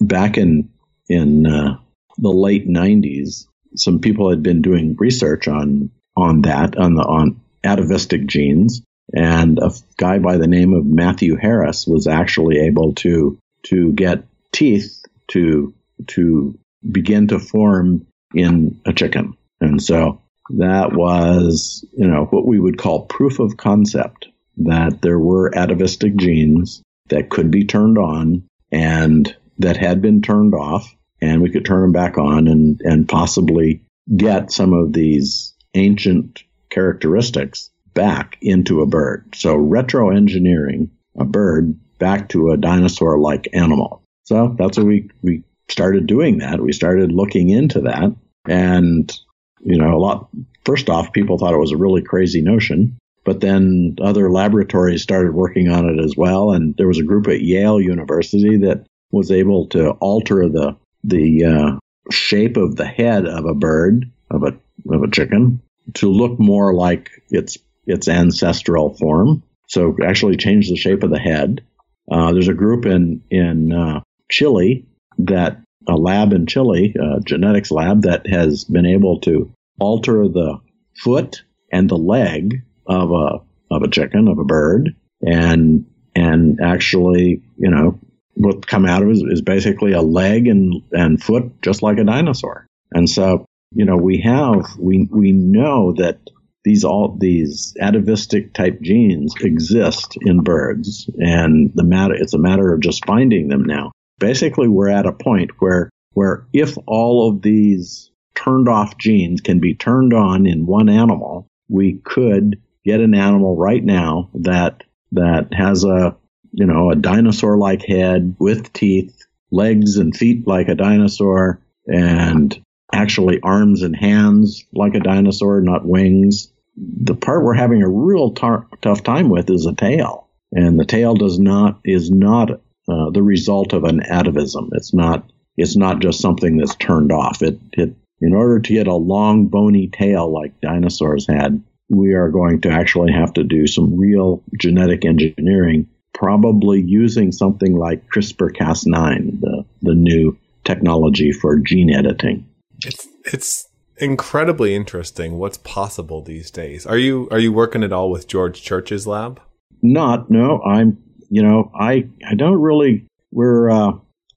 back 0.00 0.38
in 0.38 0.70
in 1.08 1.46
uh, 1.46 1.78
the 2.18 2.30
late 2.30 2.68
'90s, 2.68 3.46
some 3.74 3.98
people 3.98 4.30
had 4.30 4.42
been 4.44 4.62
doing 4.62 4.96
research 4.96 5.48
on 5.48 5.90
on 6.16 6.42
that 6.42 6.76
on 6.78 6.94
the 6.94 7.02
on 7.02 7.40
atavistic 7.64 8.26
genes, 8.26 8.82
and 9.12 9.58
a 9.58 9.72
guy 9.96 10.20
by 10.20 10.36
the 10.36 10.46
name 10.46 10.72
of 10.72 10.86
Matthew 10.86 11.34
Harris 11.34 11.84
was 11.86 12.06
actually 12.06 12.60
able 12.60 12.94
to 12.94 13.38
to 13.64 13.92
get 13.92 14.24
teeth 14.52 15.02
to 15.28 15.74
to 16.06 16.56
begin 16.88 17.26
to 17.28 17.40
form 17.40 18.06
in 18.34 18.80
a 18.86 18.92
chicken, 18.92 19.36
and 19.60 19.82
so 19.82 20.20
that 20.50 20.92
was 20.92 21.84
you 21.96 22.06
know 22.06 22.24
what 22.30 22.46
we 22.46 22.58
would 22.58 22.78
call 22.78 23.06
proof 23.06 23.38
of 23.38 23.56
concept 23.56 24.28
that 24.56 25.02
there 25.02 25.18
were 25.18 25.56
atavistic 25.56 26.16
genes 26.16 26.82
that 27.08 27.30
could 27.30 27.50
be 27.50 27.64
turned 27.64 27.96
on 27.98 28.42
and 28.70 29.34
that 29.58 29.76
had 29.76 30.00
been 30.00 30.22
turned 30.22 30.54
off, 30.54 30.94
and 31.20 31.42
we 31.42 31.50
could 31.50 31.64
turn 31.64 31.82
them 31.82 31.92
back 31.92 32.18
on 32.18 32.46
and, 32.46 32.80
and 32.82 33.08
possibly 33.08 33.82
get 34.16 34.52
some 34.52 34.72
of 34.72 34.92
these 34.92 35.54
ancient 35.74 36.42
characteristics 36.70 37.70
back 37.94 38.38
into 38.40 38.82
a 38.82 38.86
bird. 38.86 39.34
So 39.34 39.56
retroengineering 39.56 40.90
a 41.18 41.24
bird 41.24 41.78
back 41.98 42.28
to 42.30 42.50
a 42.50 42.56
dinosaur 42.56 43.18
like 43.18 43.48
animal. 43.52 44.02
So 44.24 44.54
that's 44.58 44.78
what 44.78 44.86
we, 44.86 45.10
we 45.22 45.42
started 45.68 46.06
doing 46.06 46.38
that. 46.38 46.60
We 46.60 46.72
started 46.72 47.10
looking 47.10 47.50
into 47.50 47.80
that. 47.82 48.14
And, 48.46 49.12
you 49.60 49.76
know, 49.76 49.96
a 49.96 49.98
lot, 49.98 50.28
first 50.64 50.88
off, 50.88 51.12
people 51.12 51.38
thought 51.38 51.54
it 51.54 51.58
was 51.58 51.72
a 51.72 51.76
really 51.76 52.02
crazy 52.02 52.40
notion. 52.40 52.98
But 53.24 53.40
then 53.40 53.96
other 54.00 54.30
laboratories 54.30 55.02
started 55.02 55.34
working 55.34 55.68
on 55.68 55.86
it 55.86 56.02
as 56.02 56.16
well. 56.16 56.52
And 56.52 56.74
there 56.76 56.88
was 56.88 56.98
a 56.98 57.04
group 57.04 57.28
at 57.28 57.42
Yale 57.42 57.80
University 57.80 58.56
that 58.58 58.86
was 59.10 59.30
able 59.30 59.66
to 59.68 59.90
alter 59.92 60.48
the, 60.48 60.76
the 61.04 61.44
uh, 61.44 61.78
shape 62.10 62.56
of 62.56 62.76
the 62.76 62.86
head 62.86 63.26
of 63.26 63.44
a 63.44 63.54
bird, 63.54 64.10
of 64.30 64.44
a, 64.44 64.56
of 64.90 65.02
a 65.02 65.10
chicken, 65.10 65.60
to 65.94 66.10
look 66.10 66.38
more 66.38 66.72
like 66.72 67.10
its, 67.28 67.58
its 67.86 68.08
ancestral 68.08 68.94
form. 68.94 69.42
So 69.66 69.94
actually 70.02 70.36
change 70.36 70.70
the 70.70 70.76
shape 70.76 71.02
of 71.02 71.10
the 71.10 71.18
head. 71.18 71.62
Uh, 72.10 72.32
there's 72.32 72.48
a 72.48 72.54
group 72.54 72.86
in, 72.86 73.22
in 73.30 73.72
uh, 73.72 74.00
Chile 74.30 74.86
that 75.18 75.60
a 75.88 75.96
lab 75.96 76.32
in 76.32 76.46
Chile, 76.46 76.94
a 77.00 77.20
genetics 77.20 77.70
lab 77.70 78.02
that 78.02 78.26
has 78.26 78.64
been 78.64 78.86
able 78.86 79.20
to 79.20 79.50
alter 79.80 80.28
the 80.28 80.58
foot 81.02 81.42
and 81.72 81.88
the 81.88 81.96
leg 81.96 82.62
of 82.86 83.10
a 83.10 83.40
of 83.70 83.82
a 83.82 83.88
chicken 83.88 84.28
of 84.28 84.38
a 84.38 84.44
bird, 84.44 84.94
and 85.22 85.86
and 86.14 86.60
actually, 86.62 87.42
you 87.56 87.70
know, 87.70 87.98
what 88.34 88.66
come 88.66 88.86
out 88.86 89.02
of 89.02 89.08
it 89.08 89.12
is, 89.12 89.22
is 89.22 89.42
basically 89.42 89.92
a 89.92 90.02
leg 90.02 90.46
and 90.46 90.82
and 90.92 91.22
foot, 91.22 91.60
just 91.62 91.82
like 91.82 91.98
a 91.98 92.04
dinosaur. 92.04 92.66
And 92.92 93.08
so, 93.08 93.44
you 93.72 93.84
know, 93.84 93.96
we 93.96 94.20
have 94.22 94.76
we 94.78 95.08
we 95.10 95.32
know 95.32 95.94
that 95.98 96.18
these 96.64 96.84
all 96.84 97.16
these 97.18 97.74
atavistic 97.80 98.52
type 98.52 98.80
genes 98.82 99.34
exist 99.40 100.16
in 100.20 100.42
birds, 100.42 101.08
and 101.18 101.70
the 101.74 101.84
matter 101.84 102.14
it's 102.14 102.34
a 102.34 102.38
matter 102.38 102.72
of 102.72 102.80
just 102.80 103.04
finding 103.06 103.48
them 103.48 103.64
now. 103.64 103.92
Basically, 104.18 104.68
we're 104.68 104.88
at 104.88 105.06
a 105.06 105.12
point 105.12 105.50
where 105.60 105.90
where 106.14 106.46
if 106.52 106.76
all 106.86 107.28
of 107.28 107.42
these 107.42 108.10
turned 108.34 108.68
off 108.68 108.98
genes 108.98 109.40
can 109.40 109.60
be 109.60 109.74
turned 109.74 110.12
on 110.12 110.46
in 110.46 110.66
one 110.66 110.88
animal, 110.88 111.46
we 111.68 112.00
could 112.04 112.60
get 112.84 113.00
an 113.00 113.14
animal 113.14 113.56
right 113.56 113.84
now 113.84 114.30
that 114.34 114.82
that 115.12 115.52
has 115.52 115.84
a 115.84 116.16
you 116.52 116.66
know 116.66 116.90
a 116.90 116.96
dinosaur 116.96 117.56
like 117.56 117.82
head 117.82 118.36
with 118.38 118.72
teeth, 118.72 119.26
legs 119.50 119.96
and 119.96 120.16
feet 120.16 120.46
like 120.46 120.68
a 120.68 120.74
dinosaur, 120.74 121.60
and 121.86 122.60
actually 122.92 123.40
arms 123.42 123.82
and 123.82 123.94
hands 123.94 124.64
like 124.72 124.94
a 124.94 125.00
dinosaur, 125.00 125.60
not 125.60 125.86
wings. 125.86 126.52
The 126.76 127.14
part 127.14 127.44
we're 127.44 127.54
having 127.54 127.82
a 127.82 127.88
real 127.88 128.32
tar- 128.32 128.66
tough 128.80 129.02
time 129.02 129.28
with 129.28 129.50
is 129.50 129.66
a 129.66 129.74
tail, 129.74 130.28
and 130.52 130.78
the 130.78 130.86
tail 130.86 131.14
does 131.14 131.38
not 131.38 131.80
is 131.84 132.10
not 132.10 132.60
uh, 132.88 133.10
the 133.10 133.22
result 133.22 133.72
of 133.72 133.84
an 133.84 134.00
atavism. 134.00 134.70
It's 134.72 134.94
not 134.94 135.30
it's 135.56 135.76
not 135.76 136.00
just 136.00 136.20
something 136.20 136.56
that's 136.56 136.76
turned 136.76 137.12
off. 137.12 137.42
It 137.42 137.58
it 137.72 137.94
in 138.20 138.34
order 138.34 138.60
to 138.60 138.72
get 138.72 138.86
a 138.86 138.94
long 138.94 139.46
bony 139.46 139.88
tail 139.88 140.32
like 140.32 140.60
dinosaurs 140.60 141.26
had, 141.28 141.62
we 141.88 142.14
are 142.14 142.28
going 142.30 142.60
to 142.62 142.70
actually 142.70 143.12
have 143.12 143.32
to 143.34 143.44
do 143.44 143.66
some 143.66 143.96
real 143.96 144.42
genetic 144.58 145.04
engineering, 145.04 145.88
probably 146.14 146.82
using 146.82 147.32
something 147.32 147.76
like 147.76 148.06
CRISPR 148.08 148.50
Cas9, 148.56 149.40
the, 149.40 149.64
the 149.82 149.94
new 149.94 150.36
technology 150.64 151.32
for 151.32 151.58
gene 151.58 151.94
editing. 151.94 152.46
It's 152.84 153.06
it's 153.24 153.68
incredibly 153.96 154.74
interesting 154.74 155.38
what's 155.38 155.58
possible 155.58 156.22
these 156.22 156.50
days. 156.50 156.86
Are 156.86 156.98
you 156.98 157.28
are 157.30 157.38
you 157.38 157.52
working 157.52 157.82
at 157.82 157.92
all 157.92 158.10
with 158.10 158.28
George 158.28 158.62
Church's 158.62 159.06
lab? 159.06 159.40
Not, 159.82 160.30
no. 160.30 160.60
I'm, 160.62 160.98
you 161.28 161.42
know, 161.42 161.70
I 161.78 162.08
I 162.26 162.34
don't 162.34 162.60
really. 162.60 163.06
We're 163.30 163.70
uh, 163.70 163.92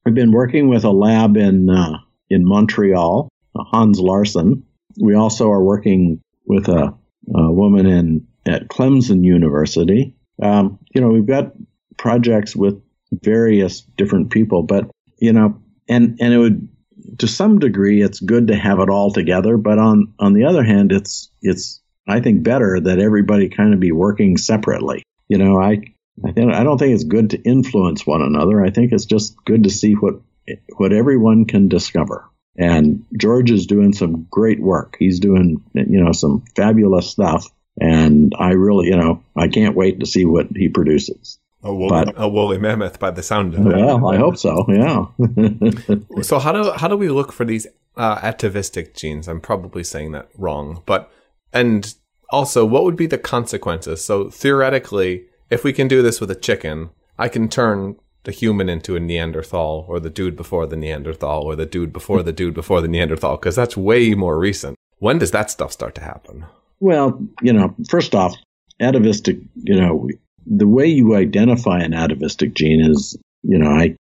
we've 0.06 0.16
been 0.16 0.32
working 0.32 0.68
with 0.68 0.84
a 0.84 0.92
lab 0.92 1.38
in 1.38 1.70
uh, 1.70 1.98
in 2.30 2.46
Montreal, 2.46 3.30
uh, 3.56 3.64
Hans 3.64 4.00
Larsson. 4.00 4.64
We 5.00 5.16
also 5.16 5.50
are 5.52 5.64
working 5.64 6.22
with 6.46 6.68
a, 6.68 6.94
a 7.34 7.52
woman 7.52 7.86
in 7.86 8.28
at 8.46 8.68
Clemson 8.68 9.24
University. 9.24 10.16
Um, 10.42 10.80
you 10.94 11.02
know, 11.02 11.10
we've 11.10 11.26
got 11.26 11.54
projects 11.98 12.56
with 12.56 12.82
various 13.12 13.82
different 13.82 14.32
people, 14.32 14.64
but 14.64 14.90
you 15.18 15.34
know, 15.34 15.62
and 15.88 16.18
and 16.20 16.34
it 16.34 16.38
would 16.38 16.68
to 17.20 17.28
some 17.28 17.60
degree, 17.60 18.02
it's 18.02 18.20
good 18.20 18.48
to 18.48 18.56
have 18.56 18.80
it 18.80 18.90
all 18.90 19.12
together. 19.12 19.58
But 19.58 19.78
on 19.80 20.14
on 20.20 20.34
the 20.34 20.46
other 20.46 20.64
hand, 20.64 20.92
it's 20.92 21.30
it's 21.42 21.82
I 22.08 22.20
think 22.20 22.44
better 22.44 22.80
that 22.80 23.00
everybody 23.00 23.50
kind 23.50 23.74
of 23.74 23.80
be 23.80 23.92
working 23.92 24.38
separately. 24.38 25.04
You 25.28 25.38
know, 25.38 25.62
I 25.62 25.82
I, 26.24 26.30
I 26.30 26.64
don't 26.64 26.78
think 26.78 26.94
it's 26.94 27.04
good 27.04 27.32
to 27.32 27.42
influence 27.42 28.06
one 28.06 28.22
another. 28.22 28.64
I 28.64 28.70
think 28.70 28.92
it's 28.92 29.06
just 29.06 29.36
good 29.46 29.64
to 29.64 29.70
see 29.70 29.94
what 29.94 30.16
what 30.78 30.94
everyone 30.94 31.46
can 31.46 31.68
discover. 31.68 32.28
And 32.58 33.06
George 33.18 33.52
is 33.52 33.66
doing 33.66 33.94
some 33.94 34.28
great 34.30 34.60
work. 34.60 34.98
He's 35.00 35.20
doing 35.20 35.64
you 35.74 36.04
know 36.04 36.12
some 36.12 36.44
fabulous 36.56 37.10
stuff, 37.10 37.48
and 37.80 38.34
I 38.38 38.52
really 38.52 38.88
you 38.88 38.98
know 38.98 39.24
I 39.36 39.48
can't 39.48 39.76
wait 39.76 40.00
to 40.00 40.06
see 40.06 40.26
what 40.26 40.48
he 40.56 40.70
produces. 40.70 41.38
A 41.64 41.74
woolly, 41.74 42.06
but, 42.06 42.16
a 42.18 42.28
woolly 42.28 42.58
mammoth 42.58 43.00
by 43.00 43.12
the 43.12 43.22
sound 43.22 43.54
of 43.54 43.68
it. 43.68 43.76
Well, 43.76 44.08
I 44.10 44.18
hope 44.18 44.36
so. 44.36 44.66
Yeah. 44.68 45.06
so 46.24 46.40
how 46.40 46.52
do 46.52 46.72
how 46.72 46.88
do 46.88 46.98
we 46.98 47.10
look 47.10 47.32
for 47.32 47.46
these 47.46 47.68
uh, 47.96 48.20
atavistic 48.22 48.96
genes? 48.96 49.28
I'm 49.28 49.42
probably 49.42 49.84
saying 49.84 50.12
that 50.14 50.30
wrong, 50.36 50.82
but 50.86 51.12
and 51.54 51.94
also, 52.32 52.66
what 52.66 52.84
would 52.84 52.96
be 52.96 53.08
the 53.08 53.18
consequences? 53.18 54.04
So 54.04 54.30
theoretically, 54.30 55.26
if 55.52 55.64
we 55.64 55.74
can 55.74 55.88
do 55.88 56.02
this 56.02 56.20
with 56.20 56.32
a 56.32 56.36
chicken, 56.36 56.90
I 57.20 57.28
can 57.28 57.50
turn 57.50 57.98
the 58.24 58.32
human 58.32 58.70
into 58.70 58.96
a 58.96 59.00
Neanderthal, 59.00 59.86
or 59.88 60.00
the 60.00 60.10
dude 60.10 60.36
before 60.36 60.66
the 60.66 60.76
Neanderthal, 60.76 61.42
or 61.44 61.56
the 61.56 61.66
dude 61.66 61.92
before 61.92 62.24
the 62.24 62.32
dude 62.32 62.54
before 62.54 62.82
the 62.82 62.88
Neanderthal, 62.88 63.38
because 63.38 63.56
that's 63.56 63.76
way 63.76 64.14
more 64.14 64.40
recent. 64.40 64.78
When 65.00 65.18
does 65.18 65.32
that 65.32 65.50
stuff 65.50 65.72
start 65.72 65.96
to 65.96 66.02
happen? 66.02 66.46
Well, 66.80 67.20
you 67.42 67.52
know, 67.52 67.76
first 67.90 68.16
off, 68.16 68.36
atavistic, 68.80 69.40
you 69.56 69.80
know, 69.80 70.08
the 70.46 70.68
way 70.68 70.88
you 70.88 71.16
identify 71.16 71.80
an 71.80 71.94
atavistic 71.94 72.54
gene 72.54 72.82
is, 72.82 73.18
you 73.44 73.58
know, 73.58 73.70
I, 73.70 73.98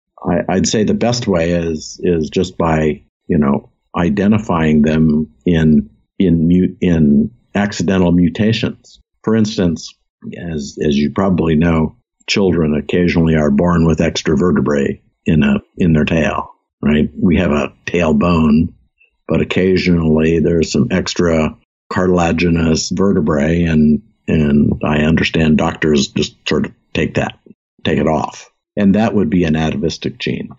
I 0.49 0.55
would 0.55 0.69
say 0.69 0.85
the 0.85 0.95
best 0.95 1.27
way 1.27 1.51
is 1.51 2.01
is 2.03 2.31
just 2.31 2.57
by 2.57 3.03
you 3.29 3.39
know 3.39 3.71
identifying 3.97 4.83
them 4.83 5.33
in 5.45 5.91
in 6.19 6.77
in 6.81 7.31
accidental 7.55 8.13
mutations. 8.13 9.01
For 9.23 9.37
instance, 9.37 9.95
as 10.37 10.79
as 10.83 10.97
you 10.97 11.11
probably 11.11 11.57
know, 11.57 11.97
children 12.29 12.75
occasionally 12.75 13.37
are 13.37 13.51
born 13.51 13.87
with 13.87 14.01
extra 14.01 14.37
vertebrae 14.37 15.03
in 15.25 15.43
a 15.43 15.61
in 15.77 15.93
their 15.93 16.05
tail. 16.05 16.53
Right? 16.83 17.11
We 17.19 17.39
have 17.39 17.53
a 17.53 17.73
tail 17.87 18.15
bone, 18.15 18.75
but 19.27 19.41
occasionally 19.41 20.41
there's 20.41 20.73
some 20.73 20.89
extra 20.91 21.57
cartilaginous 21.91 22.91
vertebrae 22.91 23.65
and 23.65 24.03
and 24.29 24.81
I 24.85 25.03
understand 25.03 25.59
doctors 25.59 26.09
just 26.09 26.37
sort 26.49 26.67
of 26.67 26.73
take 26.93 27.15
that, 27.15 27.39
take 27.85 27.99
it 27.99 28.09
off. 28.09 28.51
And 28.77 28.95
that 28.95 29.15
would 29.15 29.31
be 29.31 29.45
an 29.45 29.57
atavistic 29.57 30.19
gene. 30.19 30.51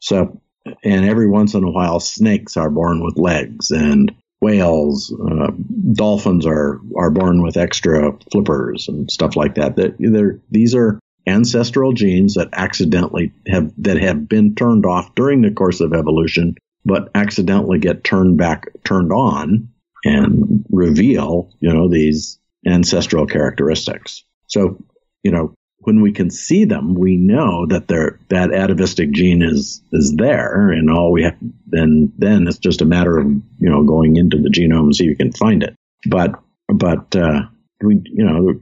So, 0.00 0.40
and 0.84 1.04
every 1.04 1.28
once 1.28 1.54
in 1.54 1.64
a 1.64 1.70
while, 1.70 2.00
snakes 2.00 2.56
are 2.56 2.70
born 2.70 3.02
with 3.02 3.18
legs 3.18 3.70
and 3.70 4.14
whales, 4.40 5.12
uh, 5.12 5.50
dolphins 5.92 6.46
are, 6.46 6.80
are 6.96 7.10
born 7.10 7.42
with 7.42 7.56
extra 7.56 8.16
flippers 8.30 8.88
and 8.88 9.10
stuff 9.10 9.36
like 9.36 9.56
that. 9.56 9.76
That 9.76 9.96
they're, 9.98 10.40
these 10.50 10.74
are 10.74 11.00
ancestral 11.26 11.92
genes 11.92 12.34
that 12.34 12.48
accidentally 12.52 13.32
have, 13.46 13.72
that 13.78 14.00
have 14.00 14.28
been 14.28 14.54
turned 14.54 14.86
off 14.86 15.14
during 15.14 15.42
the 15.42 15.50
course 15.50 15.80
of 15.80 15.92
evolution, 15.92 16.56
but 16.84 17.10
accidentally 17.14 17.78
get 17.78 18.04
turned 18.04 18.38
back, 18.38 18.68
turned 18.84 19.12
on 19.12 19.68
and 20.04 20.64
reveal, 20.70 21.52
you 21.60 21.72
know, 21.72 21.88
these 21.88 22.38
ancestral 22.66 23.26
characteristics. 23.26 24.24
So, 24.46 24.78
you 25.22 25.32
know, 25.32 25.54
when 25.80 26.00
we 26.00 26.12
can 26.12 26.30
see 26.30 26.64
them, 26.64 26.94
we 26.94 27.16
know 27.16 27.66
that 27.66 27.88
they're, 27.88 28.18
that 28.28 28.52
atavistic 28.52 29.10
gene 29.12 29.42
is 29.42 29.82
is 29.92 30.14
there, 30.16 30.70
and 30.70 30.90
all 30.90 31.12
we 31.12 31.22
have 31.22 31.36
then 31.66 32.12
then 32.18 32.46
it's 32.46 32.58
just 32.58 32.82
a 32.82 32.86
matter 32.86 33.18
of 33.18 33.26
you 33.26 33.70
know 33.70 33.84
going 33.84 34.16
into 34.16 34.36
the 34.38 34.50
genome 34.50 34.84
and 34.84 34.96
see 34.96 35.04
if 35.04 35.10
you 35.10 35.16
can 35.16 35.32
find 35.32 35.62
it. 35.62 35.74
But 36.06 36.32
but 36.68 37.14
uh, 37.14 37.42
we 37.82 38.00
you 38.04 38.24
know 38.24 38.60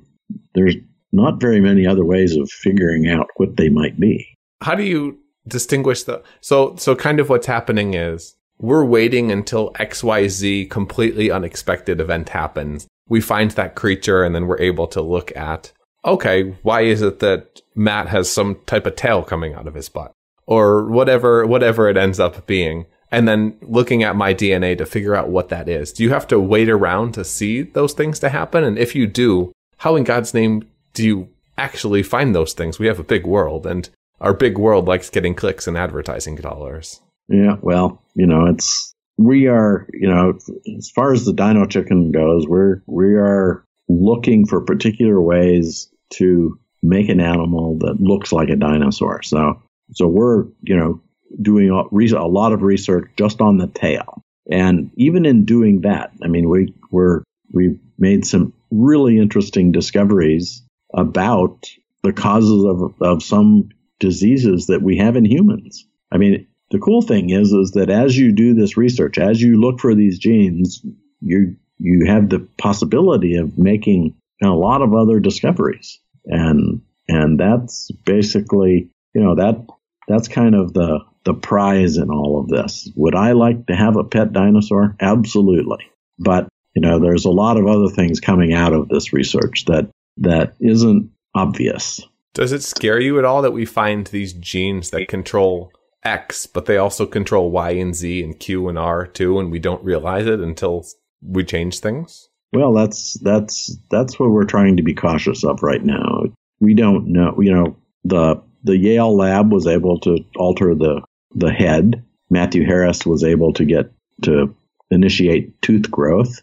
there's 0.54 0.76
not 1.12 1.40
very 1.40 1.60
many 1.60 1.86
other 1.86 2.04
ways 2.04 2.36
of 2.36 2.50
figuring 2.50 3.08
out 3.08 3.28
what 3.36 3.56
they 3.56 3.68
might 3.68 3.98
be. 3.98 4.26
How 4.62 4.74
do 4.74 4.82
you 4.82 5.18
distinguish 5.48 6.02
the 6.02 6.22
so 6.40 6.76
so 6.76 6.94
kind 6.94 7.20
of 7.20 7.28
what's 7.28 7.46
happening 7.46 7.94
is 7.94 8.34
we're 8.58 8.84
waiting 8.84 9.30
until 9.30 9.72
XYZ 9.74 10.68
completely 10.70 11.30
unexpected 11.30 12.00
event 12.00 12.30
happens 12.30 12.88
we 13.08 13.20
find 13.20 13.52
that 13.52 13.74
creature 13.74 14.24
and 14.24 14.34
then 14.34 14.46
we're 14.46 14.60
able 14.60 14.86
to 14.88 15.00
look 15.00 15.34
at, 15.36 15.72
okay, 16.06 16.54
why 16.62 16.82
is 16.82 17.02
it 17.02 17.18
that 17.18 17.60
Matt 17.74 18.08
has 18.08 18.30
some 18.30 18.60
type 18.66 18.86
of 18.86 18.96
tail 18.96 19.22
coming 19.22 19.54
out 19.54 19.66
of 19.66 19.74
his 19.74 19.88
butt? 19.88 20.12
Or 20.46 20.86
whatever, 20.86 21.44
whatever 21.44 21.88
it 21.88 21.96
ends 21.96 22.20
up 22.20 22.46
being. 22.46 22.86
And 23.10 23.26
then 23.26 23.56
looking 23.62 24.02
at 24.02 24.16
my 24.16 24.32
DNA 24.32 24.78
to 24.78 24.86
figure 24.86 25.14
out 25.14 25.28
what 25.28 25.48
that 25.48 25.68
is. 25.68 25.92
Do 25.92 26.02
you 26.02 26.10
have 26.10 26.26
to 26.28 26.40
wait 26.40 26.68
around 26.68 27.12
to 27.12 27.24
see 27.24 27.62
those 27.62 27.92
things 27.92 28.18
to 28.20 28.28
happen? 28.28 28.62
And 28.64 28.78
if 28.78 28.94
you 28.94 29.06
do, 29.06 29.52
how 29.78 29.96
in 29.96 30.04
God's 30.04 30.34
name 30.34 30.68
do 30.94 31.04
you 31.04 31.28
actually 31.58 32.02
find 32.02 32.34
those 32.34 32.52
things? 32.52 32.78
We 32.78 32.86
have 32.86 32.98
a 32.98 33.04
big 33.04 33.26
world 33.26 33.66
and 33.66 33.88
our 34.20 34.34
big 34.34 34.58
world 34.58 34.86
likes 34.86 35.10
getting 35.10 35.34
clicks 35.34 35.66
and 35.66 35.76
advertising 35.76 36.36
dollars. 36.36 37.00
Yeah, 37.28 37.56
well, 37.60 38.02
you 38.14 38.26
know, 38.26 38.46
it's 38.46 38.94
we 39.18 39.46
are, 39.46 39.86
you 39.92 40.08
know, 40.08 40.38
as 40.76 40.90
far 40.90 41.12
as 41.12 41.24
the 41.24 41.32
dino 41.32 41.66
chicken 41.66 42.12
goes, 42.12 42.46
we're 42.46 42.82
we 42.86 43.14
are 43.14 43.64
looking 43.88 44.46
for 44.46 44.60
particular 44.62 45.20
ways 45.20 45.90
to 46.14 46.58
make 46.82 47.08
an 47.08 47.20
animal 47.20 47.78
that 47.78 48.00
looks 48.00 48.32
like 48.32 48.48
a 48.48 48.56
dinosaur. 48.56 49.22
So 49.22 49.62
so 49.92 50.06
we're, 50.06 50.44
you 50.62 50.76
know, 50.76 51.00
doing 51.40 51.70
a, 51.70 52.26
lot 52.26 52.52
of 52.52 52.62
research 52.62 53.10
just 53.16 53.40
on 53.40 53.58
the 53.58 53.66
tail. 53.66 54.22
And 54.50 54.90
even 54.96 55.26
in 55.26 55.44
doing 55.44 55.82
that, 55.82 56.12
I 56.22 56.28
mean, 56.28 56.48
we 56.48 56.74
we're 56.90 57.22
we've 57.52 57.78
made 57.98 58.24
some 58.24 58.52
really 58.70 59.18
interesting 59.18 59.72
discoveries 59.72 60.62
about 60.94 61.66
the 62.02 62.12
causes 62.12 62.64
of 62.64 62.94
of 63.00 63.22
some 63.22 63.70
diseases 63.98 64.66
that 64.66 64.82
we 64.82 64.98
have 64.98 65.16
in 65.16 65.24
humans. 65.24 65.86
I 66.12 66.18
mean, 66.18 66.46
the 66.70 66.78
cool 66.78 67.02
thing 67.02 67.30
is 67.30 67.52
is 67.52 67.72
that 67.72 67.90
as 67.90 68.16
you 68.16 68.32
do 68.32 68.54
this 68.54 68.76
research, 68.76 69.18
as 69.18 69.40
you 69.40 69.60
look 69.60 69.80
for 69.80 69.94
these 69.94 70.18
genes, 70.18 70.82
you 71.20 71.56
you 71.78 72.06
have 72.06 72.28
the 72.28 72.46
possibility 72.58 73.36
of 73.36 73.58
making 73.58 74.14
and 74.40 74.50
a 74.50 74.54
lot 74.54 74.82
of 74.82 74.94
other 74.94 75.20
discoveries. 75.20 76.00
And 76.24 76.82
and 77.08 77.38
that's 77.38 77.90
basically 78.04 78.90
you 79.14 79.22
know 79.22 79.36
that 79.36 79.64
that's 80.08 80.28
kind 80.28 80.54
of 80.54 80.72
the 80.72 81.00
the 81.24 81.34
prize 81.34 81.96
in 81.96 82.10
all 82.10 82.40
of 82.40 82.48
this. 82.48 82.88
Would 82.96 83.14
I 83.14 83.32
like 83.32 83.66
to 83.66 83.74
have 83.74 83.96
a 83.96 84.04
pet 84.04 84.32
dinosaur? 84.32 84.96
Absolutely. 85.00 85.84
But 86.18 86.48
you 86.74 86.82
know, 86.82 86.98
there's 87.00 87.24
a 87.24 87.30
lot 87.30 87.56
of 87.56 87.66
other 87.66 87.88
things 87.88 88.20
coming 88.20 88.52
out 88.52 88.72
of 88.72 88.88
this 88.88 89.12
research 89.12 89.64
that 89.66 89.88
that 90.18 90.54
isn't 90.60 91.10
obvious. 91.34 92.00
Does 92.34 92.52
it 92.52 92.62
scare 92.62 93.00
you 93.00 93.18
at 93.18 93.24
all 93.24 93.42
that 93.42 93.52
we 93.52 93.64
find 93.64 94.06
these 94.06 94.34
genes 94.34 94.90
that 94.90 95.08
control 95.08 95.72
X, 96.04 96.46
but 96.46 96.66
they 96.66 96.76
also 96.76 97.06
control 97.06 97.50
Y 97.50 97.70
and 97.70 97.94
Z 97.94 98.22
and 98.22 98.38
Q 98.38 98.68
and 98.68 98.78
R 98.78 99.06
too, 99.06 99.38
and 99.38 99.50
we 99.50 99.58
don't 99.58 99.82
realize 99.82 100.26
it 100.26 100.40
until 100.40 100.86
we 101.22 101.44
change 101.44 101.80
things? 101.80 102.28
Well, 102.52 102.72
that's 102.72 103.14
that's 103.14 103.76
that's 103.90 104.18
what 104.18 104.30
we're 104.30 104.44
trying 104.44 104.76
to 104.76 104.82
be 104.82 104.94
cautious 104.94 105.44
of 105.44 105.62
right 105.62 105.82
now. 105.82 106.24
We 106.60 106.74
don't 106.74 107.08
know. 107.08 107.36
You 107.40 107.52
know, 107.52 107.76
the 108.04 108.42
the 108.64 108.76
Yale 108.76 109.14
lab 109.14 109.52
was 109.52 109.66
able 109.66 110.00
to 110.00 110.24
alter 110.36 110.74
the 110.74 111.02
the 111.34 111.52
head. 111.52 112.04
Matthew 112.30 112.64
Harris 112.64 113.06
was 113.06 113.24
able 113.24 113.52
to 113.54 113.64
get 113.64 113.92
to 114.22 114.54
initiate 114.90 115.60
tooth 115.62 115.90
growth. 115.90 116.42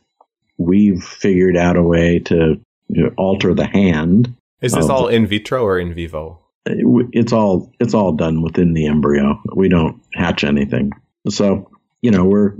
We've 0.58 1.04
figured 1.04 1.58
out 1.58 1.78
a 1.78 1.84
way 1.84 2.20
to 2.20 2.60
you 2.90 3.04
know, 3.04 3.12
alter 3.18 3.54
the 3.54 3.66
hand. 3.66 4.36
Is 4.62 4.74
this 4.74 4.90
all 4.90 5.08
in 5.08 5.28
vitro 5.28 5.66
or 5.66 5.78
in 5.78 5.94
vivo? 5.94 6.40
It's 6.66 7.34
all 7.34 7.74
it's 7.80 7.94
all 7.94 8.14
done 8.14 8.42
within 8.42 8.74
the 8.74 8.88
embryo. 8.88 9.42
We 9.54 9.68
don't 9.68 10.02
hatch 10.14 10.44
anything. 10.44 10.92
So 11.30 11.70
you 12.02 12.12
know 12.12 12.26
we're 12.26 12.54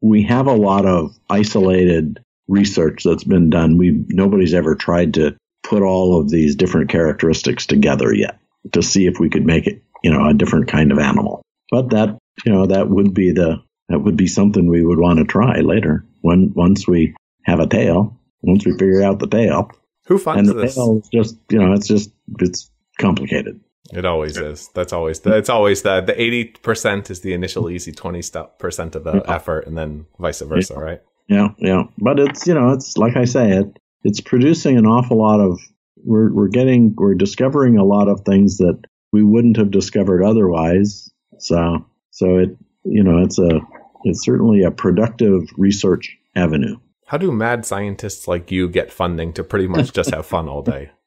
we 0.00 0.22
have 0.24 0.46
a 0.46 0.54
lot 0.54 0.86
of 0.86 1.16
isolated 1.30 2.22
research 2.48 3.02
that's 3.04 3.24
been 3.24 3.50
done. 3.50 3.78
We 3.78 4.04
nobody's 4.08 4.54
ever 4.54 4.74
tried 4.74 5.14
to 5.14 5.36
put 5.62 5.82
all 5.82 6.20
of 6.20 6.28
these 6.30 6.56
different 6.56 6.90
characteristics 6.90 7.66
together 7.66 8.12
yet 8.12 8.38
to 8.72 8.82
see 8.82 9.06
if 9.06 9.18
we 9.18 9.30
could 9.30 9.46
make 9.46 9.66
it, 9.66 9.82
you 10.02 10.10
know, 10.12 10.28
a 10.28 10.34
different 10.34 10.68
kind 10.68 10.92
of 10.92 10.98
animal. 10.98 11.42
But 11.70 11.90
that, 11.90 12.18
you 12.44 12.52
know, 12.52 12.66
that 12.66 12.88
would 12.88 13.14
be 13.14 13.32
the 13.32 13.62
that 13.88 14.00
would 14.00 14.16
be 14.16 14.26
something 14.26 14.66
we 14.66 14.84
would 14.84 14.98
want 14.98 15.18
to 15.18 15.24
try 15.24 15.60
later 15.60 16.04
when 16.20 16.52
once 16.54 16.86
we 16.86 17.14
have 17.44 17.60
a 17.60 17.66
tail, 17.66 18.18
once 18.42 18.64
we 18.64 18.72
figure 18.72 19.02
out 19.02 19.18
the 19.18 19.26
tail. 19.26 19.70
Who 20.06 20.18
funds 20.18 20.48
and 20.48 20.58
the 20.58 20.62
this? 20.62 20.74
tail 20.74 20.98
is 20.98 21.08
just, 21.12 21.36
you 21.50 21.58
know, 21.58 21.72
it's 21.72 21.86
just 21.86 22.10
it's 22.40 22.70
complicated. 22.98 23.60
It 23.92 24.04
always 24.04 24.36
is. 24.36 24.68
That's 24.74 24.92
always 24.92 25.20
the, 25.20 25.36
it's 25.36 25.50
always 25.50 25.82
the 25.82 26.00
the 26.00 26.20
eighty 26.20 26.44
percent 26.46 27.10
is 27.10 27.20
the 27.20 27.34
initial 27.34 27.68
easy 27.68 27.92
twenty 27.92 28.22
percent 28.58 28.94
of 28.94 29.04
the 29.04 29.22
effort, 29.28 29.66
and 29.66 29.76
then 29.76 30.06
vice 30.18 30.40
versa, 30.40 30.74
Yeah. 30.74 30.80
right? 30.80 31.02
Yeah, 31.28 31.48
yeah. 31.58 31.84
But 31.98 32.18
it's 32.18 32.46
you 32.46 32.54
know, 32.54 32.70
it's 32.70 32.96
like 32.96 33.16
I 33.16 33.24
say, 33.24 33.52
it 33.52 33.78
it's 34.04 34.20
producing 34.20 34.76
an 34.76 34.86
awful 34.86 35.18
lot 35.18 35.40
of 35.40 35.60
we're 36.04 36.32
we're 36.32 36.48
getting 36.48 36.94
we're 36.96 37.14
discovering 37.14 37.78
a 37.78 37.84
lot 37.84 38.08
of 38.08 38.22
things 38.22 38.58
that 38.58 38.80
we 39.12 39.22
wouldn't 39.22 39.56
have 39.56 39.70
discovered 39.70 40.22
otherwise. 40.22 41.10
So 41.38 41.86
so 42.10 42.38
it 42.38 42.56
you 42.84 43.02
know, 43.02 43.22
it's 43.22 43.38
a 43.38 43.60
it's 44.04 44.24
certainly 44.24 44.62
a 44.62 44.70
productive 44.70 45.48
research 45.56 46.16
avenue. 46.34 46.78
How 47.06 47.18
do 47.18 47.30
mad 47.30 47.66
scientists 47.66 48.26
like 48.26 48.50
you 48.50 48.68
get 48.68 48.92
funding 48.92 49.32
to 49.34 49.44
pretty 49.44 49.68
much 49.68 49.92
just 49.92 50.14
have 50.14 50.26
fun 50.26 50.48
all 50.48 50.62
day? 50.62 50.90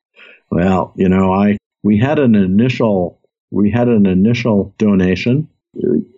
Well, 0.51 0.93
you 0.95 1.09
know, 1.09 1.33
I 1.33 1.57
we 1.83 1.97
had 1.97 2.19
an 2.19 2.35
initial 2.35 3.19
we 3.49 3.71
had 3.71 3.89
an 3.89 4.05
initial 4.05 4.75
donation 4.77 5.49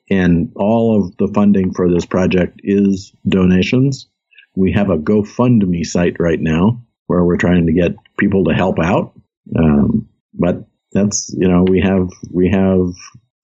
and 0.09 0.51
all 0.55 1.01
of 1.01 1.17
the 1.17 1.31
funding 1.33 1.73
for 1.73 1.89
this 1.89 2.05
project 2.05 2.61
is 2.63 3.13
donations. 3.27 4.07
We 4.55 4.71
have 4.73 4.89
a 4.89 4.97
GoFundMe 4.97 5.85
site 5.85 6.15
right 6.19 6.39
now 6.39 6.81
where 7.07 7.23
we're 7.23 7.37
trying 7.37 7.67
to 7.67 7.73
get 7.73 7.95
people 8.17 8.45
to 8.45 8.53
help 8.53 8.79
out. 8.79 9.13
Um, 9.57 10.09
but 10.33 10.65
that's 10.91 11.33
you 11.37 11.47
know 11.47 11.63
we 11.67 11.81
have 11.81 12.09
we 12.31 12.49
have 12.49 12.93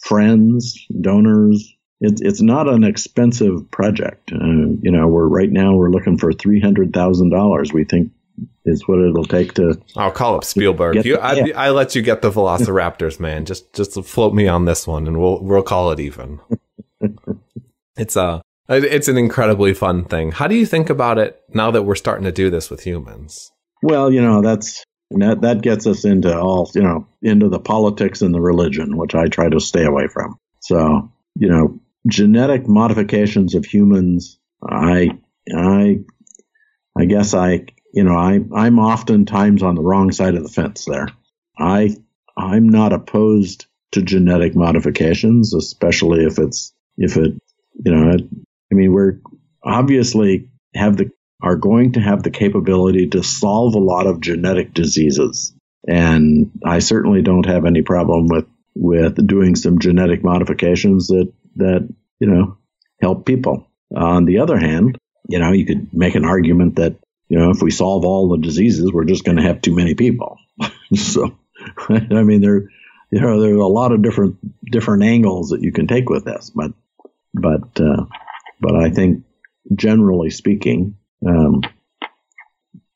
friends, 0.02 0.86
donors. 1.02 1.74
It's 2.02 2.22
it's 2.22 2.42
not 2.42 2.68
an 2.68 2.84
expensive 2.84 3.70
project. 3.72 4.32
Uh, 4.32 4.76
you 4.82 4.92
know, 4.92 5.08
we're 5.08 5.28
right 5.28 5.52
now 5.52 5.76
we're 5.76 5.92
looking 5.92 6.18
for 6.18 6.34
three 6.34 6.60
hundred 6.60 6.94
thousand 6.94 7.30
dollars. 7.30 7.72
We 7.74 7.86
think 7.86 8.12
is 8.66 8.88
what 8.88 9.00
it'll 9.00 9.26
take 9.26 9.54
to 9.54 9.80
I'll 9.96 10.12
call 10.12 10.36
up 10.36 10.44
Spielberg. 10.44 10.96
You, 11.06 11.18
the- 11.18 11.22
I, 11.22 11.34
yeah. 11.34 11.60
I 11.60 11.70
let 11.70 11.96
you 11.96 12.02
get 12.02 12.22
the 12.22 12.32
Velociraptors, 12.32 13.20
man. 13.20 13.46
Just 13.46 13.74
just 13.74 14.02
float 14.06 14.34
me 14.34 14.48
on 14.48 14.66
this 14.66 14.88
one, 14.88 15.08
and 15.08 15.20
we'll 15.20 15.42
we'll 15.44 15.64
call 15.64 15.92
it 15.92 16.00
even. 16.00 16.40
it's 17.98 18.18
uh, 18.18 18.42
a 18.70 18.76
it's 18.76 19.08
an 19.08 19.18
incredibly 19.18 19.74
fun 19.74 20.06
thing. 20.06 20.32
How 20.32 20.48
do 20.48 20.56
you 20.56 20.66
think 20.66 20.90
about 20.90 21.18
it 21.18 21.42
now 21.50 21.72
that 21.72 21.84
we're 21.84 21.96
starting 21.96 22.26
to 22.26 22.32
do 22.32 22.50
this 22.50 22.70
with 22.70 22.84
humans? 22.84 23.52
Well, 23.82 24.12
you 24.12 24.22
know, 24.22 24.42
that's 24.42 24.84
that 25.12 25.42
that 25.42 25.62
gets 25.62 25.86
us 25.86 26.06
into 26.06 26.38
all, 26.38 26.72
you 26.74 26.82
know, 26.82 27.08
into 27.22 27.50
the 27.50 27.60
politics 27.60 28.22
and 28.22 28.34
the 28.34 28.42
religion, 28.42 28.98
which 28.98 29.14
I 29.16 29.28
try 29.28 29.50
to 29.50 29.60
stay 29.60 29.86
away 29.86 30.08
from. 30.08 30.38
So, 30.62 31.12
you 31.36 31.50
know, 31.50 31.80
genetic 32.08 32.68
modifications 32.68 33.56
of 33.56 33.66
humans, 33.66 34.40
I 34.68 35.10
I 35.54 36.00
I 36.98 37.06
guess 37.06 37.34
I, 37.34 37.66
you 37.94 38.04
know, 38.04 38.16
I 38.16 38.40
I'm 38.56 38.80
oftentimes 38.80 39.64
on 39.64 39.76
the 39.76 39.82
wrong 39.82 40.12
side 40.12 40.36
of 40.36 40.44
the 40.44 40.50
fence 40.50 40.86
there. 40.86 41.08
I 41.58 41.96
I'm 42.36 42.68
not 42.68 42.94
opposed 42.94 43.68
to 43.92 44.02
genetic 44.02 44.56
modifications, 44.56 45.54
especially 45.54 46.26
if 46.26 46.40
it's 46.40 46.74
if 46.98 47.18
it, 47.18 47.34
you 47.86 47.92
know, 47.92 48.12
I 48.12 48.76
mean, 48.76 48.92
we're 48.92 49.20
obviously 49.64 50.50
have 50.76 50.98
the 50.98 51.12
are 51.44 51.58
going 51.58 51.92
to 51.92 52.00
have 52.00 52.24
the 52.24 52.32
capability 52.32 53.08
to 53.10 53.22
solve 53.22 53.76
a 53.76 53.80
lot 53.80 54.08
of 54.08 54.22
genetic 54.22 54.74
diseases. 54.74 55.54
And 55.86 56.52
I 56.66 56.80
certainly 56.80 57.22
don't 57.22 57.46
have 57.46 57.66
any 57.66 57.82
problem 57.82 58.28
with, 58.30 58.46
with 58.74 59.28
doing 59.28 59.56
some 59.56 59.80
genetic 59.80 60.24
modifications 60.24 61.08
that, 61.08 61.32
that, 61.58 61.94
you 62.20 62.28
know, 62.28 62.58
help 63.02 63.26
people. 63.26 63.68
On 63.94 64.24
the 64.24 64.40
other 64.40 64.58
hand, 64.58 64.98
you 65.28 65.40
know, 65.40 65.52
you 65.52 65.66
could 65.66 65.94
make 65.94 66.16
an 66.16 66.24
argument 66.24 66.78
that, 66.78 66.96
you 67.34 67.40
know, 67.40 67.50
if 67.50 67.64
we 67.64 67.72
solve 67.72 68.06
all 68.06 68.30
the 68.30 68.38
diseases, 68.38 68.94
we're 68.94 69.06
just 69.06 69.24
going 69.24 69.38
to 69.38 69.42
have 69.42 69.60
too 69.60 69.74
many 69.74 69.96
people. 69.96 70.38
so, 70.96 71.36
I 71.90 72.22
mean, 72.22 72.42
there, 72.42 72.70
you 73.12 73.22
know, 73.22 73.42
there's 73.42 73.58
a 73.58 73.64
lot 73.64 73.92
of 73.92 74.04
different, 74.04 74.38
different 74.72 75.02
angles 75.02 75.50
that 75.50 75.64
you 75.64 75.72
can 75.72 75.88
take 75.88 76.10
with 76.10 76.26
this, 76.26 76.52
but, 76.52 76.74
but, 77.34 77.82
uh, 77.82 78.06
but 78.62 78.76
I 78.76 78.92
think 78.92 79.24
generally 79.74 80.30
speaking, 80.30 80.96
um, 81.28 81.62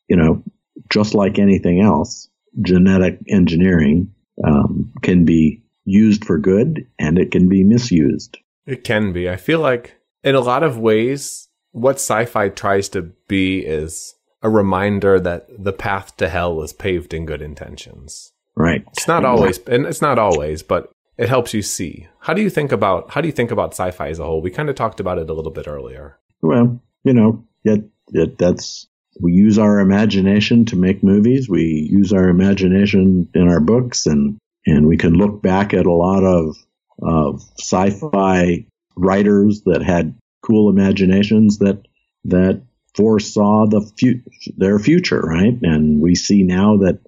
you 0.07 0.15
know, 0.15 0.43
just 0.87 1.15
like 1.15 1.39
anything 1.39 1.81
else, 1.81 2.29
genetic 2.61 3.17
engineering 3.27 4.13
um, 4.45 4.93
can 5.01 5.25
be 5.25 5.63
used 5.83 6.25
for 6.25 6.37
good 6.37 6.85
and 6.99 7.17
it 7.17 7.31
can 7.31 7.49
be 7.49 7.63
misused. 7.63 8.37
It 8.67 8.83
can 8.83 9.13
be. 9.13 9.27
I 9.27 9.37
feel 9.37 9.61
like 9.61 9.95
in 10.23 10.35
a 10.35 10.41
lot 10.41 10.61
of 10.61 10.77
ways, 10.77 11.47
what 11.71 11.95
sci-fi 11.95 12.49
tries 12.49 12.87
to 12.89 13.13
be 13.27 13.61
is 13.61 14.13
a 14.41 14.49
reminder 14.49 15.19
that 15.19 15.47
the 15.63 15.73
path 15.73 16.15
to 16.17 16.29
hell 16.29 16.61
is 16.61 16.73
paved 16.73 17.13
in 17.13 17.25
good 17.25 17.41
intentions. 17.41 18.31
Right. 18.55 18.83
It's 18.93 19.07
not 19.07 19.25
always, 19.25 19.59
and 19.59 19.85
it's 19.85 20.01
not 20.01 20.17
always, 20.17 20.63
but 20.63 20.91
it 21.17 21.29
helps 21.29 21.53
you 21.53 21.61
see. 21.61 22.07
How 22.19 22.33
do 22.33 22.41
you 22.41 22.49
think 22.49 22.71
about 22.71 23.11
how 23.11 23.21
do 23.21 23.27
you 23.27 23.31
think 23.31 23.51
about 23.51 23.73
sci-fi 23.73 24.09
as 24.09 24.19
a 24.19 24.23
whole? 24.23 24.41
We 24.41 24.51
kind 24.51 24.69
of 24.69 24.75
talked 24.75 24.99
about 24.99 25.17
it 25.17 25.29
a 25.29 25.33
little 25.33 25.51
bit 25.51 25.67
earlier. 25.67 26.19
Well, 26.41 26.81
you 27.03 27.13
know, 27.13 27.45
it, 27.63 27.85
it, 28.13 28.37
that's 28.37 28.87
we 29.19 29.33
use 29.33 29.57
our 29.57 29.79
imagination 29.79 30.65
to 30.65 30.75
make 30.75 31.03
movies. 31.03 31.49
We 31.49 31.89
use 31.91 32.13
our 32.13 32.29
imagination 32.29 33.29
in 33.33 33.47
our 33.47 33.59
books, 33.59 34.05
and 34.05 34.37
and 34.65 34.87
we 34.87 34.97
can 34.97 35.13
look 35.13 35.41
back 35.41 35.73
at 35.73 35.85
a 35.85 35.91
lot 35.91 36.23
of 36.23 36.55
of 37.01 37.41
sci-fi 37.59 38.65
writers 38.95 39.61
that 39.65 39.81
had 39.83 40.17
cool 40.43 40.69
imaginations 40.69 41.59
that 41.59 41.81
that 42.25 42.61
foresaw 42.97 43.67
the 43.67 44.21
their 44.57 44.79
future, 44.79 45.21
right? 45.21 45.57
And 45.61 46.01
we 46.01 46.15
see 46.15 46.43
now 46.43 46.77
that 46.77 46.99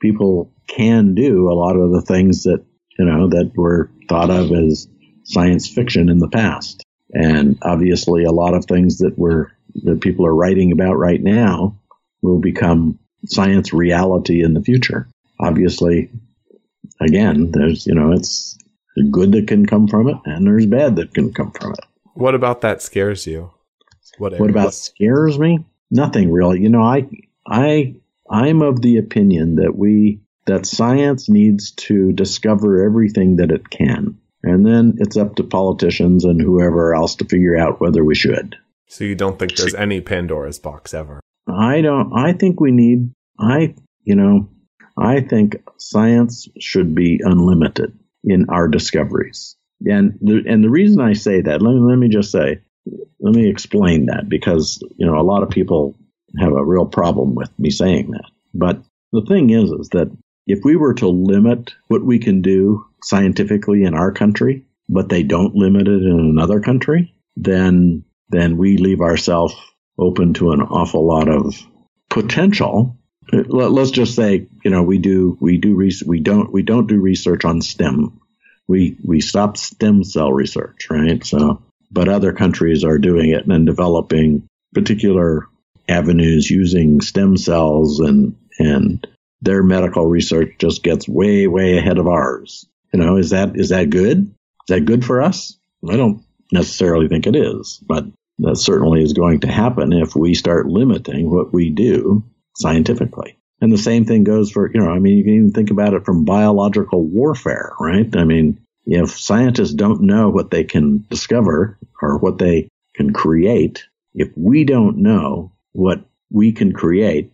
people 0.00 0.52
can 0.68 1.14
do 1.14 1.50
a 1.50 1.54
lot 1.54 1.76
of 1.76 1.90
the 1.90 2.02
things 2.02 2.44
that 2.44 2.64
you 2.98 3.04
know 3.04 3.28
that 3.30 3.52
were 3.56 3.90
thought 4.08 4.30
of 4.30 4.52
as 4.52 4.86
science 5.24 5.68
fiction 5.68 6.08
in 6.08 6.18
the 6.18 6.28
past. 6.28 6.84
And 7.12 7.58
obviously, 7.62 8.24
a 8.24 8.30
lot 8.30 8.54
of 8.54 8.66
things 8.66 8.98
that 8.98 9.18
we're 9.18 9.46
that 9.84 10.00
people 10.00 10.26
are 10.26 10.34
writing 10.34 10.72
about 10.72 10.94
right 10.94 11.22
now 11.22 11.78
will 12.22 12.40
become 12.40 12.98
science 13.26 13.72
reality 13.72 14.42
in 14.42 14.54
the 14.54 14.62
future. 14.62 15.08
Obviously, 15.40 16.10
again, 17.00 17.50
there's 17.52 17.86
you 17.86 17.94
know 17.94 18.12
it's 18.12 18.58
good 19.10 19.32
that 19.32 19.48
can 19.48 19.64
come 19.66 19.88
from 19.88 20.08
it, 20.08 20.16
and 20.26 20.46
there's 20.46 20.66
bad 20.66 20.96
that 20.96 21.14
can 21.14 21.32
come 21.32 21.52
from 21.52 21.72
it. 21.72 21.80
What 22.14 22.34
about 22.34 22.60
that 22.60 22.82
scares 22.82 23.26
you? 23.26 23.52
What, 24.18 24.38
What 24.38 24.50
about 24.50 24.74
scares 24.74 25.38
me? 25.38 25.64
Nothing 25.90 26.32
really. 26.32 26.60
You 26.60 26.68
know, 26.68 26.82
I 26.82 27.08
I 27.46 27.94
I'm 28.30 28.62
of 28.62 28.82
the 28.82 28.98
opinion 28.98 29.56
that 29.56 29.76
we 29.76 30.20
that 30.46 30.66
science 30.66 31.28
needs 31.28 31.72
to 31.72 32.12
discover 32.12 32.84
everything 32.84 33.36
that 33.36 33.50
it 33.50 33.68
can. 33.68 34.18
And 34.42 34.64
then 34.64 34.96
it's 34.98 35.16
up 35.16 35.36
to 35.36 35.42
politicians 35.42 36.24
and 36.24 36.40
whoever 36.40 36.94
else 36.94 37.16
to 37.16 37.24
figure 37.24 37.58
out 37.58 37.80
whether 37.80 38.04
we 38.04 38.14
should. 38.14 38.56
So 38.86 39.04
you 39.04 39.14
don't 39.14 39.38
think 39.38 39.56
there's 39.56 39.74
any 39.74 40.00
Pandora's 40.00 40.58
box 40.58 40.94
ever? 40.94 41.20
I 41.46 41.80
don't 41.82 42.12
I 42.16 42.32
think 42.32 42.60
we 42.60 42.70
need 42.70 43.10
I, 43.38 43.74
you 44.04 44.16
know, 44.16 44.48
I 44.96 45.20
think 45.20 45.62
science 45.76 46.48
should 46.58 46.94
be 46.94 47.20
unlimited 47.22 47.98
in 48.24 48.46
our 48.48 48.68
discoveries. 48.68 49.56
And 49.84 50.18
the, 50.20 50.42
and 50.46 50.64
the 50.64 50.70
reason 50.70 51.00
I 51.00 51.12
say 51.12 51.40
that, 51.40 51.62
let 51.62 51.72
me, 51.72 51.80
let 51.80 51.98
me 51.98 52.08
just 52.08 52.32
say, 52.32 52.60
let 53.20 53.34
me 53.34 53.48
explain 53.48 54.06
that 54.06 54.28
because, 54.28 54.82
you 54.96 55.06
know, 55.06 55.18
a 55.18 55.22
lot 55.22 55.42
of 55.42 55.50
people 55.50 55.96
have 56.38 56.52
a 56.52 56.64
real 56.64 56.86
problem 56.86 57.34
with 57.34 57.50
me 57.58 57.70
saying 57.70 58.10
that. 58.12 58.30
But 58.54 58.82
the 59.12 59.24
thing 59.26 59.50
is, 59.50 59.70
is 59.70 59.88
that 59.90 60.10
if 60.46 60.60
we 60.64 60.76
were 60.76 60.94
to 60.94 61.08
limit 61.08 61.74
what 61.88 62.04
we 62.04 62.18
can 62.18 62.42
do 62.42 62.86
scientifically 63.02 63.84
in 63.84 63.94
our 63.94 64.12
country, 64.12 64.64
but 64.88 65.08
they 65.08 65.22
don't 65.22 65.54
limit 65.54 65.88
it 65.88 66.02
in 66.02 66.18
another 66.18 66.60
country, 66.60 67.14
then 67.36 68.04
then 68.30 68.56
we 68.56 68.76
leave 68.76 69.00
ourselves 69.00 69.54
open 69.98 70.34
to 70.34 70.52
an 70.52 70.60
awful 70.60 71.06
lot 71.06 71.28
of 71.28 71.54
potential. 72.10 72.96
Let, 73.32 73.72
us 73.72 73.90
just 73.90 74.14
say, 74.14 74.46
you 74.64 74.70
know, 74.70 74.82
we 74.82 74.98
do 74.98 75.36
we 75.40 75.58
do 75.58 75.76
we 76.06 76.20
don't 76.20 76.52
we 76.52 76.62
don't 76.62 76.86
do 76.86 77.00
research 77.00 77.44
on 77.44 77.60
STEM. 77.60 78.20
We 78.66 78.96
we 79.02 79.20
stopped 79.20 79.58
stem 79.58 80.04
cell 80.04 80.32
research, 80.32 80.88
right? 80.90 81.24
So, 81.24 81.62
but 81.90 82.08
other 82.08 82.32
countries 82.32 82.84
are 82.84 82.98
doing 82.98 83.30
it 83.30 83.46
and 83.46 83.66
developing 83.66 84.46
particular 84.74 85.46
avenues 85.88 86.50
using 86.50 87.00
stem 87.00 87.36
cells 87.36 88.00
and 88.00 88.36
and 88.58 89.06
their 89.40 89.62
medical 89.62 90.04
research 90.04 90.56
just 90.58 90.82
gets 90.82 91.08
way 91.08 91.46
way 91.46 91.78
ahead 91.78 91.98
of 91.98 92.06
ours. 92.06 92.66
You 92.92 93.00
know, 93.00 93.16
is 93.16 93.30
that 93.30 93.56
is 93.56 93.70
that 93.70 93.90
good? 93.90 94.18
Is 94.18 94.74
that 94.74 94.84
good 94.84 95.04
for 95.04 95.22
us? 95.22 95.56
I 95.88 95.96
don't 95.96 96.22
necessarily 96.52 97.08
think 97.08 97.26
it 97.26 97.36
is, 97.36 97.78
but 97.86 98.04
that 98.40 98.56
certainly 98.56 99.02
is 99.02 99.12
going 99.12 99.40
to 99.40 99.50
happen 99.50 99.92
if 99.92 100.14
we 100.14 100.34
start 100.34 100.66
limiting 100.66 101.30
what 101.30 101.52
we 101.52 101.70
do 101.70 102.24
scientifically. 102.56 103.38
And 103.60 103.72
the 103.72 103.78
same 103.78 104.04
thing 104.04 104.24
goes 104.24 104.50
for, 104.50 104.70
you 104.72 104.80
know, 104.80 104.88
I 104.88 104.98
mean, 104.98 105.16
you 105.18 105.24
can 105.24 105.34
even 105.34 105.52
think 105.52 105.70
about 105.70 105.94
it 105.94 106.04
from 106.04 106.24
biological 106.24 107.02
warfare, 107.02 107.72
right? 107.80 108.08
I 108.16 108.24
mean, 108.24 108.60
if 108.88 109.10
scientists 109.10 109.74
don't 109.74 110.00
know 110.00 110.30
what 110.30 110.50
they 110.50 110.64
can 110.64 111.04
discover 111.10 111.78
or 112.00 112.16
what 112.18 112.38
they 112.38 112.68
can 112.94 113.12
create, 113.12 113.84
if 114.14 114.28
we 114.34 114.64
don't 114.64 114.96
know 114.96 115.52
what 115.72 116.00
we 116.30 116.52
can 116.52 116.72
create 116.72 117.30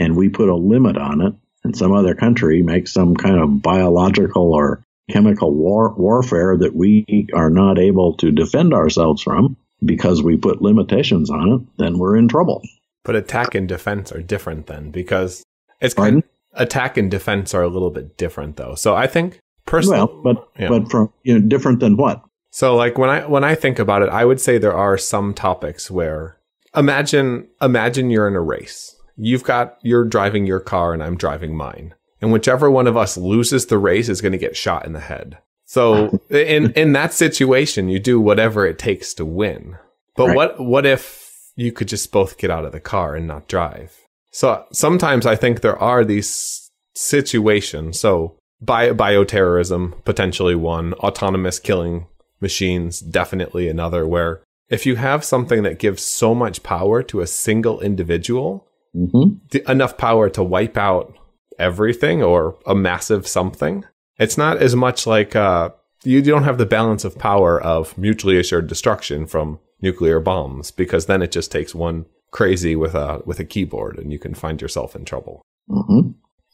and 0.00 0.16
we 0.16 0.28
put 0.28 0.48
a 0.48 0.56
limit 0.56 0.98
on 0.98 1.20
it, 1.20 1.34
and 1.62 1.76
some 1.76 1.92
other 1.92 2.14
country 2.14 2.62
makes 2.62 2.92
some 2.92 3.14
kind 3.14 3.38
of 3.38 3.62
biological 3.62 4.52
or 4.52 4.82
chemical 5.10 5.54
war- 5.54 5.94
warfare 5.94 6.56
that 6.56 6.74
we 6.74 7.28
are 7.32 7.50
not 7.50 7.78
able 7.78 8.14
to 8.14 8.32
defend 8.32 8.74
ourselves 8.74 9.22
from 9.22 9.56
because 9.84 10.22
we 10.22 10.36
put 10.36 10.62
limitations 10.62 11.30
on 11.30 11.52
it, 11.52 11.60
then 11.78 11.98
we're 11.98 12.16
in 12.16 12.26
trouble. 12.26 12.60
But 13.04 13.14
attack 13.14 13.54
and 13.54 13.68
defense 13.68 14.12
are 14.12 14.20
different 14.20 14.66
then 14.66 14.90
because 14.90 15.44
it's 15.80 15.94
kind 15.94 16.18
of, 16.18 16.24
attack 16.54 16.96
and 16.96 17.10
defense 17.10 17.54
are 17.54 17.62
a 17.62 17.68
little 17.68 17.90
bit 17.90 18.16
different 18.16 18.56
though. 18.56 18.74
So 18.74 18.94
I 18.94 19.06
think 19.06 19.38
personally, 19.68 19.98
well, 19.98 20.20
but 20.22 20.48
yeah. 20.58 20.68
but 20.68 20.90
from 20.90 21.12
you 21.22 21.38
know 21.38 21.46
different 21.46 21.80
than 21.80 21.96
what? 21.96 22.22
So 22.50 22.74
like 22.74 22.98
when 22.98 23.10
I 23.10 23.26
when 23.26 23.44
I 23.44 23.54
think 23.54 23.78
about 23.78 24.02
it, 24.02 24.08
I 24.08 24.24
would 24.24 24.40
say 24.40 24.58
there 24.58 24.76
are 24.76 24.98
some 24.98 25.34
topics 25.34 25.90
where 25.90 26.38
imagine 26.74 27.48
imagine 27.60 28.10
you're 28.10 28.28
in 28.28 28.34
a 28.34 28.40
race. 28.40 28.96
You've 29.16 29.44
got 29.44 29.78
you're 29.82 30.04
driving 30.04 30.46
your 30.46 30.60
car 30.60 30.92
and 30.92 31.02
I'm 31.02 31.16
driving 31.16 31.56
mine. 31.56 31.94
And 32.20 32.32
whichever 32.32 32.70
one 32.70 32.86
of 32.86 32.96
us 32.96 33.16
loses 33.16 33.66
the 33.66 33.78
race 33.78 34.08
is 34.08 34.20
going 34.20 34.32
to 34.32 34.38
get 34.38 34.56
shot 34.56 34.84
in 34.84 34.92
the 34.92 35.00
head. 35.00 35.38
So 35.66 36.20
in 36.30 36.72
in 36.72 36.92
that 36.92 37.12
situation, 37.12 37.88
you 37.88 37.98
do 37.98 38.20
whatever 38.20 38.66
it 38.66 38.78
takes 38.78 39.14
to 39.14 39.24
win. 39.24 39.76
But 40.16 40.28
right. 40.28 40.36
what 40.36 40.60
what 40.60 40.86
if 40.86 41.52
you 41.54 41.72
could 41.72 41.88
just 41.88 42.10
both 42.10 42.38
get 42.38 42.50
out 42.50 42.64
of 42.64 42.72
the 42.72 42.80
car 42.80 43.14
and 43.14 43.26
not 43.26 43.48
drive? 43.48 43.96
So 44.30 44.64
sometimes 44.72 45.26
I 45.26 45.36
think 45.36 45.60
there 45.60 45.78
are 45.78 46.04
these 46.04 46.70
situations. 46.94 48.00
So 48.00 48.38
bio, 48.60 48.94
bioterrorism 48.94 50.04
potentially 50.04 50.54
one, 50.54 50.94
autonomous 50.94 51.58
killing 51.58 52.06
machines 52.40 53.00
definitely 53.00 53.68
another 53.68 54.06
where 54.06 54.42
if 54.68 54.84
you 54.84 54.96
have 54.96 55.24
something 55.24 55.62
that 55.62 55.78
gives 55.78 56.02
so 56.02 56.34
much 56.34 56.62
power 56.62 57.02
to 57.02 57.20
a 57.20 57.26
single 57.26 57.80
individual, 57.80 58.66
mm-hmm. 58.94 59.38
the, 59.50 59.70
enough 59.70 59.96
power 59.96 60.28
to 60.30 60.42
wipe 60.42 60.76
out 60.76 61.16
everything 61.58 62.22
or 62.22 62.58
a 62.66 62.74
massive 62.74 63.26
something, 63.26 63.84
it's 64.18 64.36
not 64.36 64.58
as 64.58 64.76
much 64.76 65.06
like 65.06 65.34
uh, 65.34 65.70
you 66.04 66.22
don't 66.22 66.44
have 66.44 66.58
the 66.58 66.66
balance 66.66 67.04
of 67.04 67.18
power 67.18 67.60
of 67.60 67.96
mutually 67.96 68.38
assured 68.38 68.66
destruction 68.66 69.26
from 69.26 69.58
nuclear 69.80 70.20
bombs 70.20 70.70
because 70.70 71.06
then 71.06 71.22
it 71.22 71.32
just 71.32 71.50
takes 71.50 71.74
one 71.74 72.04
crazy 72.30 72.76
with 72.76 72.94
a 72.94 73.22
with 73.24 73.40
a 73.40 73.44
keyboard 73.44 73.98
and 73.98 74.12
you 74.12 74.18
can 74.18 74.34
find 74.34 74.60
yourself 74.60 74.94
in 74.94 75.04
trouble. 75.04 75.42
Mm-hmm. 75.70 76.10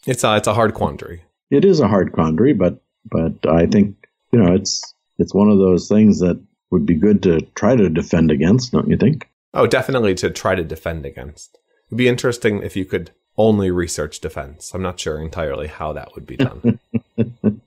It's 0.07 0.25
a 0.25 0.37
it's 0.37 0.47
a 0.47 0.55
hard 0.55 0.75
quandary. 0.75 1.25
It 1.55 1.65
is 1.65 1.81
a 1.81 1.89
hard 1.89 2.13
quandary, 2.13 2.53
but 2.53 2.83
but 3.11 3.47
I 3.47 3.67
think 3.67 3.97
you 4.33 4.39
know 4.39 4.55
it's 4.55 4.95
it's 5.19 5.35
one 5.35 5.51
of 5.51 5.59
those 5.59 5.89
things 5.89 6.21
that 6.21 6.41
would 6.71 6.87
be 6.87 6.95
good 6.95 7.23
to 7.23 7.41
try 7.55 7.77
to 7.77 7.89
defend 7.89 8.31
against, 8.31 8.73
don't 8.73 8.89
you 8.89 8.97
think? 8.97 9.29
Oh, 9.53 9.67
definitely 9.67 10.15
to 10.17 10.31
try 10.31 10.57
to 10.57 10.65
defend 10.65 11.07
against. 11.07 11.57
It'd 11.89 11.99
be 11.99 12.09
interesting 12.09 12.63
if 12.63 12.77
you 12.77 12.85
could 12.85 13.13
only 13.37 13.71
research 13.71 14.21
defense. 14.21 14.73
I'm 14.75 14.83
not 14.83 14.99
sure 14.99 15.21
entirely 15.21 15.69
how 15.69 15.93
that 15.93 16.15
would 16.15 16.27
be 16.27 16.37
done. 16.37 16.79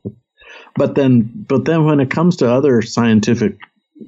but 0.76 0.96
then, 0.96 1.46
but 1.48 1.66
then 1.66 1.86
when 1.86 2.00
it 2.00 2.12
comes 2.12 2.38
to 2.38 2.52
other 2.52 2.82
scientific, 2.82 3.58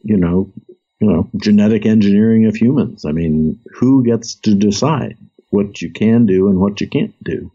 you 0.03 0.17
know, 0.17 0.51
you 0.99 1.09
know, 1.09 1.30
genetic 1.38 1.86
engineering 1.86 2.45
of 2.45 2.55
humans, 2.55 3.05
I 3.05 3.11
mean, 3.11 3.59
who 3.73 4.03
gets 4.03 4.36
to 4.36 4.53
decide 4.53 5.17
what 5.49 5.82
you 5.82 5.91
can 5.91 6.25
do 6.25 6.49
and 6.49 6.59
what 6.59 6.82
you 6.82 6.88
can't 6.88 7.15
do? 7.23 7.51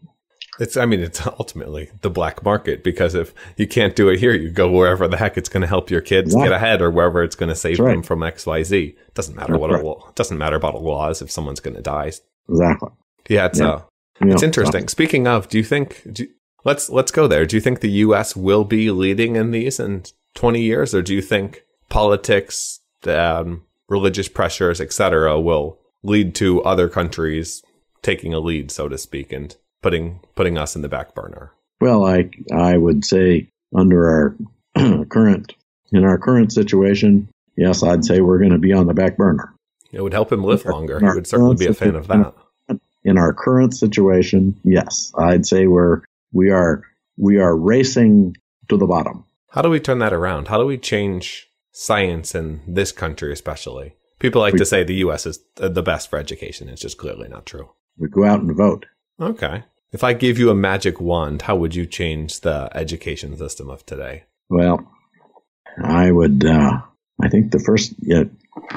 It's, 0.59 0.77
I 0.77 0.85
mean, 0.85 1.01
it's 1.01 1.25
ultimately 1.27 1.89
the 2.01 2.09
black 2.09 2.43
market 2.43 2.83
because 2.83 3.15
if 3.15 3.33
you 3.57 3.67
can't 3.67 3.95
do 3.95 4.09
it 4.09 4.19
here, 4.19 4.33
you 4.33 4.49
go 4.49 4.69
wherever 4.69 5.07
the 5.07 5.17
heck 5.17 5.37
it's 5.37 5.49
going 5.49 5.61
to 5.61 5.67
help 5.67 5.89
your 5.89 6.01
kids 6.01 6.33
get 6.33 6.51
ahead 6.51 6.81
or 6.81 6.89
wherever 6.89 7.23
it's 7.23 7.35
going 7.35 7.49
to 7.49 7.55
save 7.55 7.79
right. 7.79 7.91
them 7.91 8.03
from 8.03 8.23
X, 8.23 8.45
Y, 8.45 8.63
Z. 8.63 8.95
it 8.97 9.13
Doesn't 9.13 9.35
matter 9.35 9.53
That's 9.53 9.61
what 9.61 9.71
right. 9.71 9.81
a 9.81 9.85
law, 9.85 10.09
it 10.09 10.15
doesn't 10.15 10.37
matter 10.37 10.55
about 10.55 10.75
a 10.75 10.79
laws 10.79 11.21
if 11.21 11.29
someone's 11.29 11.59
going 11.59 11.75
to 11.75 11.81
die. 11.81 12.11
Exactly. 12.49 12.89
Yeah, 13.29 13.47
it's 13.47 13.59
yeah. 13.59 13.67
uh, 13.67 13.81
it's 14.21 14.43
interesting. 14.43 14.87
Speaking 14.87 15.27
of, 15.27 15.49
do 15.49 15.57
you 15.57 15.63
think 15.63 16.01
do, 16.11 16.27
let's 16.63 16.89
let's 16.89 17.11
go 17.11 17.27
there. 17.27 17.45
Do 17.45 17.55
you 17.55 17.61
think 17.61 17.79
the 17.79 17.89
U.S. 17.89 18.35
will 18.35 18.63
be 18.63 18.91
leading 18.91 19.35
in 19.35 19.51
these 19.51 19.79
in 19.79 20.03
20 20.35 20.61
years, 20.61 20.93
or 20.93 21.01
do 21.01 21.13
you 21.13 21.21
think 21.21 21.63
politics, 21.89 22.81
um, 23.05 23.63
religious 23.87 24.27
pressures, 24.27 24.81
etc., 24.81 25.39
will 25.39 25.79
lead 26.03 26.35
to 26.35 26.61
other 26.63 26.89
countries 26.89 27.63
taking 28.01 28.33
a 28.33 28.39
lead, 28.39 28.69
so 28.69 28.87
to 28.87 28.97
speak, 28.97 29.31
and 29.31 29.55
putting 29.85 30.19
putting 30.35 30.57
us 30.57 30.75
in 30.75 30.81
the 30.81 30.89
back 30.89 31.13
burner? 31.13 31.51
Well, 31.79 32.05
I 32.05 32.29
I 32.51 32.77
would 32.77 33.05
say 33.05 33.47
under 33.75 34.09
our 34.09 34.35
current 35.09 35.53
in 35.91 36.03
our 36.03 36.17
current 36.17 36.51
situation, 36.51 37.29
yes, 37.55 37.83
I'd 37.83 38.03
say 38.03 38.21
we're 38.21 38.39
going 38.39 38.51
to 38.51 38.57
be 38.57 38.73
on 38.73 38.87
the 38.87 38.93
back 38.93 39.15
burner. 39.15 39.53
It 39.91 40.01
would 40.01 40.13
help 40.13 40.31
him 40.31 40.43
live 40.43 40.65
longer. 40.65 40.99
He 40.99 41.05
would 41.05 41.27
certainly 41.27 41.55
be 41.55 41.67
a 41.67 41.73
fan 41.73 41.95
of 41.95 42.07
that 42.07 42.33
in 43.05 43.19
our 43.19 43.31
current 43.31 43.77
situation, 43.77 44.59
yes, 44.63 45.13
I'd 45.15 45.45
say 45.45 45.67
we're 45.67 46.01
we 46.33 46.49
are 46.49 46.81
we 47.17 47.37
are 47.37 47.55
racing 47.55 48.35
to 48.67 48.77
the 48.77 48.87
bottom. 48.87 49.23
How 49.51 49.61
do 49.61 49.69
we 49.69 49.79
turn 49.79 49.99
that 49.99 50.11
around? 50.11 50.49
How 50.49 50.57
do 50.57 50.65
we 50.65 50.77
change 50.77 51.47
science 51.71 52.35
in 52.35 52.61
this 52.67 52.91
country, 52.91 53.31
especially? 53.31 53.95
People 54.19 54.41
like 54.41 54.53
we, 54.53 54.59
to 54.59 54.65
say 54.65 54.83
the 54.83 54.95
U.S. 54.95 55.25
is 55.25 55.39
uh, 55.61 55.69
the 55.69 55.83
best 55.83 56.09
for 56.09 56.17
education. 56.17 56.67
It's 56.67 56.81
just 56.81 56.97
clearly 56.97 57.29
not 57.29 57.45
true. 57.45 57.69
We 57.97 58.09
go 58.09 58.25
out 58.25 58.41
and 58.41 58.55
vote. 58.55 58.85
Okay. 59.21 59.63
If 59.95 60.03
I 60.03 60.11
gave 60.11 60.37
you 60.37 60.49
a 60.49 60.55
magic 60.55 60.99
wand, 60.99 61.43
how 61.43 61.55
would 61.55 61.73
you 61.73 61.85
change 61.85 62.41
the 62.41 62.69
education 62.73 63.37
system 63.37 63.69
of 63.69 63.85
today? 63.85 64.25
Well, 64.49 64.85
I 65.81 66.11
would. 66.11 66.45
Uh, 66.45 66.81
I 67.23 67.29
think 67.29 67.51
the 67.51 67.59
first, 67.59 67.93
yeah, 67.99 68.25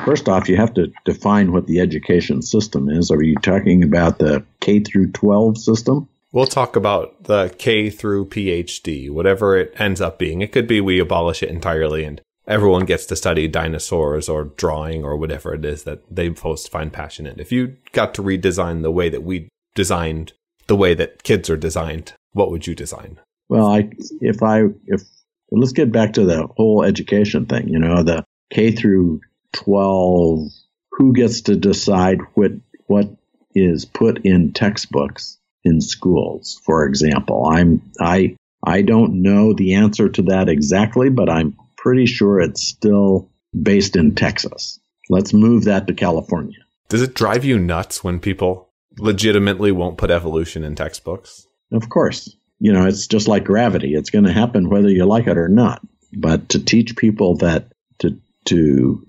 First 0.05 0.29
off, 0.29 0.49
you 0.49 0.57
have 0.57 0.75
to 0.75 0.93
define 1.05 1.51
what 1.51 1.67
the 1.67 1.81
education 1.81 2.41
system 2.41 2.89
is. 2.89 3.11
Are 3.11 3.23
you 3.23 3.35
talking 3.37 3.83
about 3.83 4.21
the 4.21 4.45
K 4.61 4.79
through 4.79 5.11
12 5.11 5.59
system? 5.59 6.09
We'll 6.31 6.47
talk 6.47 6.77
about 6.77 7.25
the 7.25 7.53
K 7.59 7.91
through 7.91 8.27
PhD, 8.27 9.11
whatever 9.11 9.57
it 9.57 9.75
ends 9.77 10.01
up 10.01 10.21
being. 10.21 10.41
It 10.41 10.53
could 10.53 10.69
be 10.69 10.81
we 10.81 11.01
abolish 11.01 11.43
it 11.43 11.49
entirely 11.49 12.05
and 12.05 12.21
everyone 12.47 12.85
gets 12.85 13.07
to 13.07 13.17
study 13.17 13.49
dinosaurs 13.49 14.29
or 14.29 14.45
drawing 14.45 15.05
or 15.05 15.17
whatever 15.17 15.53
it 15.53 15.65
is 15.65 15.83
that 15.83 16.03
they 16.15 16.33
most 16.45 16.71
find 16.71 16.93
passionate. 16.93 17.41
If 17.41 17.51
you 17.51 17.77
got 17.93 18.15
to 18.15 18.23
redesign 18.23 18.83
the 18.83 18.93
way 18.93 19.09
that 19.09 19.25
we 19.25 19.49
designed 19.75 20.33
the 20.69 20.77
way 20.77 20.95
that 20.95 21.23
kids 21.23 21.51
are 21.51 21.57
designed, 21.57 22.15
what 22.33 22.51
would 22.51 22.67
you 22.67 22.75
design? 22.75 23.19
Well, 23.49 23.67
I 23.67 23.91
if 24.21 24.43
I 24.43 24.65
if 24.87 25.03
let's 25.51 25.73
get 25.73 25.91
back 25.91 26.15
to 26.15 26.25
the 26.25 26.47
whole 26.47 26.85
education 26.85 27.47
thing. 27.47 27.69
You 27.69 27.79
know, 27.79 28.03
the 28.03 28.25
K 28.51 28.73
through 28.73 29.21
12 29.55 30.49
who 30.93 31.13
gets 31.13 31.43
to 31.43 31.57
decide 31.57 32.19
what 32.35 32.53
what 32.87 33.09
is 33.55 33.85
put 33.85 34.25
in 34.25 34.53
textbooks 34.53 35.39
in 35.65 35.81
schools 35.81 36.61
for 36.65 36.85
example 36.85 37.47
i'm 37.47 37.81
i 38.01 38.37
i 38.65 38.83
don't 38.83 39.23
know 39.23 39.53
the 39.53 39.75
answer 39.75 40.09
to 40.09 40.23
that 40.23 40.49
exactly 40.49 41.09
but 41.09 41.31
i'm 41.31 41.57
pretty 41.77 42.07
sure 42.07 42.41
it's 42.41 42.63
still 42.63 43.31
based 43.61 43.97
in 43.97 44.15
texas 44.15 44.79
let's 45.09 45.33
move 45.33 45.65
that 45.65 45.87
to 45.87 45.95
california 45.95 46.59
does 46.89 47.03
it 47.03 47.15
drive 47.15 47.45
you 47.45 47.59
nuts 47.59 48.05
when 48.05 48.21
people 48.21 48.68
legitimately 48.99 49.73
won't 49.73 49.99
put 49.99 50.11
evolution 50.11 50.65
in 50.65 50.75
textbooks. 50.75 51.47
Of 51.73 51.89
course. 51.89 52.35
You 52.61 52.73
know, 52.73 52.87
it's 52.87 53.07
just 53.07 53.29
like 53.29 53.45
gravity. 53.45 53.95
It's 53.95 54.11
going 54.11 54.25
to 54.25 54.33
happen 54.33 54.69
whether 54.69 54.89
you 54.89 55.05
like 55.05 55.27
it 55.27 55.39
or 55.39 55.49
not. 55.49 55.81
But 56.13 56.49
to 56.51 56.65
teach 56.65 56.97
people 56.97 57.37
that 57.37 57.73
to 58.01 58.19
to 58.47 59.05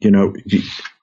you 0.00 0.10
know 0.10 0.34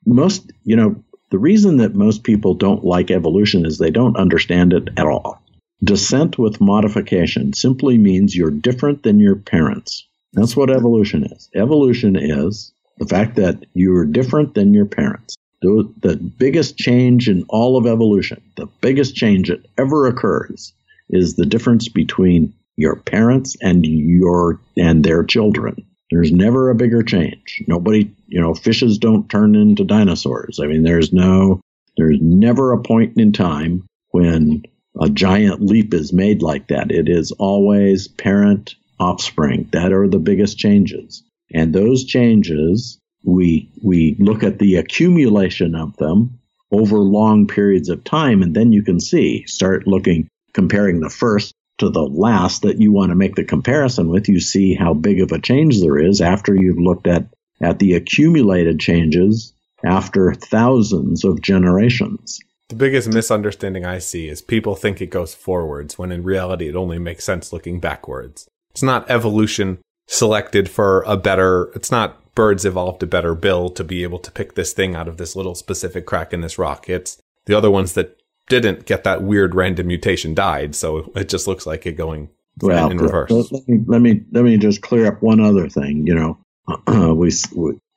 most 0.06 0.52
you 0.64 0.76
know 0.76 1.04
the 1.30 1.38
reason 1.38 1.78
that 1.78 1.94
most 1.94 2.24
people 2.24 2.54
don't 2.54 2.84
like 2.84 3.12
evolution 3.12 3.66
is 3.66 3.78
they 3.78 3.92
don't 3.92 4.18
understand 4.18 4.74
it 4.74 4.90
at 4.98 5.06
all. 5.06 5.42
Descent 5.84 6.40
with 6.40 6.60
modification 6.60 7.54
simply 7.54 7.98
means 7.98 8.36
you're 8.36 8.50
different 8.50 9.04
than 9.04 9.20
your 9.20 9.36
parents. 9.36 10.08
That's 10.34 10.56
what 10.56 10.70
evolution 10.70 11.26
is. 11.26 11.50
Evolution 11.54 12.16
is 12.16 12.74
the 12.98 13.06
fact 13.06 13.36
that 13.36 13.66
you're 13.74 14.06
different 14.06 14.56
than 14.56 14.74
your 14.74 14.86
parents. 14.86 15.36
The, 15.62 16.16
biggest 16.38 16.78
change 16.78 17.28
in 17.28 17.46
all 17.50 17.78
of 17.78 17.88
evolution, 17.88 18.42
the 18.56 18.68
biggest 18.82 19.16
change 19.16 19.50
that 19.50 19.66
ever 19.78 20.08
occurs 20.08 20.74
is 21.10 21.36
the 21.36 21.46
difference 21.46 21.88
between 21.88 22.54
your 22.76 22.96
parents 22.96 23.58
and 23.62 23.86
your 23.86 24.62
and 24.78 25.04
their 25.04 25.24
children. 25.24 25.86
There's 26.12 26.32
never 26.32 26.70
a 26.70 26.76
bigger 26.76 27.04
change. 27.04 27.64
Nobody, 27.68 28.14
you 28.28 28.40
know, 28.40 28.54
fishes 28.54 28.98
don't 28.98 29.30
turn 29.30 29.56
into 29.56 29.84
dinosaurs. 29.84 30.60
I 30.62 30.68
mean, 30.68 30.84
there's 30.84 31.12
no, 31.12 31.60
there's 31.98 32.20
never 32.22 32.72
a 32.72 32.82
point 32.82 33.18
in 33.18 33.34
time 33.34 33.88
when 34.12 34.64
a 35.02 35.10
giant 35.10 35.62
leap 35.62 35.94
is 35.94 36.14
made 36.14 36.42
like 36.42 36.68
that. 36.68 36.92
It 36.92 37.10
is 37.10 37.32
always 37.34 38.08
parent 38.08 38.76
offspring 39.00 39.70
that 39.74 39.92
are 39.92 40.08
the 40.08 40.20
biggest 40.20 40.58
changes. 40.58 41.24
And 41.54 41.74
those 41.74 42.06
changes, 42.06 43.00
we, 43.24 43.70
we 43.84 44.16
look 44.20 44.44
at 44.44 44.60
the 44.60 44.76
accumulation 44.76 45.76
of 45.76 45.96
them 45.98 46.40
over 46.72 46.98
long 46.98 47.48
periods 47.48 47.90
of 47.90 48.04
time. 48.04 48.42
And 48.42 48.56
then 48.56 48.74
you 48.74 48.84
can 48.84 49.00
see, 49.00 49.46
start 49.48 49.88
looking, 49.88 50.28
comparing 50.54 51.00
the 51.00 51.10
first 51.10 51.54
to 51.78 51.90
the 51.90 52.04
last 52.04 52.64
that 52.64 52.82
you 52.82 52.92
want 52.92 53.10
to 53.12 53.16
make 53.16 53.36
the 53.36 53.44
comparison 53.44 54.10
with, 54.10 54.28
you 54.28 54.40
see 54.40 54.74
how 54.74 54.94
big 54.94 55.22
of 55.22 55.32
a 55.32 55.40
change 55.40 55.80
there 55.80 55.98
is 55.98 56.22
after 56.22 56.56
you've 56.56 56.80
looked 56.80 57.08
at, 57.08 57.28
at 57.62 57.80
the 57.80 57.94
accumulated 57.94 58.80
changes 58.80 59.54
after 59.86 60.34
thousands 60.34 61.24
of 61.24 61.42
generations. 61.42 62.40
The 62.70 62.76
biggest 62.76 63.08
misunderstanding 63.08 63.86
I 63.86 64.00
see 64.00 64.28
is 64.28 64.42
people 64.42 64.76
think 64.76 65.00
it 65.00 65.08
goes 65.08 65.34
forwards 65.34 65.98
when 65.98 66.12
in 66.12 66.24
reality 66.24 66.68
it 66.68 66.76
only 66.76 67.00
makes 67.00 67.24
sense 67.24 67.54
looking 67.54 67.80
backwards. 67.80 68.50
It's 68.72 68.84
not 68.84 69.10
evolution 69.10 69.80
selected 70.08 70.70
for 70.70 71.04
a 71.04 71.16
better, 71.16 71.72
it's 71.76 71.92
not 71.92 72.20
birds 72.38 72.66
evolved 72.66 73.02
a 73.02 73.08
better 73.08 73.34
bill 73.34 73.68
to 73.68 73.84
be 73.84 74.04
able 74.04 74.20
to 74.20 74.32
pick 74.32 74.54
this 74.54 74.72
thing 74.72 74.96
out 74.96 75.08
of 75.08 75.18
this 75.18 75.36
little 75.36 75.56
specific 75.56 76.06
crack 76.06 76.32
in 76.32 76.42
this 76.42 76.60
rock. 76.60 76.88
It's 76.88 77.20
the 77.48 77.58
other 77.58 77.72
ones 77.72 77.94
that 77.94 78.22
didn't 78.48 78.86
get 78.86 79.04
that 79.06 79.24
weird 79.24 79.56
random 79.56 79.88
mutation 79.88 80.36
died, 80.36 80.76
so 80.76 81.12
it 81.16 81.30
just 81.30 81.48
looks 81.48 81.66
like 81.66 81.88
it 81.88 81.94
going 81.94 82.30
well 82.62 82.92
in 82.92 83.00
reverse. 83.00 83.32
Let 83.32 83.68
me, 83.68 83.80
let 83.88 84.02
me 84.02 84.22
let 84.32 84.44
me 84.44 84.58
just 84.58 84.84
clear 84.84 85.08
up 85.08 85.20
one 85.20 85.40
other 85.40 85.68
thing. 85.68 86.06
You 86.06 86.14
know, 86.14 87.16
we 87.16 87.32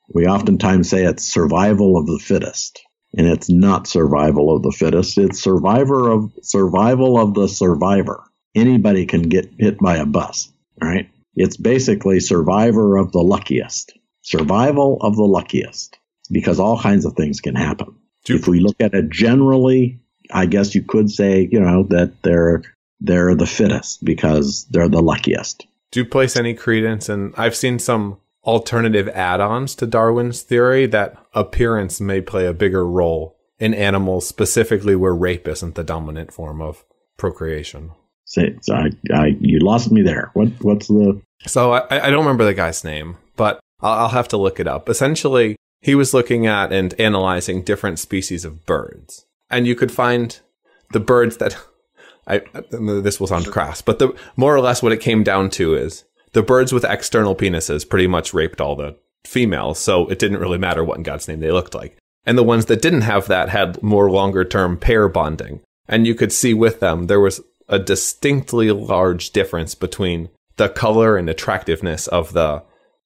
we 0.09 0.25
oftentimes 0.25 0.89
say 0.89 1.05
it's 1.05 1.23
survival 1.23 1.95
of 1.95 2.07
the 2.07 2.19
fittest, 2.19 2.81
and 3.15 3.27
it's 3.27 3.47
not 3.47 3.85
survival 3.85 4.55
of 4.55 4.63
the 4.63 4.71
fittest. 4.71 5.19
It's 5.19 5.39
survivor 5.39 6.09
of 6.09 6.33
survival 6.41 7.19
of 7.19 7.35
the 7.35 7.47
survivor. 7.47 8.23
Anybody 8.55 9.05
can 9.05 9.21
get 9.21 9.53
hit 9.59 9.77
by 9.77 9.97
a 9.97 10.05
bus, 10.07 10.51
right? 10.81 11.11
It's 11.35 11.57
basically 11.57 12.19
survivor 12.19 12.97
of 12.97 13.11
the 13.11 13.21
luckiest, 13.21 13.93
survival 14.21 14.97
of 15.01 15.15
the 15.15 15.23
luckiest, 15.23 15.97
because 16.31 16.59
all 16.59 16.79
kinds 16.79 17.05
of 17.05 17.13
things 17.13 17.41
can 17.41 17.55
happen. 17.55 17.95
If 18.27 18.47
we 18.47 18.59
look 18.59 18.75
at 18.79 18.93
it 18.93 19.09
generally, 19.09 19.99
I 20.31 20.45
guess 20.45 20.75
you 20.75 20.83
could 20.83 21.09
say, 21.09 21.49
you 21.51 21.59
know, 21.59 21.83
that 21.89 22.21
they're 22.23 22.63
they're 22.99 23.35
the 23.35 23.47
fittest 23.47 24.03
because 24.03 24.65
they're 24.69 24.87
the 24.87 25.01
luckiest. 25.01 25.65
Do 25.91 25.99
you 25.99 26.05
place 26.05 26.37
any 26.37 26.53
credence? 26.53 27.09
And 27.09 27.33
I've 27.35 27.55
seen 27.55 27.79
some 27.79 28.17
alternative 28.43 29.09
add-ons 29.09 29.75
to 29.75 29.87
Darwin's 29.87 30.41
theory 30.41 30.85
that 30.87 31.17
appearance 31.33 31.99
may 31.99 32.21
play 32.21 32.45
a 32.45 32.53
bigger 32.53 32.87
role 32.87 33.37
in 33.59 33.73
animals, 33.73 34.27
specifically 34.27 34.95
where 34.95 35.13
rape 35.13 35.47
isn't 35.47 35.75
the 35.75 35.83
dominant 35.83 36.31
form 36.31 36.61
of 36.61 36.85
procreation. 37.17 37.91
Say, 38.25 38.55
so 38.61 38.75
I, 38.75 38.89
I, 39.13 39.25
you 39.39 39.59
lost 39.59 39.91
me 39.91 40.01
there. 40.01 40.31
What, 40.33 40.49
what's 40.61 40.87
the? 40.87 41.21
So 41.45 41.73
I, 41.73 42.07
I 42.07 42.09
don't 42.09 42.23
remember 42.23 42.45
the 42.45 42.53
guy's 42.53 42.83
name, 42.83 43.17
but 43.35 43.59
I'll, 43.81 44.09
have 44.09 44.27
to 44.29 44.37
look 44.37 44.59
it 44.59 44.67
up. 44.67 44.89
Essentially, 44.89 45.55
he 45.81 45.95
was 45.95 46.13
looking 46.13 46.45
at 46.45 46.71
and 46.71 46.93
analyzing 46.99 47.63
different 47.63 47.99
species 47.99 48.45
of 48.45 48.65
birds 48.65 49.25
and 49.51 49.67
you 49.67 49.75
could 49.75 49.91
find 49.91 50.39
the 50.93 50.99
birds 50.99 51.37
that 51.37 51.55
I 52.25 52.41
this 52.71 53.19
will 53.19 53.27
sound 53.27 53.47
crass, 53.47 53.81
but 53.81 53.99
the 53.99 54.15
more 54.35 54.55
or 54.55 54.61
less 54.61 54.81
what 54.81 54.93
it 54.93 55.01
came 55.01 55.23
down 55.23 55.49
to 55.51 55.75
is 55.75 56.05
the 56.31 56.41
birds 56.41 56.71
with 56.71 56.85
external 56.85 57.35
penises 57.35 57.87
pretty 57.87 58.07
much 58.07 58.33
raped 58.33 58.61
all 58.61 58.75
the 58.75 58.95
females, 59.25 59.77
so 59.77 60.07
it 60.07 60.17
didn't 60.17 60.39
really 60.39 60.57
matter 60.57 60.83
what 60.83 60.97
in 60.97 61.03
God's 61.03 61.27
name 61.27 61.41
they 61.41 61.51
looked 61.51 61.75
like. 61.75 61.97
And 62.25 62.37
the 62.37 62.43
ones 62.43 62.65
that 62.65 62.81
didn't 62.81 63.01
have 63.01 63.27
that 63.27 63.49
had 63.49 63.81
more 63.83 64.09
longer 64.09 64.45
term 64.45 64.77
pair 64.77 65.09
bonding. 65.09 65.61
And 65.87 66.07
you 66.07 66.15
could 66.15 66.31
see 66.31 66.53
with 66.53 66.79
them 66.79 67.07
there 67.07 67.19
was 67.19 67.41
a 67.67 67.79
distinctly 67.79 68.71
large 68.71 69.31
difference 69.31 69.75
between 69.75 70.29
the 70.57 70.69
color 70.69 71.17
and 71.17 71.29
attractiveness 71.29 72.07
of 72.07 72.33
the 72.33 72.63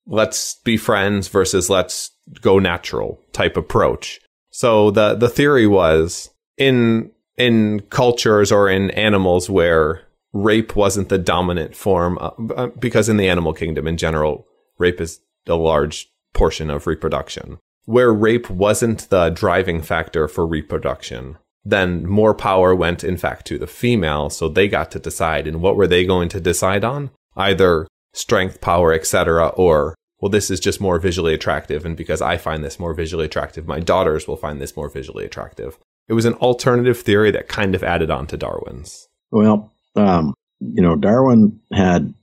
let's 0.07 0.55
be 0.63 0.77
friends 0.77 1.27
versus 1.27 1.69
let's 1.69 2.11
go 2.41 2.59
natural 2.59 3.19
type 3.33 3.57
approach. 3.57 4.19
So 4.51 4.91
the 4.91 5.15
the 5.15 5.29
theory 5.29 5.67
was 5.67 6.29
in 6.57 7.11
in 7.37 7.81
cultures 7.89 8.51
or 8.51 8.69
in 8.69 8.91
animals 8.91 9.49
where 9.49 10.03
rape 10.33 10.75
wasn't 10.75 11.09
the 11.09 11.17
dominant 11.17 11.75
form, 11.75 12.17
uh, 12.19 12.31
uh, 12.55 12.67
because 12.79 13.09
in 13.09 13.17
the 13.17 13.27
animal 13.27 13.53
kingdom 13.53 13.87
in 13.87 13.97
general, 13.97 14.45
rape 14.77 15.01
is 15.01 15.21
a 15.47 15.55
large 15.55 16.11
portion 16.33 16.69
of 16.69 16.87
reproduction. 16.87 17.57
Where 17.85 18.13
rape 18.13 18.49
wasn't 18.49 19.09
the 19.09 19.29
driving 19.29 19.81
factor 19.81 20.27
for 20.27 20.45
reproduction, 20.45 21.37
then 21.63 22.05
more 22.05 22.33
power 22.33 22.75
went, 22.75 23.03
in 23.03 23.17
fact, 23.17 23.47
to 23.47 23.57
the 23.57 23.67
female, 23.67 24.29
so 24.29 24.49
they 24.49 24.67
got 24.67 24.91
to 24.91 24.99
decide. 24.99 25.47
And 25.47 25.61
what 25.61 25.75
were 25.75 25.87
they 25.87 26.05
going 26.05 26.29
to 26.29 26.39
decide 26.39 26.83
on? 26.83 27.11
Either 27.35 27.87
strength, 28.15 28.61
power, 28.61 28.93
etc., 28.93 29.47
or 29.49 29.95
well, 30.21 30.29
this 30.29 30.49
is 30.49 30.59
just 30.59 30.81
more 30.81 30.97
visually 30.97 31.33
attractive, 31.33 31.85
and 31.85 31.95
because 31.95 32.21
I 32.21 32.37
find 32.37 32.63
this 32.63 32.79
more 32.79 32.93
visually 32.93 33.25
attractive, 33.25 33.67
my 33.67 33.79
daughters 33.79 34.27
will 34.27 34.37
find 34.37 34.59
this 34.59 34.75
more 34.75 34.89
visually 34.89 35.25
attractive. 35.25 35.77
It 36.07 36.13
was 36.13 36.25
an 36.25 36.33
alternative 36.35 36.99
theory 36.99 37.31
that 37.31 37.47
kind 37.47 37.75
of 37.75 37.83
added 37.83 38.09
on 38.09 38.25
to 38.27 38.37
Darwin's. 38.37 39.07
Well, 39.31 39.71
um, 39.95 40.33
you 40.59 40.81
know, 40.81 40.95
Darwin 40.95 41.59
had 41.71 42.13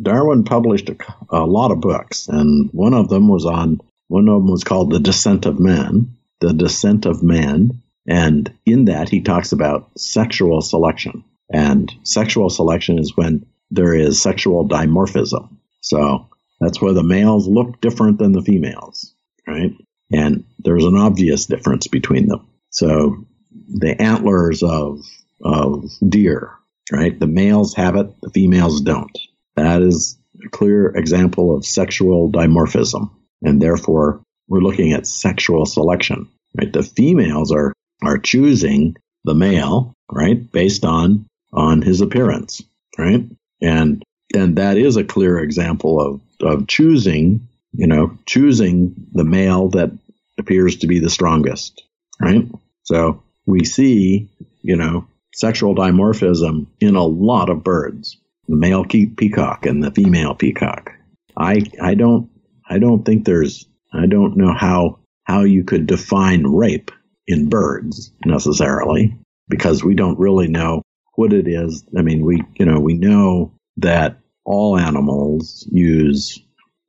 Darwin 0.00 0.44
published 0.44 0.88
a, 0.88 0.96
a, 1.28 1.44
lot 1.44 1.70
of 1.70 1.80
books, 1.80 2.28
and 2.28 2.70
one 2.72 2.94
of 2.94 3.08
them 3.08 3.28
was 3.28 3.44
on 3.44 3.80
one 4.08 4.28
of 4.28 4.42
them 4.42 4.50
was 4.50 4.64
called 4.64 4.90
The 4.90 5.00
Descent 5.00 5.46
of 5.46 5.60
Man. 5.60 6.16
The 6.40 6.54
Descent 6.54 7.06
of 7.06 7.22
Man, 7.22 7.82
and 8.08 8.52
in 8.64 8.86
that 8.86 9.08
he 9.08 9.20
talks 9.20 9.52
about 9.52 9.90
sexual 9.96 10.62
selection. 10.62 11.24
And 11.52 11.92
sexual 12.02 12.48
selection 12.48 12.98
is 12.98 13.16
when 13.16 13.46
there 13.72 13.94
is 13.94 14.20
sexual 14.20 14.68
dimorphism. 14.68 15.56
So 15.80 16.28
that's 16.60 16.80
where 16.80 16.92
the 16.92 17.02
males 17.02 17.48
look 17.48 17.80
different 17.80 18.18
than 18.18 18.32
the 18.32 18.42
females, 18.42 19.14
right? 19.46 19.72
And 20.12 20.44
there's 20.58 20.84
an 20.84 20.96
obvious 20.96 21.46
difference 21.46 21.86
between 21.88 22.28
them. 22.28 22.46
So 22.70 23.26
the 23.68 24.00
antlers 24.00 24.62
of 24.62 25.00
of 25.44 25.90
deer, 26.06 26.52
right? 26.92 27.18
The 27.18 27.26
males 27.26 27.74
have 27.74 27.96
it, 27.96 28.08
the 28.20 28.30
females 28.30 28.80
don't. 28.82 29.18
That 29.56 29.82
is 29.82 30.18
a 30.44 30.48
clear 30.50 30.88
example 30.94 31.56
of 31.56 31.66
sexual 31.66 32.30
dimorphism, 32.30 33.10
and 33.42 33.60
therefore 33.60 34.22
we're 34.48 34.60
looking 34.60 34.92
at 34.92 35.06
sexual 35.06 35.66
selection, 35.66 36.28
right? 36.58 36.72
The 36.72 36.82
females 36.82 37.50
are 37.52 37.72
are 38.02 38.18
choosing 38.18 38.96
the 39.24 39.34
male, 39.34 39.94
right, 40.10 40.50
based 40.52 40.84
on 40.84 41.26
on 41.52 41.80
his 41.82 42.02
appearance, 42.02 42.62
right? 42.98 43.24
And 43.62 44.02
and 44.34 44.56
that 44.56 44.76
is 44.76 44.96
a 44.96 45.04
clear 45.04 45.38
example 45.38 46.00
of 46.00 46.20
of 46.40 46.66
choosing, 46.66 47.48
you 47.72 47.86
know, 47.86 48.18
choosing 48.26 48.94
the 49.12 49.24
male 49.24 49.68
that 49.70 49.90
appears 50.38 50.76
to 50.76 50.86
be 50.86 50.98
the 50.98 51.10
strongest, 51.10 51.82
right? 52.20 52.48
So 52.82 53.22
we 53.46 53.64
see, 53.64 54.30
you 54.62 54.76
know, 54.76 55.06
sexual 55.34 55.74
dimorphism 55.74 56.66
in 56.80 56.96
a 56.96 57.04
lot 57.04 57.48
of 57.50 57.64
birds, 57.64 58.18
the 58.48 58.56
male 58.56 58.84
peacock 58.84 59.66
and 59.66 59.82
the 59.82 59.90
female 59.90 60.34
peacock. 60.34 60.92
I 61.36 61.62
I 61.80 61.94
don't 61.94 62.30
I 62.68 62.78
don't 62.78 63.04
think 63.04 63.24
there's 63.24 63.66
I 63.92 64.06
don't 64.06 64.36
know 64.36 64.52
how 64.52 64.98
how 65.24 65.42
you 65.42 65.64
could 65.64 65.86
define 65.86 66.44
rape 66.44 66.90
in 67.26 67.48
birds 67.48 68.12
necessarily 68.24 69.16
because 69.48 69.84
we 69.84 69.94
don't 69.94 70.18
really 70.18 70.48
know 70.48 70.82
what 71.14 71.32
it 71.32 71.46
is. 71.48 71.84
I 71.96 72.02
mean, 72.02 72.24
we 72.24 72.42
you 72.54 72.66
know 72.66 72.80
we 72.80 72.94
know 72.94 73.52
that 73.78 74.18
all 74.44 74.78
animals 74.78 75.66
use 75.70 76.40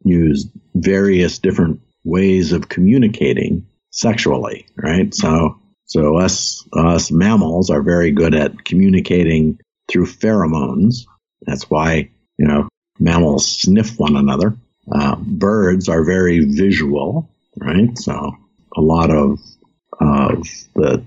use 0.04 0.48
various 0.76 1.40
different 1.40 1.82
ways 2.04 2.52
of 2.52 2.70
communicating 2.70 3.68
sexually, 3.92 4.66
right? 4.76 5.14
So 5.14 5.60
So 5.86 6.18
us 6.18 6.68
us 6.74 7.12
mammals 7.12 7.70
are 7.70 7.84
very 7.84 8.12
good 8.12 8.34
at 8.34 8.66
communicating 8.66 9.60
through 9.90 10.06
pheromones. 10.08 11.06
That's 11.46 11.70
why 11.70 12.10
you 12.38 12.48
know 12.48 12.68
mammals 13.00 13.48
sniff 13.48 14.00
one 14.00 14.16
another. 14.16 14.56
Uh, 14.92 15.16
birds 15.16 15.90
are 15.90 16.04
very 16.04 16.40
visual, 16.46 17.30
right? 17.58 17.98
So 17.98 18.32
a 18.76 18.82
lot 18.82 19.12
of 19.12 19.40
of 20.00 20.48
the 20.74 21.06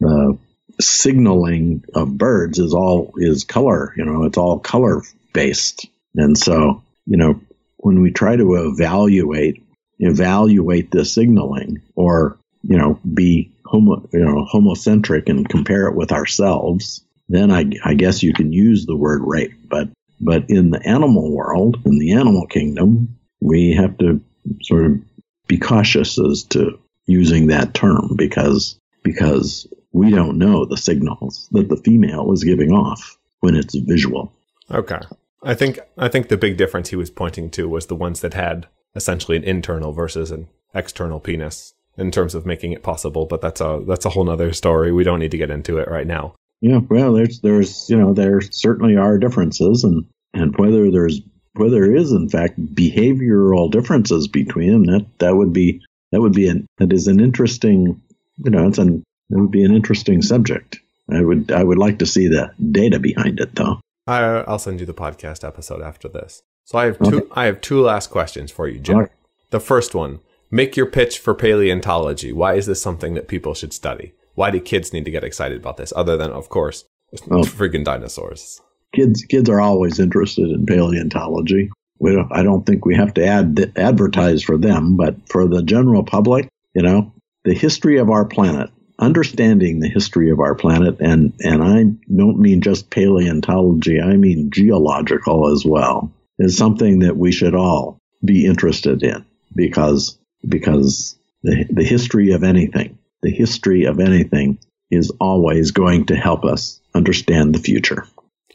the 0.00 0.38
signaling 0.80 1.84
of 1.94 2.16
birds 2.16 2.58
is 2.58 2.74
all 2.74 3.14
is 3.16 3.44
color. 3.44 3.92
You 3.96 4.04
know, 4.04 4.24
it's 4.24 4.38
all 4.38 4.58
color 4.58 5.02
based, 5.32 5.86
and 6.14 6.36
so 6.36 6.82
you 7.06 7.16
know 7.16 7.40
when 7.78 8.00
we 8.00 8.10
try 8.10 8.36
to 8.36 8.54
evaluate 8.54 9.62
evaluate 9.98 10.90
the 10.90 11.04
signaling 11.04 11.82
or 11.94 12.38
you 12.62 12.78
know 12.78 12.98
be 13.14 13.52
homo 13.64 14.08
you 14.12 14.24
know 14.24 14.46
homocentric 14.52 15.28
and 15.28 15.48
compare 15.48 15.86
it 15.86 15.94
with 15.96 16.12
ourselves 16.12 17.04
then 17.28 17.50
I, 17.50 17.70
I 17.84 17.94
guess 17.94 18.22
you 18.22 18.32
can 18.32 18.52
use 18.52 18.84
the 18.84 18.96
word 18.96 19.22
rape 19.24 19.52
but 19.68 19.88
but 20.20 20.50
in 20.50 20.70
the 20.70 20.84
animal 20.86 21.30
world 21.30 21.80
in 21.84 21.98
the 21.98 22.12
animal 22.12 22.46
kingdom 22.46 23.16
we 23.40 23.74
have 23.74 23.96
to 23.98 24.20
sort 24.62 24.86
of 24.86 25.00
be 25.46 25.58
cautious 25.58 26.18
as 26.18 26.44
to 26.44 26.78
using 27.06 27.48
that 27.48 27.74
term 27.74 28.14
because 28.16 28.78
because 29.02 29.66
we 29.92 30.10
don't 30.10 30.38
know 30.38 30.64
the 30.64 30.76
signals 30.76 31.48
that 31.52 31.68
the 31.68 31.76
female 31.76 32.32
is 32.32 32.44
giving 32.44 32.72
off 32.72 33.18
when 33.40 33.54
it's 33.54 33.74
visual 33.74 34.32
okay 34.70 35.00
I 35.44 35.54
think 35.54 35.80
I 35.98 36.08
think 36.08 36.28
the 36.28 36.36
big 36.36 36.56
difference 36.56 36.90
he 36.90 36.96
was 36.96 37.10
pointing 37.10 37.50
to 37.50 37.68
was 37.68 37.86
the 37.86 37.96
ones 37.96 38.20
that 38.20 38.34
had 38.34 38.66
essentially 38.94 39.36
an 39.36 39.44
internal 39.44 39.92
versus 39.92 40.30
an 40.30 40.48
external 40.74 41.20
penis 41.20 41.74
in 41.96 42.10
terms 42.10 42.34
of 42.34 42.46
making 42.46 42.72
it 42.72 42.82
possible. 42.82 43.26
But 43.26 43.40
that's 43.40 43.60
a 43.60 43.82
that's 43.86 44.04
a 44.04 44.10
whole 44.10 44.24
nother 44.24 44.52
story. 44.52 44.92
We 44.92 45.04
don't 45.04 45.18
need 45.18 45.32
to 45.32 45.38
get 45.38 45.50
into 45.50 45.78
it 45.78 45.90
right 45.90 46.06
now. 46.06 46.34
Yeah, 46.60 46.78
well, 46.88 47.12
there's 47.12 47.40
there's 47.40 47.90
you 47.90 47.96
know 47.96 48.14
there 48.14 48.40
certainly 48.40 48.96
are 48.96 49.18
differences, 49.18 49.82
and 49.82 50.04
and 50.32 50.56
whether 50.56 50.90
there's 50.90 51.20
whether 51.54 51.72
there 51.72 51.96
is 51.96 52.12
in 52.12 52.28
fact 52.28 52.60
behavioral 52.74 53.70
differences 53.70 54.28
between 54.28 54.70
them, 54.70 54.84
that 54.84 55.06
that 55.18 55.36
would 55.36 55.52
be 55.52 55.82
that 56.12 56.20
would 56.20 56.34
be 56.34 56.48
an 56.48 56.66
that 56.78 56.92
is 56.92 57.08
an 57.08 57.18
interesting 57.18 58.00
you 58.38 58.50
know 58.50 58.68
it's 58.68 58.78
an 58.78 59.02
it 59.30 59.36
would 59.36 59.50
be 59.50 59.64
an 59.64 59.74
interesting 59.74 60.22
subject. 60.22 60.78
I 61.10 61.22
would 61.22 61.50
I 61.50 61.64
would 61.64 61.78
like 61.78 61.98
to 61.98 62.06
see 62.06 62.28
the 62.28 62.52
data 62.70 62.98
behind 62.98 63.40
it 63.40 63.54
though. 63.54 63.80
I, 64.06 64.42
will 64.42 64.58
send 64.58 64.80
you 64.80 64.86
the 64.86 64.94
podcast 64.94 65.46
episode 65.46 65.82
after 65.82 66.08
this. 66.08 66.42
So 66.64 66.78
I 66.78 66.86
have 66.86 66.98
two. 66.98 67.18
Okay. 67.18 67.28
I 67.32 67.44
have 67.46 67.60
two 67.60 67.80
last 67.80 68.10
questions 68.10 68.50
for 68.50 68.68
you, 68.68 68.78
Jim. 68.78 68.98
Right. 68.98 69.10
The 69.50 69.60
first 69.60 69.94
one: 69.94 70.20
Make 70.50 70.76
your 70.76 70.86
pitch 70.86 71.18
for 71.18 71.34
paleontology. 71.34 72.32
Why 72.32 72.54
is 72.54 72.66
this 72.66 72.82
something 72.82 73.14
that 73.14 73.26
people 73.26 73.54
should 73.54 73.72
study? 73.72 74.12
Why 74.34 74.50
do 74.50 74.60
kids 74.60 74.92
need 74.92 75.04
to 75.06 75.10
get 75.10 75.24
excited 75.24 75.58
about 75.58 75.76
this? 75.76 75.92
Other 75.96 76.16
than, 76.16 76.30
of 76.30 76.48
course, 76.48 76.84
oh. 77.14 77.18
well, 77.26 77.44
freaking 77.44 77.84
dinosaurs. 77.84 78.60
Kids, 78.94 79.24
kids 79.24 79.48
are 79.48 79.60
always 79.60 79.98
interested 79.98 80.50
in 80.50 80.66
paleontology. 80.66 81.70
We 81.98 82.14
don't, 82.14 82.30
I 82.32 82.42
don't 82.42 82.66
think 82.66 82.84
we 82.84 82.94
have 82.96 83.14
to 83.14 83.24
ad, 83.24 83.72
advertise 83.76 84.42
for 84.42 84.58
them, 84.58 84.96
but 84.96 85.14
for 85.28 85.48
the 85.48 85.62
general 85.62 86.04
public, 86.04 86.48
you 86.74 86.82
know, 86.82 87.12
the 87.44 87.54
history 87.54 87.98
of 87.98 88.10
our 88.10 88.24
planet 88.24 88.70
understanding 88.98 89.80
the 89.80 89.88
history 89.88 90.30
of 90.30 90.40
our 90.40 90.54
planet, 90.54 90.96
and, 91.00 91.32
and 91.40 91.62
I 91.62 91.84
don't 92.14 92.38
mean 92.38 92.60
just 92.60 92.90
paleontology, 92.90 94.00
I 94.00 94.16
mean 94.16 94.50
geological 94.50 95.52
as 95.52 95.64
well, 95.64 96.12
is 96.38 96.56
something 96.56 97.00
that 97.00 97.16
we 97.16 97.32
should 97.32 97.54
all 97.54 97.98
be 98.24 98.46
interested 98.46 99.02
in 99.02 99.24
because, 99.54 100.18
because 100.46 101.16
the, 101.42 101.66
the 101.70 101.84
history 101.84 102.32
of 102.32 102.44
anything, 102.44 102.98
the 103.22 103.30
history 103.30 103.84
of 103.84 104.00
anything 104.00 104.58
is 104.90 105.10
always 105.20 105.70
going 105.70 106.06
to 106.06 106.16
help 106.16 106.44
us 106.44 106.80
understand 106.94 107.54
the 107.54 107.58
future. 107.58 108.06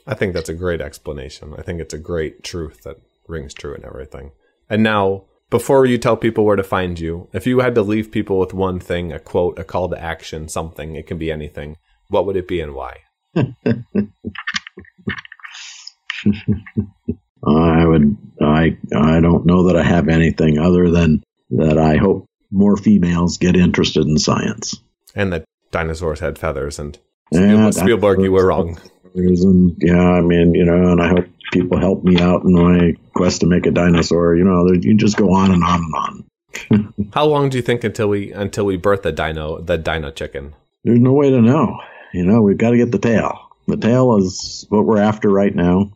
I 0.06 0.14
think 0.14 0.34
that's 0.34 0.50
a 0.50 0.54
great 0.54 0.82
explanation. 0.82 1.54
I 1.58 1.64
think 1.64 1.82
it's 1.82 1.94
a 1.94 2.00
great 2.00 2.44
truth 2.44 2.84
that 2.84 2.98
rings 3.28 3.54
true 3.54 3.74
in 3.74 3.84
everything. 3.84 4.32
And 4.70 4.84
now 4.84 5.26
before 5.50 5.86
you 5.86 5.98
tell 5.98 6.18
people 6.18 6.46
where 6.46 6.56
to 6.56 6.64
find 6.64 7.00
you, 7.00 7.30
if 7.34 7.48
you 7.48 7.60
had 7.60 7.76
to 7.76 7.82
leave 7.82 8.12
people 8.12 8.40
with 8.40 8.54
one 8.54 8.80
thing, 8.80 9.12
a 9.12 9.20
quote, 9.20 9.58
a 9.58 9.64
call 9.64 9.90
to 9.90 10.02
action, 10.02 10.50
something, 10.50 10.96
it 10.96 11.08
can 11.08 11.18
be 11.18 11.32
anything, 11.32 11.78
what 12.10 12.26
would 12.26 12.36
it 12.36 12.48
be 12.48 12.60
and 12.60 12.74
why? 12.74 12.98
I 17.46 17.86
would 17.86 18.18
I 18.42 18.78
I 18.96 19.22
don't 19.22 19.46
know 19.46 19.68
that 19.68 19.78
I 19.78 19.84
have 19.84 20.10
anything 20.10 20.58
other 20.58 20.90
than 20.90 21.24
that 21.52 21.78
I 21.78 21.98
hope 21.98 22.26
more 22.52 22.76
females 22.76 23.38
get 23.38 23.56
interested 23.56 24.06
in 24.06 24.18
science. 24.18 24.82
And 25.16 25.32
that 25.32 25.46
dinosaurs 25.72 26.20
had 26.20 26.40
feathers 26.40 26.80
and 26.80 26.98
yeah, 27.32 27.70
Spielberg, 27.72 28.22
you 28.22 28.32
were 28.32 28.48
wrong. 28.48 28.80
And, 29.16 29.76
yeah, 29.80 30.12
I 30.12 30.22
mean, 30.22 30.54
you 30.54 30.66
know, 30.66 30.92
and 30.92 31.02
I 31.02 31.10
hope 31.10 31.26
people 31.52 31.80
help 31.80 32.04
me 32.04 32.20
out 32.20 32.44
in 32.44 32.54
my 32.54 32.96
quest 33.14 33.42
to 33.42 33.48
make 33.48 33.66
a 33.66 33.72
dinosaur. 33.72 34.36
You 34.36 34.44
know, 34.44 34.72
you 34.72 34.96
just 34.96 35.18
go 35.18 35.34
on 35.34 35.52
and 35.52 35.64
on 35.64 35.84
and 35.84 35.96
on. 35.96 36.24
How 37.14 37.26
long 37.26 37.50
do 37.50 37.58
you 37.58 37.62
think 37.62 37.84
until 37.84 38.08
we 38.08 38.32
until 38.32 38.66
we 38.66 38.78
birth 38.78 39.04
the 39.04 39.12
dino 39.12 39.60
the 39.60 39.78
dino 39.78 40.12
chicken? 40.12 40.56
There's 40.84 41.00
no 41.00 41.14
way 41.14 41.30
to 41.30 41.42
know. 41.42 41.80
You 42.14 42.26
know, 42.26 42.42
we've 42.42 42.58
got 42.58 42.72
to 42.72 42.78
get 42.78 42.92
the 42.92 43.00
tail. 43.00 43.50
The 43.68 43.78
tail 43.78 44.18
is 44.18 44.66
what 44.70 44.86
we're 44.86 45.00
after 45.00 45.30
right 45.30 45.54
now. 45.54 45.92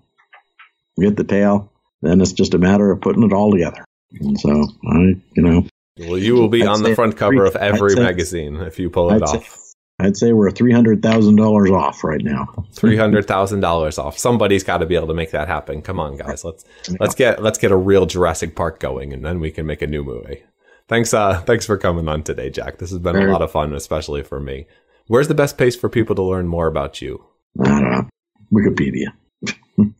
get 0.99 1.15
the 1.15 1.23
tail, 1.23 1.71
then 2.01 2.21
it's 2.21 2.33
just 2.33 2.53
a 2.53 2.57
matter 2.57 2.91
of 2.91 3.01
putting 3.01 3.23
it 3.23 3.33
all 3.33 3.51
together. 3.51 3.85
And 4.19 4.39
so 4.39 4.67
I, 4.85 4.97
you 5.35 5.43
know, 5.43 5.65
well, 5.97 6.17
you 6.17 6.35
will 6.35 6.49
be 6.49 6.63
I'd 6.63 6.67
on 6.67 6.83
the 6.83 6.95
front 6.95 7.17
cover 7.17 7.45
of 7.45 7.55
every 7.55 7.95
magazine 7.95 8.57
if 8.57 8.79
you 8.79 8.89
pull 8.89 9.11
it 9.11 9.15
I'd 9.15 9.23
off. 9.23 9.60
I'd 10.01 10.17
say 10.17 10.33
we're 10.33 10.51
three 10.51 10.71
hundred 10.71 11.01
thousand 11.01 11.35
dollars 11.35 11.69
off 11.71 12.03
right 12.03 12.23
now. 12.23 12.47
three 12.71 12.97
hundred 12.97 13.27
thousand 13.27 13.59
dollars 13.59 13.97
off. 13.97 14.17
Somebody's 14.17 14.63
got 14.63 14.79
to 14.79 14.85
be 14.85 14.95
able 14.95 15.07
to 15.07 15.13
make 15.13 15.31
that 15.31 15.47
happen. 15.47 15.81
Come 15.81 15.99
on, 15.99 16.17
guys. 16.17 16.43
Let's 16.43 16.65
yeah. 16.89 16.97
let's 16.99 17.15
get 17.15 17.41
let's 17.41 17.57
get 17.57 17.71
a 17.71 17.77
real 17.77 18.05
Jurassic 18.05 18.55
Park 18.55 18.79
going, 18.79 19.13
and 19.13 19.23
then 19.23 19.39
we 19.39 19.51
can 19.51 19.65
make 19.65 19.81
a 19.81 19.87
new 19.87 20.03
movie. 20.03 20.43
Thanks, 20.87 21.13
uh, 21.13 21.39
thanks 21.43 21.65
for 21.65 21.77
coming 21.77 22.09
on 22.09 22.21
today, 22.21 22.49
Jack. 22.49 22.77
This 22.77 22.89
has 22.89 22.99
been 22.99 23.15
a 23.15 23.31
lot 23.31 23.41
of 23.41 23.49
fun, 23.49 23.73
especially 23.73 24.23
for 24.23 24.41
me. 24.41 24.67
Where's 25.07 25.29
the 25.29 25.33
best 25.33 25.57
place 25.57 25.75
for 25.75 25.87
people 25.87 26.17
to 26.17 26.21
learn 26.21 26.47
more 26.47 26.67
about 26.67 27.01
you? 27.01 27.23
I 27.63 27.69
don't 27.69 27.89
know. 27.89 28.09
Wikipedia. 28.51 29.13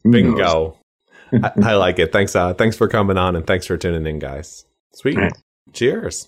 Bingo. 0.10 0.78
I, 1.32 1.52
I, 1.64 1.74
like 1.76 1.98
it. 2.00 2.12
Thanks, 2.12 2.36
uh, 2.36 2.54
thanks 2.54 2.76
for 2.76 2.90
coming 2.90 3.18
on, 3.18 3.38
and 3.38 3.48
thanks 3.48 3.66
for 3.66 3.78
tuning 3.78 4.06
in, 4.06 4.20
guys. 4.20 4.66
Sweet. 4.94 5.16
Right. 5.16 5.32
Cheers. 5.72 6.28